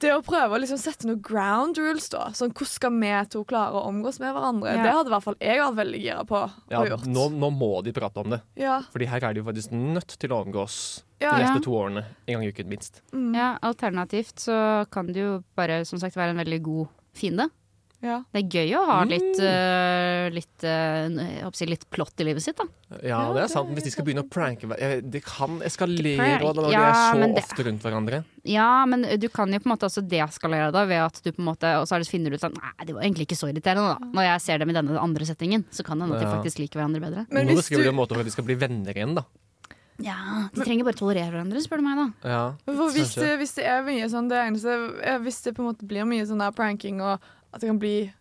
det 0.00 0.14
å 0.16 0.22
prøve 0.24 0.56
å 0.56 0.60
liksom 0.62 0.78
sette 0.80 1.04
noen 1.08 1.20
ground 1.20 1.76
rules, 1.76 2.06
da. 2.12 2.30
Sånn, 2.32 2.54
hvordan 2.56 2.70
skal 2.72 2.94
vi 2.96 3.10
to 3.34 3.42
klare 3.48 3.76
å 3.76 3.82
omgås 3.90 4.16
med 4.22 4.32
hverandre? 4.32 4.72
Ja. 4.72 4.84
Det 4.86 4.94
hadde 4.96 5.10
i 5.10 5.14
hvert 5.14 5.26
fall 5.26 5.36
jeg 5.44 5.60
vært 5.60 5.76
veldig 5.76 6.00
gira 6.00 6.22
på 6.28 6.40
Ja, 6.72 6.80
å 6.80 6.86
gjort. 6.88 7.04
nå, 7.12 7.26
nå 7.36 7.50
må 7.52 7.68
de 7.84 7.92
prate 7.92 8.22
om 8.24 8.32
det. 8.32 8.40
Ja, 8.56 8.78
Fordi 8.92 9.08
her 9.10 9.26
er 9.28 9.34
de 9.36 9.42
jo 9.42 9.48
faktisk 9.50 9.74
nødt 9.76 10.16
til 10.18 10.32
å 10.32 10.40
omgås 10.44 10.78
ja, 11.20 11.34
de 11.36 11.42
Ja. 11.42 11.50
neste 11.50 11.64
to 11.66 11.76
årene. 11.76 12.06
En 12.26 12.34
gang 12.38 12.44
i 12.46 12.52
uken, 12.52 12.68
minst. 12.72 13.02
Mm. 13.12 13.34
ja, 13.36 13.50
alternativt 13.60 14.40
så 14.40 14.86
kan 14.90 15.06
det 15.12 15.20
jo 15.20 15.42
bare 15.54 15.84
som 15.84 16.00
sagt 16.00 16.16
være 16.16 16.32
en 16.32 16.40
veldig 16.40 16.62
god 16.64 16.88
fiende. 17.12 17.50
Ja. 18.00 18.22
Det 18.32 18.40
er 18.40 18.48
gøy 18.48 18.70
å 18.78 18.84
ha 18.88 18.98
litt, 19.04 19.36
Mm. 19.36 20.32
litt, 20.32 20.64
uh, 20.64 21.08
jeg 21.44 21.56
si 21.58 21.66
litt 21.68 21.82
plott 21.92 22.16
i 22.20 22.24
livet 22.24 22.40
sitt, 22.42 22.56
da. 22.56 22.64
Ja, 23.04 23.18
det 23.34 23.42
er 23.44 23.48
sant. 23.52 23.68
Hvis 23.76 23.84
de 23.84 23.90
skal 23.92 24.04
begynne 24.06 24.24
å 24.24 24.28
pranke 24.30 24.66
Det 25.04 25.20
kan 25.22 25.60
eskalere 25.60 26.40
og 26.42 26.56
når 26.56 26.70
de 26.70 26.72
ja, 26.72 26.86
er 26.88 26.94
så 27.12 27.20
det- 27.20 27.42
ofte 27.44 27.66
rundt 27.68 27.82
hverandre. 27.84 28.24
Ja, 28.44 28.86
men 28.86 29.02
du 29.20 29.28
kan 29.28 29.52
jo 29.52 29.58
på 29.60 29.66
en 29.68 29.76
måte 29.76 29.86
også 29.86 30.02
deeskalere 30.08 30.72
det 30.72 30.88
ved 30.88 31.00
at 31.04 31.20
du 31.22 31.30
på 31.30 31.40
en 31.40 31.54
måte 31.54 31.68
Og 31.78 31.86
så 31.86 31.96
er 32.00 32.08
finner 32.08 32.30
du 32.30 32.36
ut 32.36 32.40
sånn 32.40 32.56
nei, 32.56 32.84
det 32.86 32.94
var 32.94 33.02
egentlig 33.02 33.26
ikke 33.28 33.36
så 33.38 33.52
irriterende, 33.52 33.98
da. 34.00 34.06
Når 34.16 34.24
jeg 34.32 34.40
ser 34.40 34.58
dem 34.58 34.70
i 34.70 34.72
denne 34.72 34.98
andre 34.98 35.24
settingen, 35.26 35.64
så 35.70 35.84
kan 35.84 35.98
det 35.98 36.08
hende 36.08 36.16
at 36.16 36.24
de 36.24 36.32
faktisk 36.40 36.58
liker 36.58 36.80
hverandre 36.80 37.00
bedre. 37.04 37.26
Men 37.30 37.46
hvis 37.48 37.68
du, 37.68 37.76
en 37.86 37.94
måte 37.94 38.14
for 38.16 38.20
at 38.20 38.24
de 38.24 38.30
skal 38.32 38.44
bli 38.44 38.54
venner 38.56 38.92
igjen, 38.94 39.14
da. 39.14 39.24
Ja, 40.00 40.48
De 40.54 40.64
trenger 40.64 40.84
bare 40.84 40.96
tolerere 40.96 41.30
hverandre, 41.30 41.60
spør 41.60 41.76
du 41.76 41.84
meg, 41.84 41.98
da. 42.00 42.28
Ja, 42.30 42.54
hvis, 42.88 43.14
det, 43.14 43.38
hvis 43.38 43.52
det 43.58 43.66
er 43.68 43.82
mye 43.84 44.08
sånn 44.08 44.30
Det 44.30 44.38
eneste 44.48 45.20
Hvis 45.20 45.42
det 45.44 45.54
på 45.54 45.60
en 45.60 45.68
måte 45.74 45.86
blir 45.86 46.08
mye 46.08 46.24
sånn 46.24 46.38
der 46.40 46.50
pranking, 46.56 47.02
og 47.04 47.20
at 47.52 47.60
det 47.60 47.68
kan 47.68 47.78
bli 47.82 48.12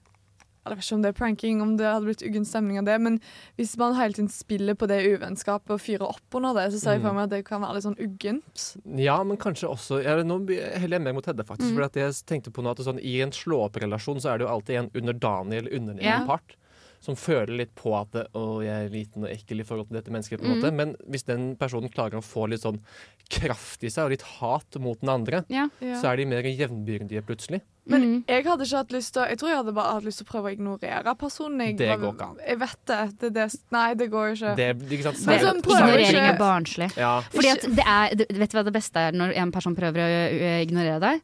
Jeg 0.68 0.76
vet 0.76 0.84
ikke 0.84 0.96
om 0.98 1.02
det 1.02 1.10
er 1.10 1.18
pranking, 1.18 1.62
om 1.64 1.78
det 1.80 1.86
hadde 1.88 2.06
blitt 2.06 2.22
uggen 2.22 2.44
stemning 2.46 2.78
av 2.78 2.86
det, 2.86 2.98
men 3.02 3.16
hvis 3.58 3.72
man 3.80 3.96
hele 3.96 4.14
tiden 4.14 4.28
spiller 4.30 4.76
på 4.76 4.86
det 4.92 5.00
uvennskapet 5.08 5.72
og 5.72 5.80
fyrer 5.82 6.04
opp 6.06 6.36
under 6.36 6.54
det, 6.54 6.66
så 6.76 6.82
ser 6.84 6.92
jeg 6.98 7.02
for 7.02 7.16
meg 7.16 7.24
at 7.24 7.30
det 7.32 7.46
kan 7.48 7.62
være 7.64 7.74
litt 7.80 7.86
sånn 7.88 7.98
uggent. 7.98 8.66
Ja, 9.00 9.16
men 9.24 9.38
kanskje 9.40 9.72
også 9.72 10.04
ja, 10.04 10.22
Nå 10.22 10.38
heller 10.52 11.00
jeg 11.00 11.06
mer 11.08 11.14
mot 11.14 11.26
Hedde, 11.26 11.42
Mm. 11.42 11.48
faktisk. 11.48 11.74
For 11.74 11.90
jeg 11.90 12.14
tenkte 12.28 12.52
på 12.54 12.62
noe 12.62 12.72
at 12.76 12.84
sånn, 12.86 13.00
I 13.02 13.22
en 13.24 13.32
slå-opp-relasjon 13.32 14.20
så 14.22 14.34
er 14.34 14.38
det 14.38 14.46
jo 14.46 14.54
alltid 14.54 14.76
en 14.76 14.92
underdanig 14.94 15.58
eller 15.64 15.72
underlegen 15.80 16.04
yeah. 16.06 16.26
part 16.28 16.56
som 17.02 17.16
føler 17.16 17.56
litt 17.56 17.74
på 17.76 17.96
at 17.96 18.12
det, 18.12 18.28
'Å, 18.36 18.62
jeg 18.62 18.86
er 18.86 18.90
liten 18.92 19.24
og 19.24 19.30
ekkel 19.32 19.62
i 19.62 19.64
forhold 19.64 19.88
til 19.88 19.96
dette 20.02 20.12
mennesket'. 20.12 20.38
på 20.38 20.44
en 20.44 20.52
Mm. 20.52 20.62
måte 20.62 20.74
Men 20.76 20.96
hvis 21.10 21.24
den 21.26 21.56
personen 21.56 21.90
klarer 21.90 22.20
å 22.20 22.22
få 22.22 22.50
litt 22.50 22.62
sånn 22.62 22.82
kraft 23.30 23.84
i 23.84 23.90
seg 23.90 24.04
og 24.04 24.10
litt 24.12 24.22
hat 24.22 24.76
mot 24.80 25.00
den 25.00 25.10
andre. 25.10 25.46
Ja. 25.50 25.70
så 25.82 26.12
er 26.12 26.18
de 26.18 26.26
mer 26.26 26.44
jevnbyrdige 26.44 27.24
plutselig. 27.26 27.62
Men 27.90 28.02
Mm. 28.06 28.24
jeg 28.28 28.46
hadde 28.46 28.64
ikke 28.68 28.78
hatt 28.78 28.92
lyst 28.94 29.14
til 29.14 29.24
Jeg 29.30 29.38
tror 29.42 29.50
jeg 29.50 29.58
hadde 29.58 29.74
bare 29.74 29.94
hatt 29.96 30.04
lyst 30.06 30.22
til 30.22 30.28
å 30.28 30.30
prøve 30.32 30.46
å 30.52 30.54
ignorere 30.56 31.16
personen. 31.18 31.60
Jeg, 31.66 31.78
Det 31.78 32.00
går 32.00 32.14
ikke 32.14 32.28
an. 32.30 32.38
Jeg 32.48 32.60
vet 32.60 32.86
det. 32.86 33.00
det, 33.20 33.34
det 33.34 33.48
nei, 33.72 33.94
det 33.96 34.08
går 34.12 34.28
jo 34.30 34.34
ikke. 34.38 34.56
Det, 34.56 34.70
ikke 35.00 35.04
sant? 35.10 35.26
Men 35.26 35.40
sånn 35.40 35.64
Ignorering 35.66 36.30
er 36.30 36.38
barnslig. 36.38 36.92
ja. 36.98 37.16
Fordi 37.34 37.50
at 37.56 37.62
det 37.76 37.86
er, 37.86 38.16
vet 38.40 38.52
du 38.54 38.58
hva 38.60 38.64
det 38.70 38.74
beste 38.74 38.96
er 39.10 39.12
når 39.18 39.36
en 39.36 39.52
person 39.52 39.76
prøver 39.76 40.00
å 40.06 40.62
ignorere 40.64 41.00
deg? 41.02 41.22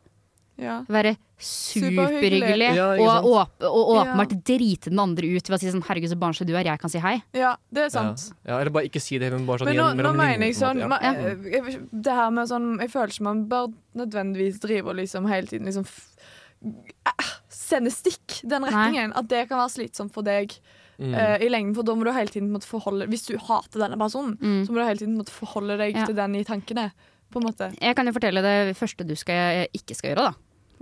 Ja. 0.58 0.82
Være 0.88 1.18
superhyggelig 1.38 2.76
Ja, 2.78 2.86
og, 3.20 3.26
åp 3.28 3.66
og 3.68 4.06
Ja. 4.06 4.26
drite 4.26 4.90
den 4.90 5.00
andre 5.00 5.28
ut 5.36 5.50
ved 5.50 5.58
å 5.58 5.60
si 5.60 5.68
sånn 5.72 5.84
herregud, 5.84 6.10
så 6.10 6.18
barnslig 6.18 6.48
du 6.48 6.56
er, 6.56 6.64
jeg 6.64 6.80
kan 6.80 6.90
si 6.90 6.98
hei. 7.00 7.22
ja, 7.34 7.56
det 7.74 7.84
er 7.86 7.90
sant. 7.90 8.32
ja, 8.48 8.58
eller 8.60 8.72
bare 8.72 8.86
ikke 8.88 9.02
si 9.02 9.18
det, 9.18 9.32
men 9.32 9.46
bare 9.46 9.60
sånn 9.60 9.66
Men 9.68 9.76
nå, 9.76 9.84
igjen 9.94 10.04
nå 10.06 10.14
mener 10.16 10.46
jeg 10.46 10.56
sånn 10.56 10.80
Ja. 10.80 10.98
eh, 11.02 11.78
Det 11.92 12.14
her 12.14 12.30
med 12.32 12.48
sånn 12.48 12.80
Jeg 12.80 12.90
føler 12.90 13.08
ikke 13.12 13.22
man 13.22 13.46
bør 13.50 13.74
nødvendigvis 13.96 14.60
drive 14.60 14.88
og 14.88 14.96
liksom 14.96 15.28
hele 15.28 15.48
tiden 15.48 15.66
liksom 15.68 15.86
eh, 16.64 17.32
Sende 17.50 17.90
stikk 17.94 18.42
den 18.44 18.62
Nei. 18.62 18.70
retningen. 18.72 19.14
At 19.16 19.28
det 19.28 19.48
kan 19.50 19.58
være 19.58 19.74
slitsomt 19.78 20.14
for 20.14 20.24
deg 20.24 20.54
Mm. 20.98 21.12
uh, 21.14 21.36
i 21.44 21.50
lengden. 21.52 21.74
For 21.76 21.84
da 21.84 21.92
må 21.92 22.06
du 22.06 22.12
hele 22.16 22.32
tiden 22.32 22.54
måtte 22.54 22.70
forholde 22.72 23.04
Hvis 23.12 23.26
du 23.28 23.36
hater 23.38 23.80
denne 23.82 23.98
personen, 24.00 24.38
Mm. 24.40 24.62
så 24.66 24.70
må 24.72 24.76
du 24.80 24.86
hele 24.88 24.98
tiden 25.02 25.18
måtte 25.18 25.34
forholde 25.36 25.78
deg 25.78 25.94
Ja. 25.94 26.06
til 26.06 26.16
den 26.16 26.36
i 26.36 26.44
tankene. 26.46 26.92
På 27.30 27.42
en 27.42 27.48
måte. 27.52 27.78
Jeg 27.82 27.96
kan 27.98 28.06
jo 28.06 28.14
fortelle 28.14 28.42
det 28.42 28.78
første 28.78 29.06
du 29.06 29.14
skal, 29.16 29.68
ikke 29.76 29.94
skal 29.94 30.16
gjøre, 30.16 30.32
da. 30.32 30.34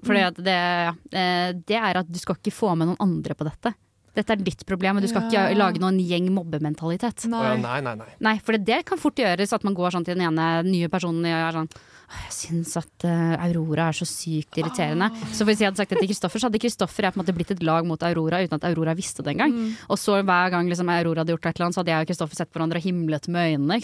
Fordi 0.03 0.21
Mm. 0.21 0.43
det, 0.43 1.17
eh, 1.17 1.51
det 1.65 1.75
er 1.77 1.97
at 1.97 2.11
du 2.11 2.19
skal 2.19 2.35
ikke 2.35 2.53
få 2.53 2.77
med 2.77 2.89
noen 2.89 2.97
andre 2.99 3.33
på 3.33 3.43
dette. 3.49 3.73
Dette 4.15 4.29
er 4.29 4.35
ditt 4.35 4.63
problem, 4.67 4.97
og 4.97 5.01
du 5.01 5.07
skal 5.07 5.23
Ja. 5.31 5.47
ikke 5.49 5.57
lage 5.57 5.79
noen 5.79 5.97
gjeng 5.97 6.29
mobbementalitet. 6.29 7.25
Nei. 7.27 7.57
nei, 7.57 7.81
nei, 7.81 7.95
nei. 7.95 8.05
Nei, 8.21 8.37
for 8.37 8.51
det 8.55 8.85
kan 8.85 8.99
fort 8.99 9.15
gjøres 9.15 9.51
at 9.51 9.63
man 9.63 9.73
går 9.73 9.89
sånn 9.93 10.05
til 10.05 10.13
den 10.15 10.27
ene 10.31 10.61
nye 10.63 10.87
personen 10.89 11.25
og 11.25 11.55
er 11.55 11.57
sånn 11.57 11.69
«Åh, 11.69 11.79
Jeg 12.13 12.33
syns 12.35 12.75
at 12.79 13.05
eh, 13.07 13.33
Aurora 13.47 13.87
er 13.89 13.97
så 13.97 14.07
sykt 14.07 14.59
irriterende. 14.59 15.09
Så 15.33 15.47
hvis 15.47 15.61
jeg 15.61 15.69
hadde 15.69 15.81
sagt 15.81 15.93
det 15.93 16.01
til 16.01 16.11
Kristoffer, 16.11 16.41
så 16.41 16.49
hadde 16.49 16.61
Kristoffer 16.61 17.07
jeg 17.07 17.15
på 17.15 17.19
en 17.19 17.23
måte 17.23 17.35
blitt 17.35 17.53
et 17.55 17.63
lag 17.65 17.87
mot 17.87 18.05
Aurora 18.05 18.41
uten 18.43 18.59
at 18.59 18.67
Aurora 18.69 18.95
visste 18.97 19.25
det 19.25 19.33
engang. 19.33 19.53
Mm. 19.55 19.75
Og 19.89 19.99
så 19.99 20.19
hver 20.21 20.53
gang 20.53 20.69
liksom, 20.69 20.91
Aurora 20.93 21.23
hadde 21.23 21.35
gjort 21.35 21.49
et 21.49 21.55
eller 21.55 21.69
annet, 21.69 21.77
så 21.77 21.83
hadde 21.83 21.95
jeg 21.95 22.07
og 22.07 22.11
Kristoffer 22.11 22.41
sett 22.41 22.53
hverandre 22.53 22.81
og 22.81 22.87
himlet 22.87 23.29
med 23.33 23.53
øynene. 23.53 23.79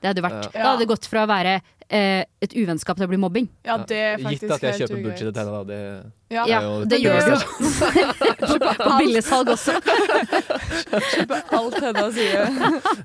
Det 0.00 0.12
hadde 0.12 0.26
vært. 0.26 0.50
Da 0.54 0.66
hadde 0.72 0.82
det 0.84 0.90
gått 0.92 1.08
fra 1.10 1.24
å 1.24 1.30
være 1.30 1.60
eh, 1.90 2.22
et 2.42 2.54
uvennskap 2.56 2.96
til 2.98 3.06
å 3.06 3.10
bli 3.10 3.18
mobbing. 3.20 3.46
Ja, 3.66 3.76
det 3.84 3.98
er 3.98 4.18
faktisk 4.22 4.46
Gitt 4.46 4.54
at 4.56 4.66
jeg 4.66 4.80
kjøper 4.80 5.02
bullshit 5.04 5.26
til 5.26 5.40
henne, 5.42 5.52
da. 5.52 5.62
Det, 5.68 5.78
Ja. 6.30 6.44
Ja, 6.46 6.60
det, 6.84 6.88
det 6.92 6.98
gjør 7.02 7.20
du. 7.26 7.34
På 8.84 8.90
billigsalg 9.00 9.50
også. 9.54 9.74
Kjøper 11.14 11.56
alt 11.58 11.78
henne 11.82 12.04
sier. 12.14 12.46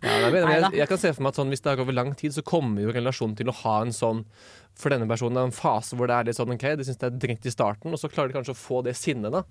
Ja, 0.06 0.30
men 0.30 0.41
jeg, 0.41 0.69
jeg 0.82 0.89
kan 0.91 1.02
se 1.02 1.13
for 1.15 1.26
meg 1.26 1.34
at 1.34 1.39
sånn, 1.41 1.52
Hvis 1.54 1.65
det 1.65 1.74
er 1.74 1.82
over 1.84 1.98
lang 1.98 2.13
tid, 2.17 2.36
så 2.38 2.45
kommer 2.45 2.86
jo 2.86 2.93
relasjonen 2.95 3.36
til 3.39 3.50
å 3.52 3.58
ha 3.63 3.80
en 3.84 3.93
sånn 3.95 4.24
For 4.78 4.93
denne 4.93 5.08
personen 5.10 5.48
en 5.48 5.56
fase 5.56 5.98
hvor 5.98 6.10
det 6.12 6.17
er 6.19 6.30
litt 6.30 6.38
sånn 6.38 6.54
OK, 6.56 6.65
de 6.78 6.86
syns 6.88 7.02
det 7.02 7.10
er 7.10 7.19
dritt 7.26 7.45
i 7.50 7.54
starten, 7.54 7.93
og 7.95 8.02
så 8.02 8.12
klarer 8.12 8.32
de 8.32 8.38
kanskje 8.38 8.56
å 8.56 8.60
få 8.60 8.82
det 8.86 8.95
sinnet, 9.00 9.32
da. 9.34 9.45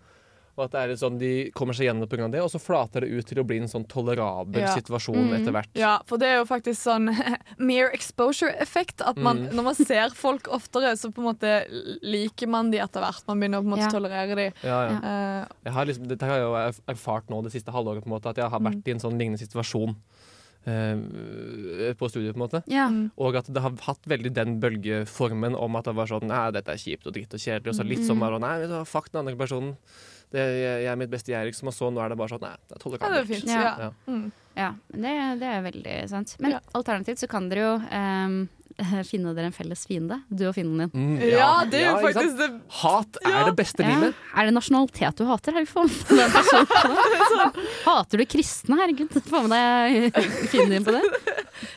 Og 0.57 0.65
at 0.67 0.71
det 0.71 0.81
er 0.81 0.95
sånn, 0.95 1.19
De 1.19 1.51
kommer 1.51 1.75
seg 1.75 1.89
gjennom 1.89 2.07
pga. 2.09 2.31
det, 2.31 2.41
og 2.41 2.49
så 2.51 2.61
flater 2.63 3.01
det 3.03 3.11
ut 3.11 3.27
til 3.27 3.39
å 3.43 3.45
bli 3.47 3.57
en 3.59 3.67
sånn 3.67 3.87
tolerabel 3.89 4.61
Ja. 4.61 4.75
situasjon 4.77 5.17
Mm. 5.31 5.35
etter 5.41 5.53
hvert. 5.53 5.69
Ja, 5.75 5.99
for 6.07 6.17
det 6.17 6.29
er 6.29 6.37
jo 6.39 6.45
faktisk 6.45 6.79
sånn 6.79 7.11
mere 7.59 7.91
exposure-effekt. 7.93 9.03
At 9.05 9.17
man, 9.17 9.49
Mm. 9.49 9.55
når 9.57 9.63
man 9.65 9.75
ser 9.75 10.11
folk 10.11 10.45
oftere, 10.49 10.93
så 10.97 11.11
på 11.13 11.19
en 11.19 11.35
måte 11.35 11.67
liker 12.03 12.47
man 12.49 12.71
de 12.71 12.79
etter 12.79 13.01
hvert. 13.03 13.27
Man 13.27 13.41
begynner 13.41 13.59
å 13.59 13.65
på 13.65 13.73
en 13.73 13.75
måte 13.79 13.91
Ja. 13.93 13.99
tolerere 13.99 14.35
de. 14.37 14.53
Ja, 14.63 14.89
ja. 14.89 14.97
Eh, 15.43 15.47
Jeg 15.65 15.73
har 15.73 15.85
liksom, 15.87 16.07
dette 16.07 16.23
har 16.23 16.39
jeg 16.39 16.45
jo 16.47 16.83
erfart 16.95 17.29
nå 17.29 17.43
det 17.43 17.53
siste 17.53 17.73
halvåret, 17.73 18.03
på 18.03 18.07
en 18.07 18.21
måte, 18.21 18.27
at 18.31 18.37
jeg 18.37 18.49
har 18.49 18.61
Mm. 18.61 18.67
vært 18.73 18.87
i 18.89 18.91
en 18.93 19.01
sånn 19.01 19.19
lignende 19.19 19.41
situasjon 19.43 19.97
eh, 20.67 21.93
på 21.99 22.09
studiet, 22.09 22.33
på 22.35 22.41
en 22.41 22.47
måte. 22.49 22.63
Ja. 22.67 22.89
mm. 22.89 23.11
Og 23.19 23.37
at 23.37 23.51
det 23.53 23.61
har 23.61 23.71
hatt 23.85 24.03
veldig 24.09 24.33
den 24.33 24.61
bølgeformen 24.63 25.55
om 25.61 25.77
at 25.77 25.85
det 25.85 25.95
var 25.95 26.07
sånn 26.07 26.25
Nei, 26.31 26.51
dette 26.57 26.73
er 26.73 26.81
kjipt 26.81 27.07
og 27.07 27.13
dritt 27.13 27.35
og 27.35 27.41
kjedelig. 27.43 27.69
Og 27.69 27.75
så 27.75 27.87
litt 27.87 28.05
sånn 28.07 28.19
bare 28.23 28.39
Nei, 28.41 28.85
fuck 28.85 29.11
den 29.13 29.27
andre 29.27 29.37
personen. 29.37 29.77
Det, 30.35 30.43
jeg, 30.59 30.79
jeg 30.83 30.91
er 30.91 30.99
mitt 30.99 31.13
beste 31.13 31.31
jeg, 31.31 31.47
liksom. 31.53 31.71
Og 31.71 31.77
så 31.77 31.91
nå 31.95 32.03
er 32.03 32.11
det 32.11 32.19
bare 32.19 32.33
sånn 32.35 32.43
Nei, 32.43 32.55
det 32.67 32.75
er 32.75 32.97
ja, 32.99 33.11
det 33.13 33.21
er 33.21 33.29
fint. 33.29 33.51
Ja. 33.53 33.61
Ja. 33.63 33.75
Ja. 33.87 33.91
Mm. 34.11 34.25
Ja, 34.55 34.69
det, 34.95 35.13
det 35.41 35.49
er 35.51 35.63
veldig 35.67 35.95
sant. 36.11 36.35
Men 36.43 36.57
Ja. 36.57 36.61
alternativt 36.79 37.23
så 37.23 37.29
kan 37.31 37.49
dere 37.51 37.65
jo 37.65 37.73
ehm, 37.91 38.37
finne 39.07 39.35
dere 39.37 39.47
en 39.51 39.55
felles 39.55 39.85
fiende, 39.87 40.17
du 40.29 40.47
og 40.49 40.55
fienden 40.57 40.85
din. 40.85 40.91
Mm, 40.95 41.19
ja, 41.31 41.51
det 41.71 41.79
er 41.81 41.85
jo 41.87 41.93
ja, 41.93 42.01
faktisk 42.03 42.39
det 42.41 42.49
Hat 42.81 43.19
er 43.23 43.45
det 43.47 43.55
beste 43.57 43.83
Ja. 43.85 43.93
livet. 43.95 44.15
Er 44.35 44.49
det 44.49 44.55
nasjonalitet 44.57 45.17
du 45.21 45.25
hater? 45.29 45.53
Har 45.55 45.61
vi 45.61 45.71
fått 45.71 46.11
med 46.11 46.31
deg? 46.35 47.55
Hater 47.85 48.19
du 48.19 48.25
kristne? 48.27 48.79
Herregud, 48.81 49.15
få 49.29 49.43
med 49.47 49.55
deg 49.55 50.19
fienden 50.51 50.75
din 50.79 50.85
på 50.87 50.95
det. 50.97 51.03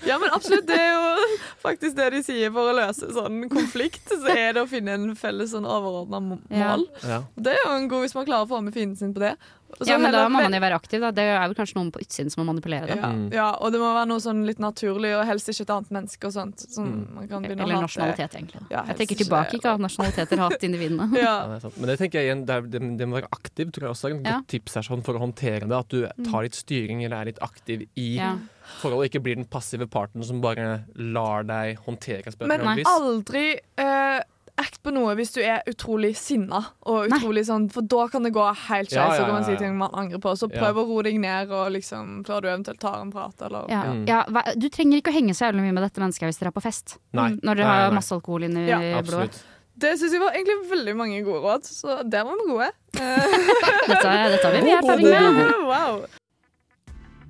Ja, 0.07 0.17
men 0.19 0.29
absolutt. 0.33 0.65
Det 0.67 0.77
er 0.79 0.93
jo 0.95 1.37
faktisk 1.61 1.95
det 1.99 2.09
de 2.15 2.23
sier 2.25 2.51
for 2.55 2.71
å 2.71 2.75
løse 2.77 3.11
sånn 3.13 3.43
konflikt. 3.51 4.09
Så 4.09 4.31
er 4.33 4.55
det 4.57 4.63
å 4.65 4.69
finne 4.69 4.95
en 4.97 5.11
felles 5.19 5.53
sånn 5.53 5.67
overordna 5.69 6.21
Ja. 6.49 6.73
mål. 6.75 6.87
Ja. 7.03 7.21
Det 7.37 7.53
er 7.53 7.61
jo 7.65 7.75
en 7.77 7.87
god 7.91 8.05
hvis 8.07 8.15
man 8.17 8.25
klarer 8.25 8.47
å 8.47 8.51
få 8.51 8.61
med 8.63 8.73
fienden 8.73 8.97
sin 8.97 9.13
på 9.13 9.21
det. 9.23 9.35
Ja, 9.85 9.97
men 9.99 10.11
da 10.11 10.23
må 10.29 10.39
man 10.41 10.53
jo 10.53 10.59
være 10.63 10.75
aktiv. 10.79 11.01
Da. 11.03 11.11
Det 11.11 11.23
er 11.27 11.41
vel 11.43 11.53
kanskje 11.53 11.75
noen 11.77 11.91
på 11.91 11.99
utsiden 12.01 12.31
som 12.31 12.41
må 12.41 12.53
manipulere 12.53 12.87
det. 12.87 12.95
ja, 12.97 13.07
Mm. 13.11 13.31
ja, 13.33 13.51
og 13.61 13.71
det 13.71 13.79
må 13.81 13.93
være 13.93 14.07
noe 14.07 14.17
sånn 14.23 14.45
litt 14.45 14.57
naturlig, 14.59 15.11
og 15.19 15.25
helst 15.27 15.49
ikke 15.49 15.61
et 15.61 15.69
annet 15.75 15.91
menneske 15.91 16.25
og 16.25 16.33
sånt. 16.33 16.55
sånn, 16.67 16.87
Mm. 17.07 17.13
man 17.13 17.27
kan 17.27 17.45
Eller 17.45 17.75
å 17.75 17.81
nasjonalitet, 17.83 18.31
egentlig. 18.39 18.61
Ja, 18.71 18.83
Jeg 18.87 18.97
tenker 18.97 19.15
tilbake 19.23 19.51
ikke- 19.59 19.73
at 19.73 19.79
nasjonaliteter 19.79 20.37
har 20.37 20.49
hatt 20.49 20.63
individene. 20.63 21.11
Ja, 21.17 21.21
Ja. 21.21 21.47
det 21.47 21.55
er 21.57 21.59
sant. 21.69 21.77
Men 21.77 21.87
det 21.89 21.99
tenker 21.99 22.13
jeg 22.13 22.25
igjen, 22.31 22.45
det, 22.45 22.55
er, 22.55 22.61
det, 22.61 22.97
det 22.97 23.07
må 23.07 23.21
være 23.21 23.29
aktiv, 23.31 23.71
tror 23.71 23.81
jeg 23.81 23.91
også 23.91 24.05
er 24.09 24.15
et 24.19 24.25
Ja. 24.25 24.31
godt 24.39 24.47
tips 24.47 24.73
her 24.75 24.81
sånn, 24.81 25.03
for 25.03 25.13
å 25.13 25.19
håndtere 25.19 25.67
det. 25.67 25.71
At 25.77 25.89
du 25.89 26.07
tar 26.31 26.41
litt 26.43 26.55
styring 26.55 27.03
eller 27.05 27.17
er 27.21 27.25
litt 27.25 27.39
aktiv 27.39 27.87
i 27.95 28.15
Ja. 28.17 28.37
forholdet, 28.81 28.97
og 28.97 29.05
ikke 29.11 29.21
blir 29.23 29.35
den 29.35 29.45
passive 29.45 29.85
parten 29.87 30.23
som 30.23 30.41
bare 30.41 30.85
lar 30.95 31.43
deg 31.43 31.77
håndtere 31.85 32.25
spørsmålet. 32.33 32.63
Men 32.63 32.83
aldri 32.85 33.59
eh, 33.77 34.21
act 34.57 34.79
på 34.83 34.91
noe 34.93 35.13
hvis 35.15 35.31
du 35.35 35.41
er 35.43 35.61
utrolig 35.69 36.15
sinna. 36.17 36.59
Og 36.89 37.07
Nei. 37.09 37.17
utrolig 37.19 37.43
sånn, 37.45 37.67
for 37.71 37.81
da 37.85 38.07
kan 38.09 38.23
det 38.23 38.31
gå 38.33 38.45
helt 38.67 38.91
Ja, 38.91 39.03
ja, 39.05 39.13
ja, 39.13 39.17
så 39.19 39.25
kan 39.25 39.33
man 39.37 39.43
si 39.45 39.55
ting 39.59 39.77
man 39.77 39.91
angrer 39.93 40.19
på. 40.23 40.33
Så 40.37 40.49
Ja. 40.51 40.59
prøv 40.61 40.81
å 40.81 40.87
roe 40.87 41.03
deg 41.03 41.19
ned, 41.19 41.51
og 41.51 41.71
liksom, 41.71 42.23
før 42.25 42.41
du 42.41 42.47
eventuelt 42.49 42.79
tar 42.79 43.01
en 43.01 43.11
prat. 43.11 43.35
Eller, 43.41 43.65
Ja. 43.69 43.83
Mm. 43.83 44.07
Ja, 44.07 44.23
hva- 44.25 44.55
du 44.57 44.67
trenger 44.69 44.97
ikke 45.01 45.11
å 45.11 45.17
henge 45.19 45.35
så 45.37 45.45
jævlig 45.51 45.61
mye 45.67 45.73
med 45.73 45.83
dette 45.83 46.01
mennesket 46.01 46.27
hvis 46.27 46.39
dere 46.39 46.47
er 46.49 46.57
på 46.59 46.63
fest. 46.63 46.97
Nei. 47.13 47.29
Når 47.41 47.55
dere 47.55 47.67
Nei, 47.67 47.81
har 47.85 47.91
masse 47.91 48.11
alkohol 48.11 48.43
inni 48.49 48.67
Ja, 48.67 48.79
blodet. 48.79 48.97
Absolutt. 49.29 49.43
Det 49.77 49.91
syns 49.99 50.11
jeg 50.11 50.19
var 50.21 50.31
egentlig 50.33 50.69
veldig 50.71 50.95
mange 50.97 51.23
gode 51.23 51.41
råd, 51.43 51.63
så 51.63 52.01
der 52.09 52.23
var 52.25 52.33
vi 52.33 52.51
gode. 52.51 52.71
Eh, 52.97 53.93
Dette, 53.93 54.09
dette 54.31 54.43
har 54.43 54.51
vi 54.51 54.61
mye 54.65 54.77
erfaring 54.81 55.05
med. 55.11 55.53
wow. 55.67 56.05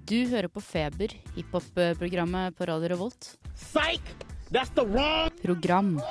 Du 0.05 0.15
hører 0.31 0.47
på 0.47 0.61
Feber, 0.63 1.09
hiphop-programmet 1.35 2.55
på 2.55 2.65
Radio 2.69 2.87
Revolt. 2.87 3.35
Psych! 3.57 3.99
That's 4.49 4.69
the 4.75 4.85
wrong 4.85 5.29
Program. 5.43 6.01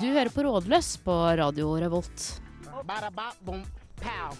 Du 0.00 0.06
hører 0.08 0.30
på 0.32 0.42
Rådløs 0.42 0.94
på 1.04 1.12
Radio 1.36 1.74
Revolt. 1.76 2.40
Bada 2.88 3.10
ba, 3.12 3.26
boom 3.44 3.60
pow. 4.00 4.32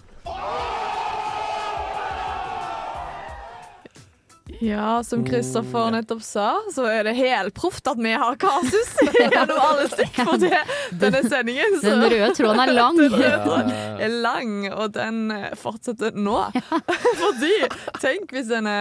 Ja, 4.60 5.02
som 5.04 5.22
Kristoffer 5.24 5.86
Mm, 5.88 5.94
nettopp 5.94 6.20
sa, 6.22 6.50
så 6.74 6.84
er 6.84 7.06
det 7.08 7.14
helproft 7.16 7.86
at 7.88 7.96
vi 7.96 8.10
har 8.12 8.36
kasus 8.36 8.90
gjennom 9.16 9.56
alle 9.56 9.86
stikkord 9.88 10.42
det, 10.42 10.58
denne 11.00 11.22
sendingen. 11.24 11.78
Så 11.80 11.94
Den 11.94 12.04
røde 12.12 12.28
tråden 12.36 12.60
er 12.60 12.72
lang. 12.76 12.98
Den 13.00 13.14
røde 13.14 13.38
tråden 13.46 13.70
er 14.04 14.16
lang, 14.20 14.52
og 14.74 14.92
den 14.92 15.22
eh, 15.32 15.46
fortsetter 15.56 16.12
nå. 16.12 16.36
Fordi, 17.22 17.54
tenk 18.02 18.36
hvis 18.36 18.52
denne 18.52 18.76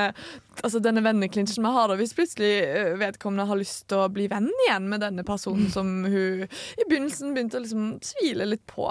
Altså 0.60 0.82
denne 0.84 1.00
venneklinsjen 1.00 1.64
vi 1.64 1.70
har 1.72 1.88
da 1.88 1.96
Hvis 1.96 2.12
plutselig 2.18 2.50
eh, 2.66 2.90
vedkommende 3.00 3.46
har 3.48 3.60
lyst 3.62 3.86
til 3.88 4.02
å 4.04 4.10
bli 4.12 4.26
venn 4.28 4.50
igjen 4.66 4.90
med 4.92 5.00
denne 5.06 5.24
personen 5.24 5.70
som 5.72 5.88
hun 6.04 6.44
i 6.44 6.88
begynnelsen 6.90 7.32
begynte 7.32 7.62
å 7.62 7.64
liksom 7.64 7.94
tvile 8.04 8.50
litt 8.50 8.66
på. 8.68 8.90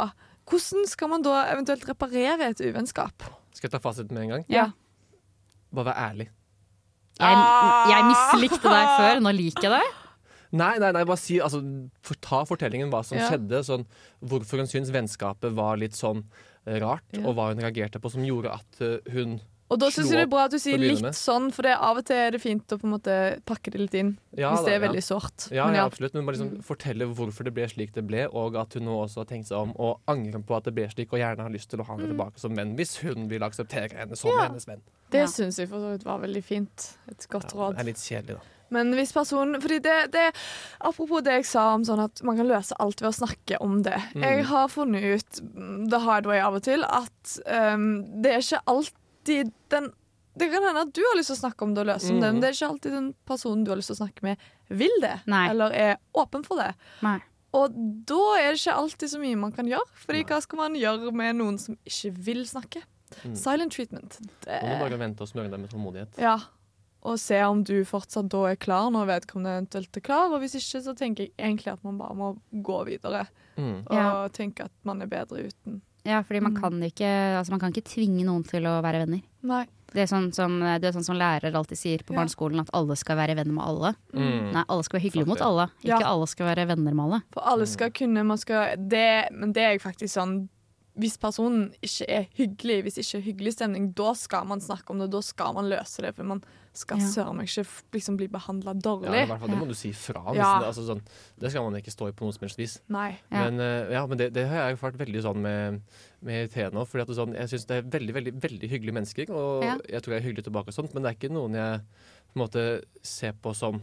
hvordan 0.49 0.89
skal 0.89 1.13
man 1.13 1.27
da 1.27 1.43
eventuelt 1.53 1.85
reparere 1.91 2.49
et 2.49 2.65
uvennskap? 2.65 3.29
Skal 3.53 3.69
jeg 3.69 3.77
ta 3.77 3.85
fasiten 3.85 4.17
med 4.17 4.25
en 4.25 4.35
gang? 4.39 4.49
Ja. 4.49 4.71
Bare 5.69 5.91
vær 5.91 6.01
ærlig. 6.09 6.31
Jeg, 7.19 7.39
jeg 7.91 8.05
mislikte 8.09 8.71
deg 8.71 8.91
før, 8.99 9.21
nå 9.25 9.33
liker 9.35 9.67
jeg 9.69 9.73
deg. 9.81 9.97
Nei, 10.59 10.79
nei, 10.81 10.93
nei, 10.97 11.03
bare 11.05 11.21
si 11.21 11.37
altså, 11.45 11.59
for, 12.01 12.17
Ta 12.25 12.39
fortellingen 12.49 12.89
hva 12.93 13.03
som 13.05 13.19
Ja. 13.19 13.27
skjedde. 13.29 13.61
Sånn, 13.67 13.85
hvorfor 14.25 14.63
hun 14.63 14.71
syns 14.71 14.89
vennskapet 14.95 15.53
var 15.53 15.77
litt 15.77 15.93
sånn 15.99 16.23
eh, 16.67 16.79
rart, 16.81 17.05
Ja. 17.13 17.27
og 17.27 17.35
hva 17.37 17.51
hun 17.51 17.61
reagerte 17.61 18.01
på 18.01 18.11
som 18.11 18.23
gjorde 18.25 18.55
at 18.55 18.81
eh, 18.81 18.99
hun 19.13 19.41
Og 19.71 19.79
da 19.79 19.91
syns 19.93 20.09
jeg 20.09 20.17
det 20.17 20.23
er 20.25 20.31
bra 20.33 20.45
at 20.49 20.53
du 20.55 20.59
sier 20.59 20.79
litt 20.81 21.03
med. 21.05 21.13
sånn, 21.13 21.51
for 21.53 21.63
det 21.67 21.73
er 21.75 21.83
av 21.85 21.99
og 22.01 22.05
til 22.09 22.17
er 22.17 22.31
det 22.33 22.41
fint 22.41 22.73
å 22.73 22.79
på 22.81 22.87
en 22.89 22.93
måte 22.95 23.17
pakke 23.45 23.71
det 23.75 23.81
litt 23.83 23.95
inn. 24.01 24.15
ja, 24.33 24.51
hvis 24.55 24.65
det 24.65 24.73
er 24.73 24.79
da, 24.79 24.87
ja. 24.87 24.89
veldig 24.89 25.03
sårt. 25.05 25.49
Ja, 25.53 25.67
ja, 25.69 25.75
ja. 25.77 25.85
absolutt. 25.85 26.15
Men 26.15 26.25
bare 26.25 26.39
liksom 26.39 26.63
fortelle 26.65 27.05
hvorfor 27.13 27.45
det 27.45 27.53
ble 27.55 27.69
slik 27.69 27.93
det 27.93 28.07
ble, 28.09 28.27
og 28.33 28.57
at 28.57 28.73
hun 28.79 28.85
nå 28.89 28.97
også 29.05 29.23
har 29.25 29.29
tenkt 29.29 29.49
seg 29.51 29.59
om 29.61 29.75
og 29.77 30.01
angrer 30.09 30.41
på 30.41 30.57
at 30.57 30.65
det 30.65 30.75
ble 30.79 30.89
slik, 30.89 31.13
og 31.13 31.21
gjerne 31.21 31.45
har 31.45 31.53
lyst 31.53 31.69
til 31.71 31.81
å 31.81 31.85
ha 31.85 31.97
henne 31.99 32.09
tilbake 32.15 32.41
som 32.41 32.57
venn, 32.57 32.77
hvis 32.81 32.97
hun 33.05 33.29
vil 33.29 33.45
akseptere 33.45 33.93
henne 33.99 34.17
som 34.17 34.31
Ja. 34.33 34.49
hennes 34.49 34.65
venn. 34.67 34.81
Det 35.11 35.21
Ja. 35.21 35.27
syns 35.27 35.59
jeg 35.59 35.69
for 35.69 35.79
så 35.85 35.93
vidt 35.93 36.05
var 36.05 36.19
veldig 36.21 36.45
fint. 36.45 36.97
Et 37.09 37.27
godt 37.29 37.53
Ja, 37.53 37.59
råd. 37.61 37.77
det 37.77 37.81
er 37.81 37.85
litt 37.93 37.97
kjedelig, 37.97 38.37
da. 38.41 38.55
Men 38.71 38.93
hvis 38.93 39.13
personen 39.13 39.61
fordi 39.63 39.79
det, 39.81 40.13
det, 40.13 40.33
Apropos 40.81 41.23
det 41.25 41.33
jeg 41.39 41.47
sa 41.47 41.75
om 41.75 41.85
sånn 41.85 42.03
at 42.05 42.23
man 42.23 42.37
kan 42.37 42.47
løse 42.47 42.73
alt 42.79 43.01
ved 43.01 43.09
å 43.09 43.17
snakke 43.27 43.57
om 43.65 43.83
det. 43.83 43.97
Mm. 44.15 44.23
Jeg 44.23 44.45
har 44.45 44.69
funnet 44.69 45.03
ut 45.05 45.41
mm, 45.57 45.89
the 45.89 45.99
hard 46.01 46.27
way 46.27 46.39
av 46.39 46.55
og 46.55 46.63
til 46.63 46.85
at 46.85 47.39
um, 47.47 48.23
det 48.23 48.33
er 48.33 48.39
ikke 48.45 48.61
alltid 49.29 49.53
den 49.73 49.93
Det 50.39 50.47
kan 50.53 50.63
hende 50.63 50.81
at 50.87 50.93
du 50.95 51.01
har 51.03 51.17
lyst 51.19 51.33
til 51.33 51.35
å 51.35 51.41
snakke 51.41 51.63
om 51.67 51.73
det 51.75 51.81
og 51.83 51.87
løse 51.89 52.13
om 52.13 52.21
det, 52.21 52.29
Mm. 52.29 52.35
men 52.35 52.41
det 52.41 52.49
er 52.49 52.53
ikke 52.55 52.69
alltid 52.71 52.93
den 52.93 53.15
personen 53.27 53.65
du 53.65 53.71
har 53.73 53.77
lyst 53.81 53.89
til 53.91 53.97
å 53.97 54.07
snakke 54.07 54.23
med, 54.23 54.37
vil 54.71 54.93
det. 55.03 55.21
Nei. 55.27 55.49
Eller 55.51 55.73
er 55.75 55.97
åpen 56.15 56.45
for 56.47 56.57
det. 56.63 56.75
Nei. 57.03 57.19
Og 57.55 57.73
da 58.07 58.21
er 58.39 58.53
det 58.53 58.61
ikke 58.61 58.77
alltid 58.77 59.11
så 59.11 59.19
mye 59.19 59.37
man 59.37 59.51
kan 59.53 59.67
gjøre. 59.67 59.89
Fordi 60.07 60.23
hva 60.29 60.41
skal 60.41 60.57
man 60.59 60.75
gjøre 60.79 61.11
med 61.13 61.35
noen 61.41 61.59
som 61.59 61.77
ikke 61.85 62.13
vil 62.23 62.45
snakke? 62.47 62.83
Mm. 63.25 63.35
Silent 63.35 63.73
treatment. 63.73 64.19
Det, 64.45 64.63
Nå 64.63 64.69
må 64.69 64.79
bare 64.85 64.99
vente 65.01 65.21
og 65.23 65.29
smøre 65.29 65.51
deg 65.51 65.59
med 65.61 65.71
tålmodighet. 65.71 66.19
ja. 66.19 66.39
Og 67.03 67.17
se 67.19 67.41
om 67.43 67.63
du 67.65 67.85
fortsatt 67.85 68.29
da 68.29 68.45
er 68.51 68.57
klar 68.57 68.91
når 68.91 69.07
vedkommende 69.07 69.57
eventuelt 69.59 69.97
er 69.97 70.01
klar. 70.01 70.33
Og 70.35 70.41
hvis 70.43 70.55
ikke, 70.59 70.83
så 70.83 70.95
tenker 70.99 71.25
jeg 71.27 71.33
egentlig 71.39 71.73
at 71.73 71.83
man 71.85 71.97
bare 71.99 72.15
må 72.15 72.37
gå 72.53 72.85
videre. 72.87 73.27
Mm. 73.57 73.87
Og 73.87 73.93
Ja. 73.95 74.29
tenke 74.29 74.65
at 74.65 74.73
man 74.85 75.01
er 75.03 75.07
bedre 75.07 75.47
uten. 75.47 75.81
Ja, 76.05 76.23
fordi 76.23 76.41
man 76.43 76.55
Mm. 76.55 76.61
kan 76.61 76.81
ikke, 76.83 77.09
altså 77.39 77.51
man 77.51 77.61
kan 77.61 77.73
ikke 77.73 77.85
tvinge 77.95 78.25
noen 78.25 78.45
til 78.47 78.63
å 78.63 78.83
være 78.83 79.05
venner. 79.07 79.23
Nei. 79.43 79.67
Det 79.93 80.03
er 80.03 80.07
sånn 80.07 80.33
som, 80.35 80.61
det 80.61 80.85
er 80.85 80.93
sånn 80.93 81.05
som 81.05 81.17
lærere 81.17 81.55
alltid 81.55 81.79
sier 81.79 81.99
på 82.05 82.13
Ja. 82.13 82.21
barneskolen, 82.21 82.61
at 82.61 82.69
alle 82.75 82.95
skal 82.97 83.17
være 83.17 83.35
venner 83.37 83.55
med 83.55 83.65
alle. 83.65 83.95
Mm. 84.13 84.53
Nei, 84.53 84.65
alle 84.69 84.83
skal 84.85 85.01
være 85.01 85.11
hyggelige 85.11 85.27
mot 85.27 85.41
alle. 85.41 85.71
Ikke 85.83 86.01
Ja. 86.01 86.07
alle 86.13 86.27
skal 86.27 86.47
være 86.55 86.67
venner 86.69 86.95
med 86.95 87.05
alle. 87.05 87.23
For 87.33 87.41
alle 87.47 87.67
skal 87.67 87.91
kunne 87.91 88.25
man 88.27 88.37
skal, 88.39 88.77
det, 88.77 89.29
Men 89.33 89.53
det 89.53 89.63
er 89.63 89.73
jo 89.79 89.91
faktisk 89.91 90.13
sånn 90.21 90.49
Hvis 90.99 91.17
personen 91.17 91.73
ikke 91.81 92.05
er 92.09 92.27
hyggelig, 92.37 92.83
hvis 92.83 92.99
ikke 92.99 93.19
er 93.19 93.33
hyggelig 93.33 93.53
stemning, 93.55 93.95
da 93.95 94.13
skal 94.15 94.45
man 94.45 94.59
snakke 94.59 94.91
om 94.91 94.99
det. 94.99 95.11
Da 95.13 95.21
skal 95.21 95.53
man 95.55 95.71
løse 95.71 96.03
det. 96.03 96.17
For 96.17 96.25
man 96.25 96.43
skal 96.73 96.99
Ja. 96.99 97.05
søren 97.05 97.37
meg 97.37 97.47
ikke 97.49 97.67
liksom 97.93 98.17
bli 98.17 98.29
behandla 98.29 98.73
Ja, 98.73 98.79
i 98.79 98.81
dårlig. 98.83 99.27
hvert 99.29 99.41
fall, 99.41 99.49
det 99.49 99.59
må 99.59 99.67
du 99.69 99.75
si 99.75 99.93
fra. 99.93 100.23
Ja. 100.35 100.59
det, 100.61 100.67
altså, 100.69 100.85
sånn, 100.87 101.03
det 101.39 101.51
skal 101.51 101.63
man 101.71 101.81
ikke 101.81 101.91
stå 101.91 102.09
i 102.09 102.13
på 102.13 102.25
noe 102.25 102.33
som 102.33 102.41
helst 102.47 102.57
vis. 102.59 102.81
Nei. 102.89 103.19
Ja. 103.31 103.45
Men, 103.51 103.61
eh, 103.61 103.93
ja, 103.93 104.07
men 104.07 104.19
det, 104.19 104.33
det 104.33 104.47
har 104.49 104.69
jeg 104.71 104.77
erfart 104.79 104.97
veldig 104.99 105.23
sånn 105.23 105.37
med, 105.43 105.83
med 106.23 106.51
Tena. 106.53 106.85
Fordi 106.85 107.03
at 107.03 107.09
sånn, 107.17 107.35
jeg 107.35 107.49
syns 107.49 107.67
det 107.67 107.77
er 107.85 107.99
veldig 107.99 108.15
veldig, 108.15 108.33
veldig 108.41 108.69
hyggelige 108.71 108.95
mennesker, 108.95 109.31
og 109.31 109.63
Ja. 109.65 109.77
jeg 109.89 110.03
tror 110.03 110.15
jeg 110.15 110.23
er 110.23 110.29
hyggelig 110.33 110.45
tilbake 110.45 110.69
og 110.69 110.75
sånt, 110.75 110.95
men 110.95 111.03
det 111.03 111.11
er 111.11 111.17
ikke 111.29 111.33
noen 111.35 111.55
jeg 111.55 111.81
på 112.35 112.37
en 112.37 112.47
måte 112.47 112.85
ser 113.03 113.33
på 113.33 113.55
som 113.57 113.83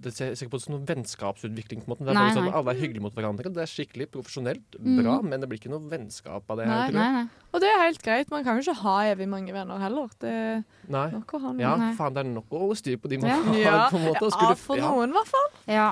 det 0.00 0.14
ser, 0.16 0.34
ser 0.34 0.46
ikke 0.46 0.52
på 0.56 0.58
det 0.58 0.62
som 0.64 0.74
noen 0.78 0.86
vennskapsutvikling. 0.88 1.84
på 1.84 1.90
en 1.90 1.92
måte. 1.92 2.04
Det 2.06 2.08
er 2.08 2.14
Nei, 2.14 2.32
sånn, 2.34 2.44
nei. 2.48 2.54
Alle 2.56 2.70
er 2.72 2.80
hyggelige 2.80 3.02
mot 3.02 3.14
hverandre. 3.14 3.52
Det 3.52 3.60
er 3.60 3.68
skikkelig 3.68 4.06
profesjonelt, 4.10 4.64
Mm. 4.80 5.02
bra, 5.02 5.20
men 5.20 5.40
det 5.40 5.48
blir 5.50 5.58
ikke 5.60 5.68
noe 5.68 5.90
vennskap 5.90 6.42
av 6.48 6.56
det. 6.56 6.64
her, 6.66 6.72
Nei, 6.72 6.88
tror 6.88 6.96
jeg. 6.96 7.12
Nei, 7.12 7.22
nei. 7.22 7.28
Og 7.50 7.58
det 7.62 7.66
er 7.66 7.80
helt 7.82 8.02
greit. 8.04 8.28
Man 8.30 8.44
kan 8.46 8.58
jo 8.58 8.62
ikke 8.62 8.80
ha 8.84 8.96
evig 9.10 9.26
mange 9.30 9.54
venner 9.54 9.80
heller. 9.82 10.10
Det 10.22 10.30
er 10.30 10.60
Nei. 10.90 11.06
nok 11.10 11.32
å 11.34 11.40
ha 11.42 11.50
noen. 11.50 11.62
Ja, 11.62 11.72
faen, 11.98 12.14
det 12.14 12.22
er 12.22 12.28
nok 12.30 12.54
å 12.54 12.68
styre 12.78 13.00
på 13.02 13.10
de 13.10 13.18
man 13.18 13.30
Ja. 13.30 13.38
har. 13.40 13.90
På 13.90 13.98
en 13.98 14.06
måte, 14.06 14.30
ja, 14.30 14.54
for 14.54 14.78
ja. 14.78 14.86
noen 14.90 15.10
i 15.10 15.18
hvert 15.18 15.30
fall. 15.32 15.48
Ja, 15.66 15.88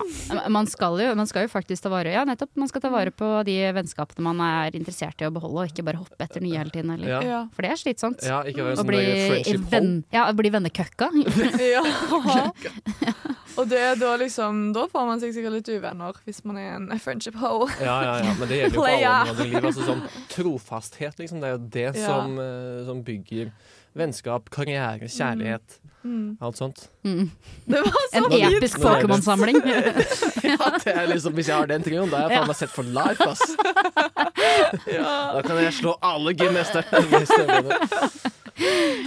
man 0.49 0.67
skal, 0.71 0.99
jo, 1.03 1.15
man 1.19 1.27
skal 1.27 1.47
jo 1.47 1.53
faktisk 1.53 1.83
ta 1.83 1.91
vare 1.93 2.13
Ja, 2.15 2.25
nettopp. 2.29 2.51
Man 2.55 2.71
skal 2.71 2.85
ta 2.85 2.91
vare 2.95 3.11
på 3.11 3.45
de 3.45 3.57
vennskapene 3.75 4.23
man 4.23 4.41
er 4.41 4.79
interessert 4.79 5.21
i 5.21 5.27
å 5.27 5.33
beholde, 5.35 5.65
og 5.67 5.73
ikke 5.73 5.85
bare 5.85 5.99
hoppe 5.99 6.23
etter 6.23 6.41
nye 6.45 6.59
hele 6.59 6.71
tiden. 6.71 6.95
Eller. 6.95 7.09
Ja. 7.09 7.21
Ja. 7.27 7.41
For 7.55 7.67
det 7.67 7.73
er 7.75 7.83
slitsomt. 7.83 8.23
Ja, 8.23 8.43
ikke 8.47 8.63
være 8.63 8.79
Å 8.79 8.83
sånn 8.83 8.93
friendship 8.93 9.67
venn, 9.73 9.93
ja, 10.15 10.31
bli 10.33 10.51
vennekøkka. 10.55 11.11
Ja. 11.59 11.83
Og 13.59 13.67
det 13.69 13.79
er 13.83 13.97
da 13.99 14.13
liksom 14.21 14.73
Da 14.77 14.85
får 14.91 15.07
man 15.09 15.21
seg 15.23 15.33
sikkert 15.35 15.57
litt 15.59 15.71
uvenner 15.73 16.17
hvis 16.27 16.41
man 16.47 16.59
er 16.61 16.77
en 16.77 16.89
friendship 17.03 17.35
hoe. 17.41 17.67
Ja, 17.83 17.97
ja, 18.05 18.13
ja, 18.23 18.35
men 18.39 18.51
det 18.51 18.61
gjelder 18.61 18.77
jo 18.77 18.83
på 18.83 18.87
alle 18.87 19.15
områder 19.15 19.43
i 19.43 19.49
livet. 19.51 19.69
Altså, 19.71 19.87
sånn, 19.89 20.03
trofasthet, 20.33 21.19
liksom. 21.19 21.41
Det 21.43 21.48
er 21.49 21.57
jo 21.57 21.65
det 21.75 21.89
Ja. 21.97 22.07
som, 22.07 22.39
eh, 22.39 22.85
som 22.87 23.03
bygger 23.05 23.51
vennskap, 23.99 24.49
karriere, 24.55 25.09
kjærlighet. 25.11 25.79
Mm. 26.05 26.37
Alt 26.41 26.57
sånt. 26.57 26.85
Mm. 27.05 27.31
Det 27.67 27.81
var 27.83 27.91
så 27.91 28.17
En 28.21 28.25
fint. 28.31 28.55
episk 28.63 28.79
det- 28.79 28.85
Pokémon-samling. 28.87 29.57
Ja, 30.49 30.71
det 30.85 30.93
er 30.95 31.07
liksom, 31.11 31.33
hvis 31.35 31.49
jeg 31.49 31.57
har 31.57 31.67
den 31.67 31.83
trioen, 31.83 32.09
da 32.11 32.17
har 32.23 32.31
jeg 32.31 32.39
faen 32.39 32.47
meg 32.47 32.57
sett 32.57 32.71
for 32.71 32.85
life, 32.87 33.21
ass. 33.27 33.43
Da 35.35 35.43
kan 35.43 35.57
jeg 35.63 35.73
slå 35.75 35.97
alle 36.03 36.33
gymnasterne. 36.41 37.03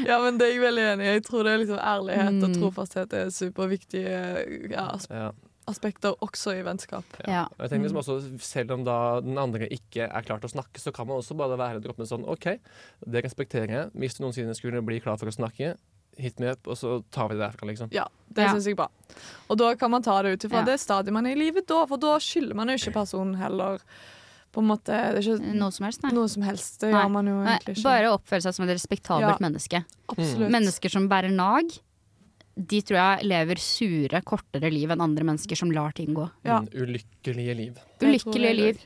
Ja, 0.06 0.19
men 0.23 0.38
det 0.39 0.47
er 0.47 0.54
jeg 0.56 0.62
veldig 0.63 0.84
enig 0.93 1.06
i. 1.08 1.13
Jeg 1.15 1.23
tror 1.27 1.43
det 1.47 1.54
er 1.54 1.62
liksom 1.63 1.80
ærlighet 1.80 2.43
og 2.43 2.49
Mm. 2.49 2.58
trofasthet 2.60 3.13
er 3.13 3.32
superviktige 3.32 4.77
as- 4.77 5.08
Ja, 5.10 5.32
aspekter 5.71 6.13
også 6.21 6.53
i 6.60 6.63
vennskap. 6.67 7.03
Ja. 7.27 7.45
og 7.47 7.63
jeg 7.65 7.69
tenker 7.73 7.88
liksom 7.89 8.01
også, 8.03 8.39
Selv 8.41 8.71
om 8.75 8.84
da 8.88 8.97
den 9.23 9.38
andre 9.41 9.67
ikke 9.71 10.05
er 10.10 10.21
klar 10.27 10.39
til 10.43 10.49
å 10.49 10.53
snakke, 10.55 10.79
så 10.84 10.93
kan 10.93 11.07
man 11.07 11.17
også 11.21 11.36
bare 11.39 11.57
være 11.57 11.81
droppe 11.81 12.03
med 12.03 12.12
sånn 12.12 12.27
OK, 12.27 12.60
det 13.07 13.23
respekterer 13.25 13.71
jeg. 13.77 13.91
Hvis 13.95 14.17
du 14.19 14.23
noensinne 14.25 14.55
skulle 14.57 14.84
bli 14.86 14.99
klar 15.01 15.17
for 15.17 15.31
å 15.31 15.36
snakke, 15.36 15.75
hit 16.19 16.39
me 16.43 16.51
up, 16.51 16.67
og 16.67 16.75
så 16.77 16.97
tar 17.10 17.29
vi 17.31 17.38
det 17.39 17.45
derfra, 17.47 17.67
liksom. 17.71 17.89
Ja, 17.95 18.05
det 18.29 18.43
Ja. 18.43 18.53
syns 18.53 18.65
jeg 18.67 18.73
er 18.75 18.84
bra. 18.84 18.89
Og 19.49 19.57
da 19.57 19.73
kan 19.75 19.89
man 19.91 20.01
ta 20.03 20.21
det 20.21 20.34
ut 20.34 20.43
ifra 20.49 20.60
Ja. 20.60 20.65
det 20.65 20.79
stadiet 20.79 21.13
man 21.13 21.25
er 21.25 21.31
i 21.31 21.39
livet 21.39 21.65
da, 21.67 21.86
for 21.88 21.97
da 21.97 22.17
skylder 22.19 22.53
man 22.53 22.67
jo 22.67 22.75
ikke 22.75 22.93
personen 22.93 23.36
heller 23.39 23.79
på 24.51 24.60
en 24.60 24.67
måte 24.67 24.91
Det 24.91 25.23
er 25.25 25.38
ikke 25.38 25.53
Noe 25.55 25.71
som 25.71 25.86
helst, 25.86 26.03
nei. 26.03 26.12
noe 26.12 26.27
som 26.27 26.43
helst. 26.43 26.81
Det 26.81 26.91
Nei. 26.91 27.01
gjør 27.01 27.12
man 27.12 27.25
jo 27.25 27.36
nei. 27.43 27.55
egentlig 27.57 27.77
ikke. 27.77 27.84
Bare 27.84 28.12
oppføre 28.17 28.41
seg 28.43 28.53
som 28.53 28.67
et 28.67 28.75
respektabelt 28.75 29.21
Ja. 29.21 29.38
menneske. 29.39 29.86
Absolutt. 30.10 30.51
Mennesker 30.51 30.91
som 30.91 31.07
bærer 31.07 31.31
nag, 31.31 31.71
de 32.55 32.81
tror 32.83 32.97
jeg 32.97 33.25
lever 33.31 33.59
sure, 33.63 34.21
kortere 34.27 34.69
liv 34.71 34.91
enn 34.91 35.01
andre 35.01 35.23
mennesker 35.23 35.55
som 35.57 35.71
lar 35.71 35.91
ting 35.97 36.13
gå. 36.13 36.25
Ja. 36.45 36.59
Mm, 36.61 36.67
ulykkelige 36.83 37.55
liv. 37.55 37.77
Ulykkelige 38.01 38.55
liv. 38.57 38.81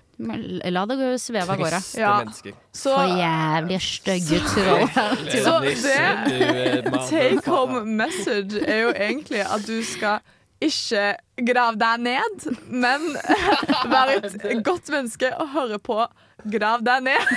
La 0.71 0.86
det 0.88 0.95
gå 0.99 1.08
sveve 1.19 1.49
av 1.51 1.58
gårde. 1.60 1.80
Triste 1.82 1.99
Ja. 1.99 2.13
mennesker. 2.23 2.54
Så, 2.71 2.93
For 2.95 3.17
jævlig 3.19 3.80
stygge 3.82 4.39
troll. 4.47 4.88
Så 5.45 5.60
det- 5.65 6.84
du 6.86 6.91
mann, 6.91 7.10
take 7.10 7.49
home 7.49 7.86
message 7.86 8.62
er 8.63 8.82
jo 8.86 8.93
egentlig 8.93 9.41
at 9.43 9.65
du 9.65 9.82
skal 9.84 10.19
ikke 10.67 11.06
grav 11.47 11.80
deg 11.80 12.04
ned, 12.06 12.45
men 12.69 13.10
vær 13.93 14.13
et 14.17 14.38
godt 14.65 14.91
menneske 14.93 15.32
og 15.39 15.51
høre 15.56 15.82
på 15.82 16.06
Grav 16.51 16.84
deg 16.86 17.01
ned 17.08 17.30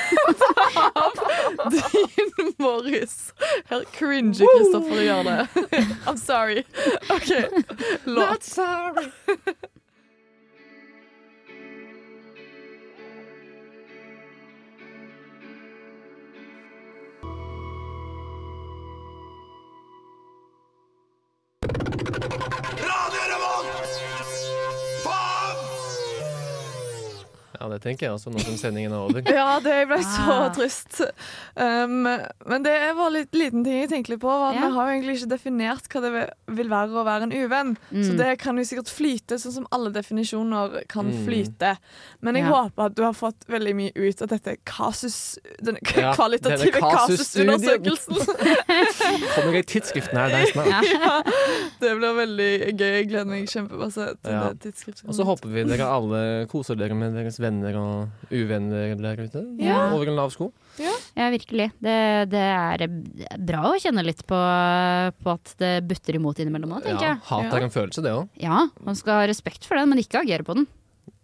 av 1.03 1.71
Dean 1.73 2.51
Morris. 2.61 3.31
Her 3.71 3.87
cringer 3.95 4.45
Kristoffer 4.45 5.01
gjøre 5.01 5.25
det. 5.25 5.65
I'm 6.11 6.21
sorry. 6.21 6.65
OK. 7.09 7.33
Låt. 8.05 8.53
Radio 8.59 9.78
Ja, 27.61 27.67
det 27.73 27.81
tenker 27.83 28.07
jeg 28.07 28.13
også 28.15 28.31
nå 28.31 28.39
som 28.41 28.55
sendingen 28.57 28.93
er 28.95 29.01
over. 29.03 29.23
Ja, 29.39 29.59
det 29.61 29.89
ble 29.91 29.97
så 30.05 30.35
Ah. 30.39 30.49
trist. 30.55 31.01
Um, 31.59 32.05
men 32.47 32.63
det 32.63 32.75
var 32.95 33.11
litt 33.11 33.33
liten 33.35 33.65
ting 33.67 33.81
jeg 33.81 33.89
tenkte 33.91 34.13
litt 34.15 34.21
på. 34.23 34.31
Var 34.31 34.53
at 34.53 34.61
Ja. 34.61 34.69
Vi 34.69 34.75
har 34.77 34.87
jo 34.87 34.93
egentlig 34.95 35.17
ikke 35.19 35.31
definert 35.33 35.89
hva 35.91 36.01
det 36.05 36.13
vil- 36.55 36.69
være 36.71 36.89
å 36.95 37.05
være 37.05 37.23
en 37.27 37.33
uvenn. 37.35 37.73
Så 37.91 38.13
Mm. 38.15 38.17
det 38.19 38.39
kan 38.39 38.57
jo 38.57 38.63
sikkert 38.63 38.93
flyte, 38.95 39.35
sånn 39.43 39.53
som 39.53 39.67
alle 39.73 39.91
definisjoner 39.91 40.87
kan 40.89 41.07
Mm. 41.11 41.25
flyte. 41.27 41.77
Men 42.23 42.35
jeg 42.37 42.45
Ja. 42.45 42.51
håper 42.63 42.87
at 42.87 42.95
du 42.95 43.03
har 43.03 43.13
fått 43.13 43.43
veldig 43.49 43.75
mye 43.75 43.93
ut 43.97 44.23
av 44.23 44.29
dette 44.29 44.57
kasus... 44.65 45.39
den 45.61 45.79
Ja, 45.97 46.15
kvalitative 46.19 46.79
kasusundersøkelsen. 46.79 48.15
Kommer 49.35 49.55
i 49.59 49.63
tidsskriften 49.67 50.15
her 50.17 50.29
der 50.29 50.47
snart. 50.53 50.69
Ja. 50.69 50.81
ja, 50.83 51.23
det 51.81 51.93
blir 51.99 52.15
veldig 52.23 52.51
gøy. 52.79 52.93
Jeg 52.99 53.09
gleder 53.11 53.27
meg 53.27 53.49
kjempemasse 53.49 54.15
til 54.23 54.33
Ja. 54.33 54.49
det 54.53 54.61
tidsskriftet. 54.63 55.09
Og 55.09 55.15
så 55.19 55.25
håper 55.27 55.49
vi 55.53 55.65
dere 55.65 55.87
alle 55.91 56.47
koser 56.47 56.77
dere 56.79 56.95
med 56.95 57.15
deres 57.15 57.39
venner 57.39 57.47
og 57.49 58.31
uvenner 58.31 58.95
der 59.01 59.23
ute. 59.25 59.43
Ja. 59.59 59.91
Over 59.95 60.09
en 60.13 60.17
lav 60.19 60.31
sko. 60.35 60.51
Ja, 60.79 61.29
virkelig. 61.35 61.73
Det, 61.83 61.97
det 62.31 62.43
er 62.45 62.85
bra 63.43 63.65
å 63.73 63.79
kjenne 63.83 64.05
litt 64.07 64.23
på, 64.29 64.39
på 65.23 65.35
at 65.35 65.55
det 65.59 65.73
butter 65.91 66.19
imot 66.21 66.39
innimellom 66.39 66.77
òg, 66.79 66.85
tenker 66.87 67.03
Ja, 67.03 67.15
jeg. 67.17 67.23
hat 67.31 67.45
Ja. 67.49 67.57
er 67.59 67.67
en 67.67 67.75
følelse, 67.75 68.03
det 68.05 68.13
òg. 68.15 68.29
Ja, 68.39 68.67
man 68.85 68.95
skal 68.99 69.23
ha 69.23 69.27
respekt 69.27 69.67
for 69.67 69.75
den, 69.81 69.89
men 69.91 69.99
ikke 69.99 70.23
agere 70.23 70.47
på 70.47 70.55
den. 70.55 70.69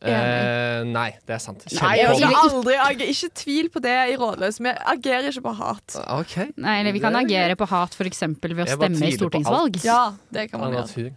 Eh, 0.05 0.83
nei, 0.85 1.11
det 1.25 1.33
er 1.37 1.41
sant. 1.41 1.63
Nei, 1.81 1.95
jeg, 1.97 2.17
skal 2.19 2.35
aldri, 2.37 2.75
er 2.77 3.05
ikke 3.09 3.31
tvil 3.41 3.71
på 3.73 3.81
det 3.85 3.95
i 4.13 4.17
Rådløs. 4.21 4.59
Vi 4.61 4.73
agerer 4.93 5.31
ikke 5.31 5.47
på 5.47 5.55
hat. 5.57 5.97
OK. 6.19 6.35
Nei, 6.61 6.81
eller 6.83 6.93
vi 6.93 7.01
kan 7.01 7.17
agere 7.17 7.57
på 7.57 7.69
hat 7.71 7.97
f.eks. 7.97 8.21
ved 8.43 8.65
å 8.67 8.69
stemme 8.69 9.09
i 9.09 9.15
stortingsvalg. 9.17 9.81
Ja, 9.87 10.13
det 10.35 10.51
kan 10.51 10.61
man 10.61 10.77
gjøre. 10.77 11.15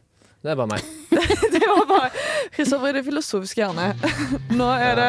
Det 0.47 0.53
er 0.53 0.59
bare 0.61 0.71
meg. 0.71 0.93
Det 1.57 1.59
var 1.67 1.85
bare 1.89 2.09
Kristoffer 2.55 2.89
i 2.89 2.95
det 2.95 3.01
filosofiske 3.07 3.59
hjørnet. 3.59 4.03
Nå 4.55 4.67
er 4.79 4.95
det 4.99 5.07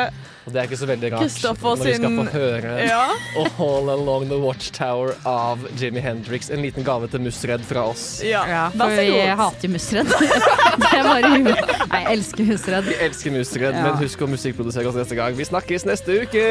Og 0.48 0.52
det 0.54 0.60
er 0.62 0.66
ikke 0.68 0.78
så 0.80 0.86
veldig 0.88 1.10
rart 1.12 1.22
Kristoffer 1.22 1.76
når 1.78 1.86
vi 1.88 1.94
skal 1.98 2.14
få 2.16 2.24
høre 2.32 2.72
Ja. 2.88 3.02
All 3.42 3.90
Along 3.92 4.24
The 4.30 4.38
Watchtower 4.42 5.12
av 5.28 5.62
Jimmy 5.78 6.00
Hendrix. 6.02 6.48
En 6.54 6.62
liten 6.64 6.86
gave 6.86 7.10
til 7.12 7.22
Musredd 7.22 7.62
fra 7.68 7.84
oss. 7.92 8.06
ja. 8.26 8.42
Ja, 8.50 8.64
for 8.74 8.96
jeg 8.98 9.36
hater 9.38 9.68
jo 9.68 9.72
Musredd. 9.76 10.10
det 10.82 10.90
er 10.98 11.06
bare 11.10 11.30
hu- 11.34 11.44
Nei, 11.44 12.00
jeg 12.02 12.08
elsker 12.16 12.48
Musredd. 12.50 12.88
Vi 12.90 12.98
elsker 13.08 13.36
Musredd, 13.36 13.78
Ja. 13.78 13.84
men 13.86 14.00
husk 14.02 14.24
å 14.26 14.30
musikkprodusere 14.34 14.90
oss 14.90 14.98
neste 14.98 15.18
gang. 15.20 15.36
Vi 15.38 15.46
snakkes 15.48 15.86
neste 15.88 16.18
uke! 16.24 16.46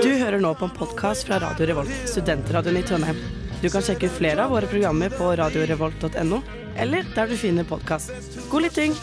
Du 0.00 0.08
hører 0.16 0.40
nå 0.40 0.54
på 0.56 0.64
en 0.70 0.74
podkast 0.78 1.26
fra 1.28 1.40
Radio 1.42 1.66
Revolt, 1.74 1.92
studentradioen 2.08 2.80
i 2.80 2.86
Trondheim. 2.88 3.20
Du 3.60 3.68
kan 3.68 3.82
sjekke 3.84 4.08
ut 4.08 4.14
flere 4.16 4.46
av 4.46 4.54
våre 4.54 4.68
programmer 4.70 5.12
på 5.12 5.34
radiorevolt.no, 5.36 6.38
eller 6.76 7.04
der 7.14 7.26
du 7.26 7.36
finner 7.36 7.64
podkast. 7.64 8.10
God 8.50 8.62
lytting! 8.62 8.94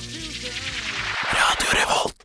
Radio 1.33 1.67
Revolt. 1.73 2.16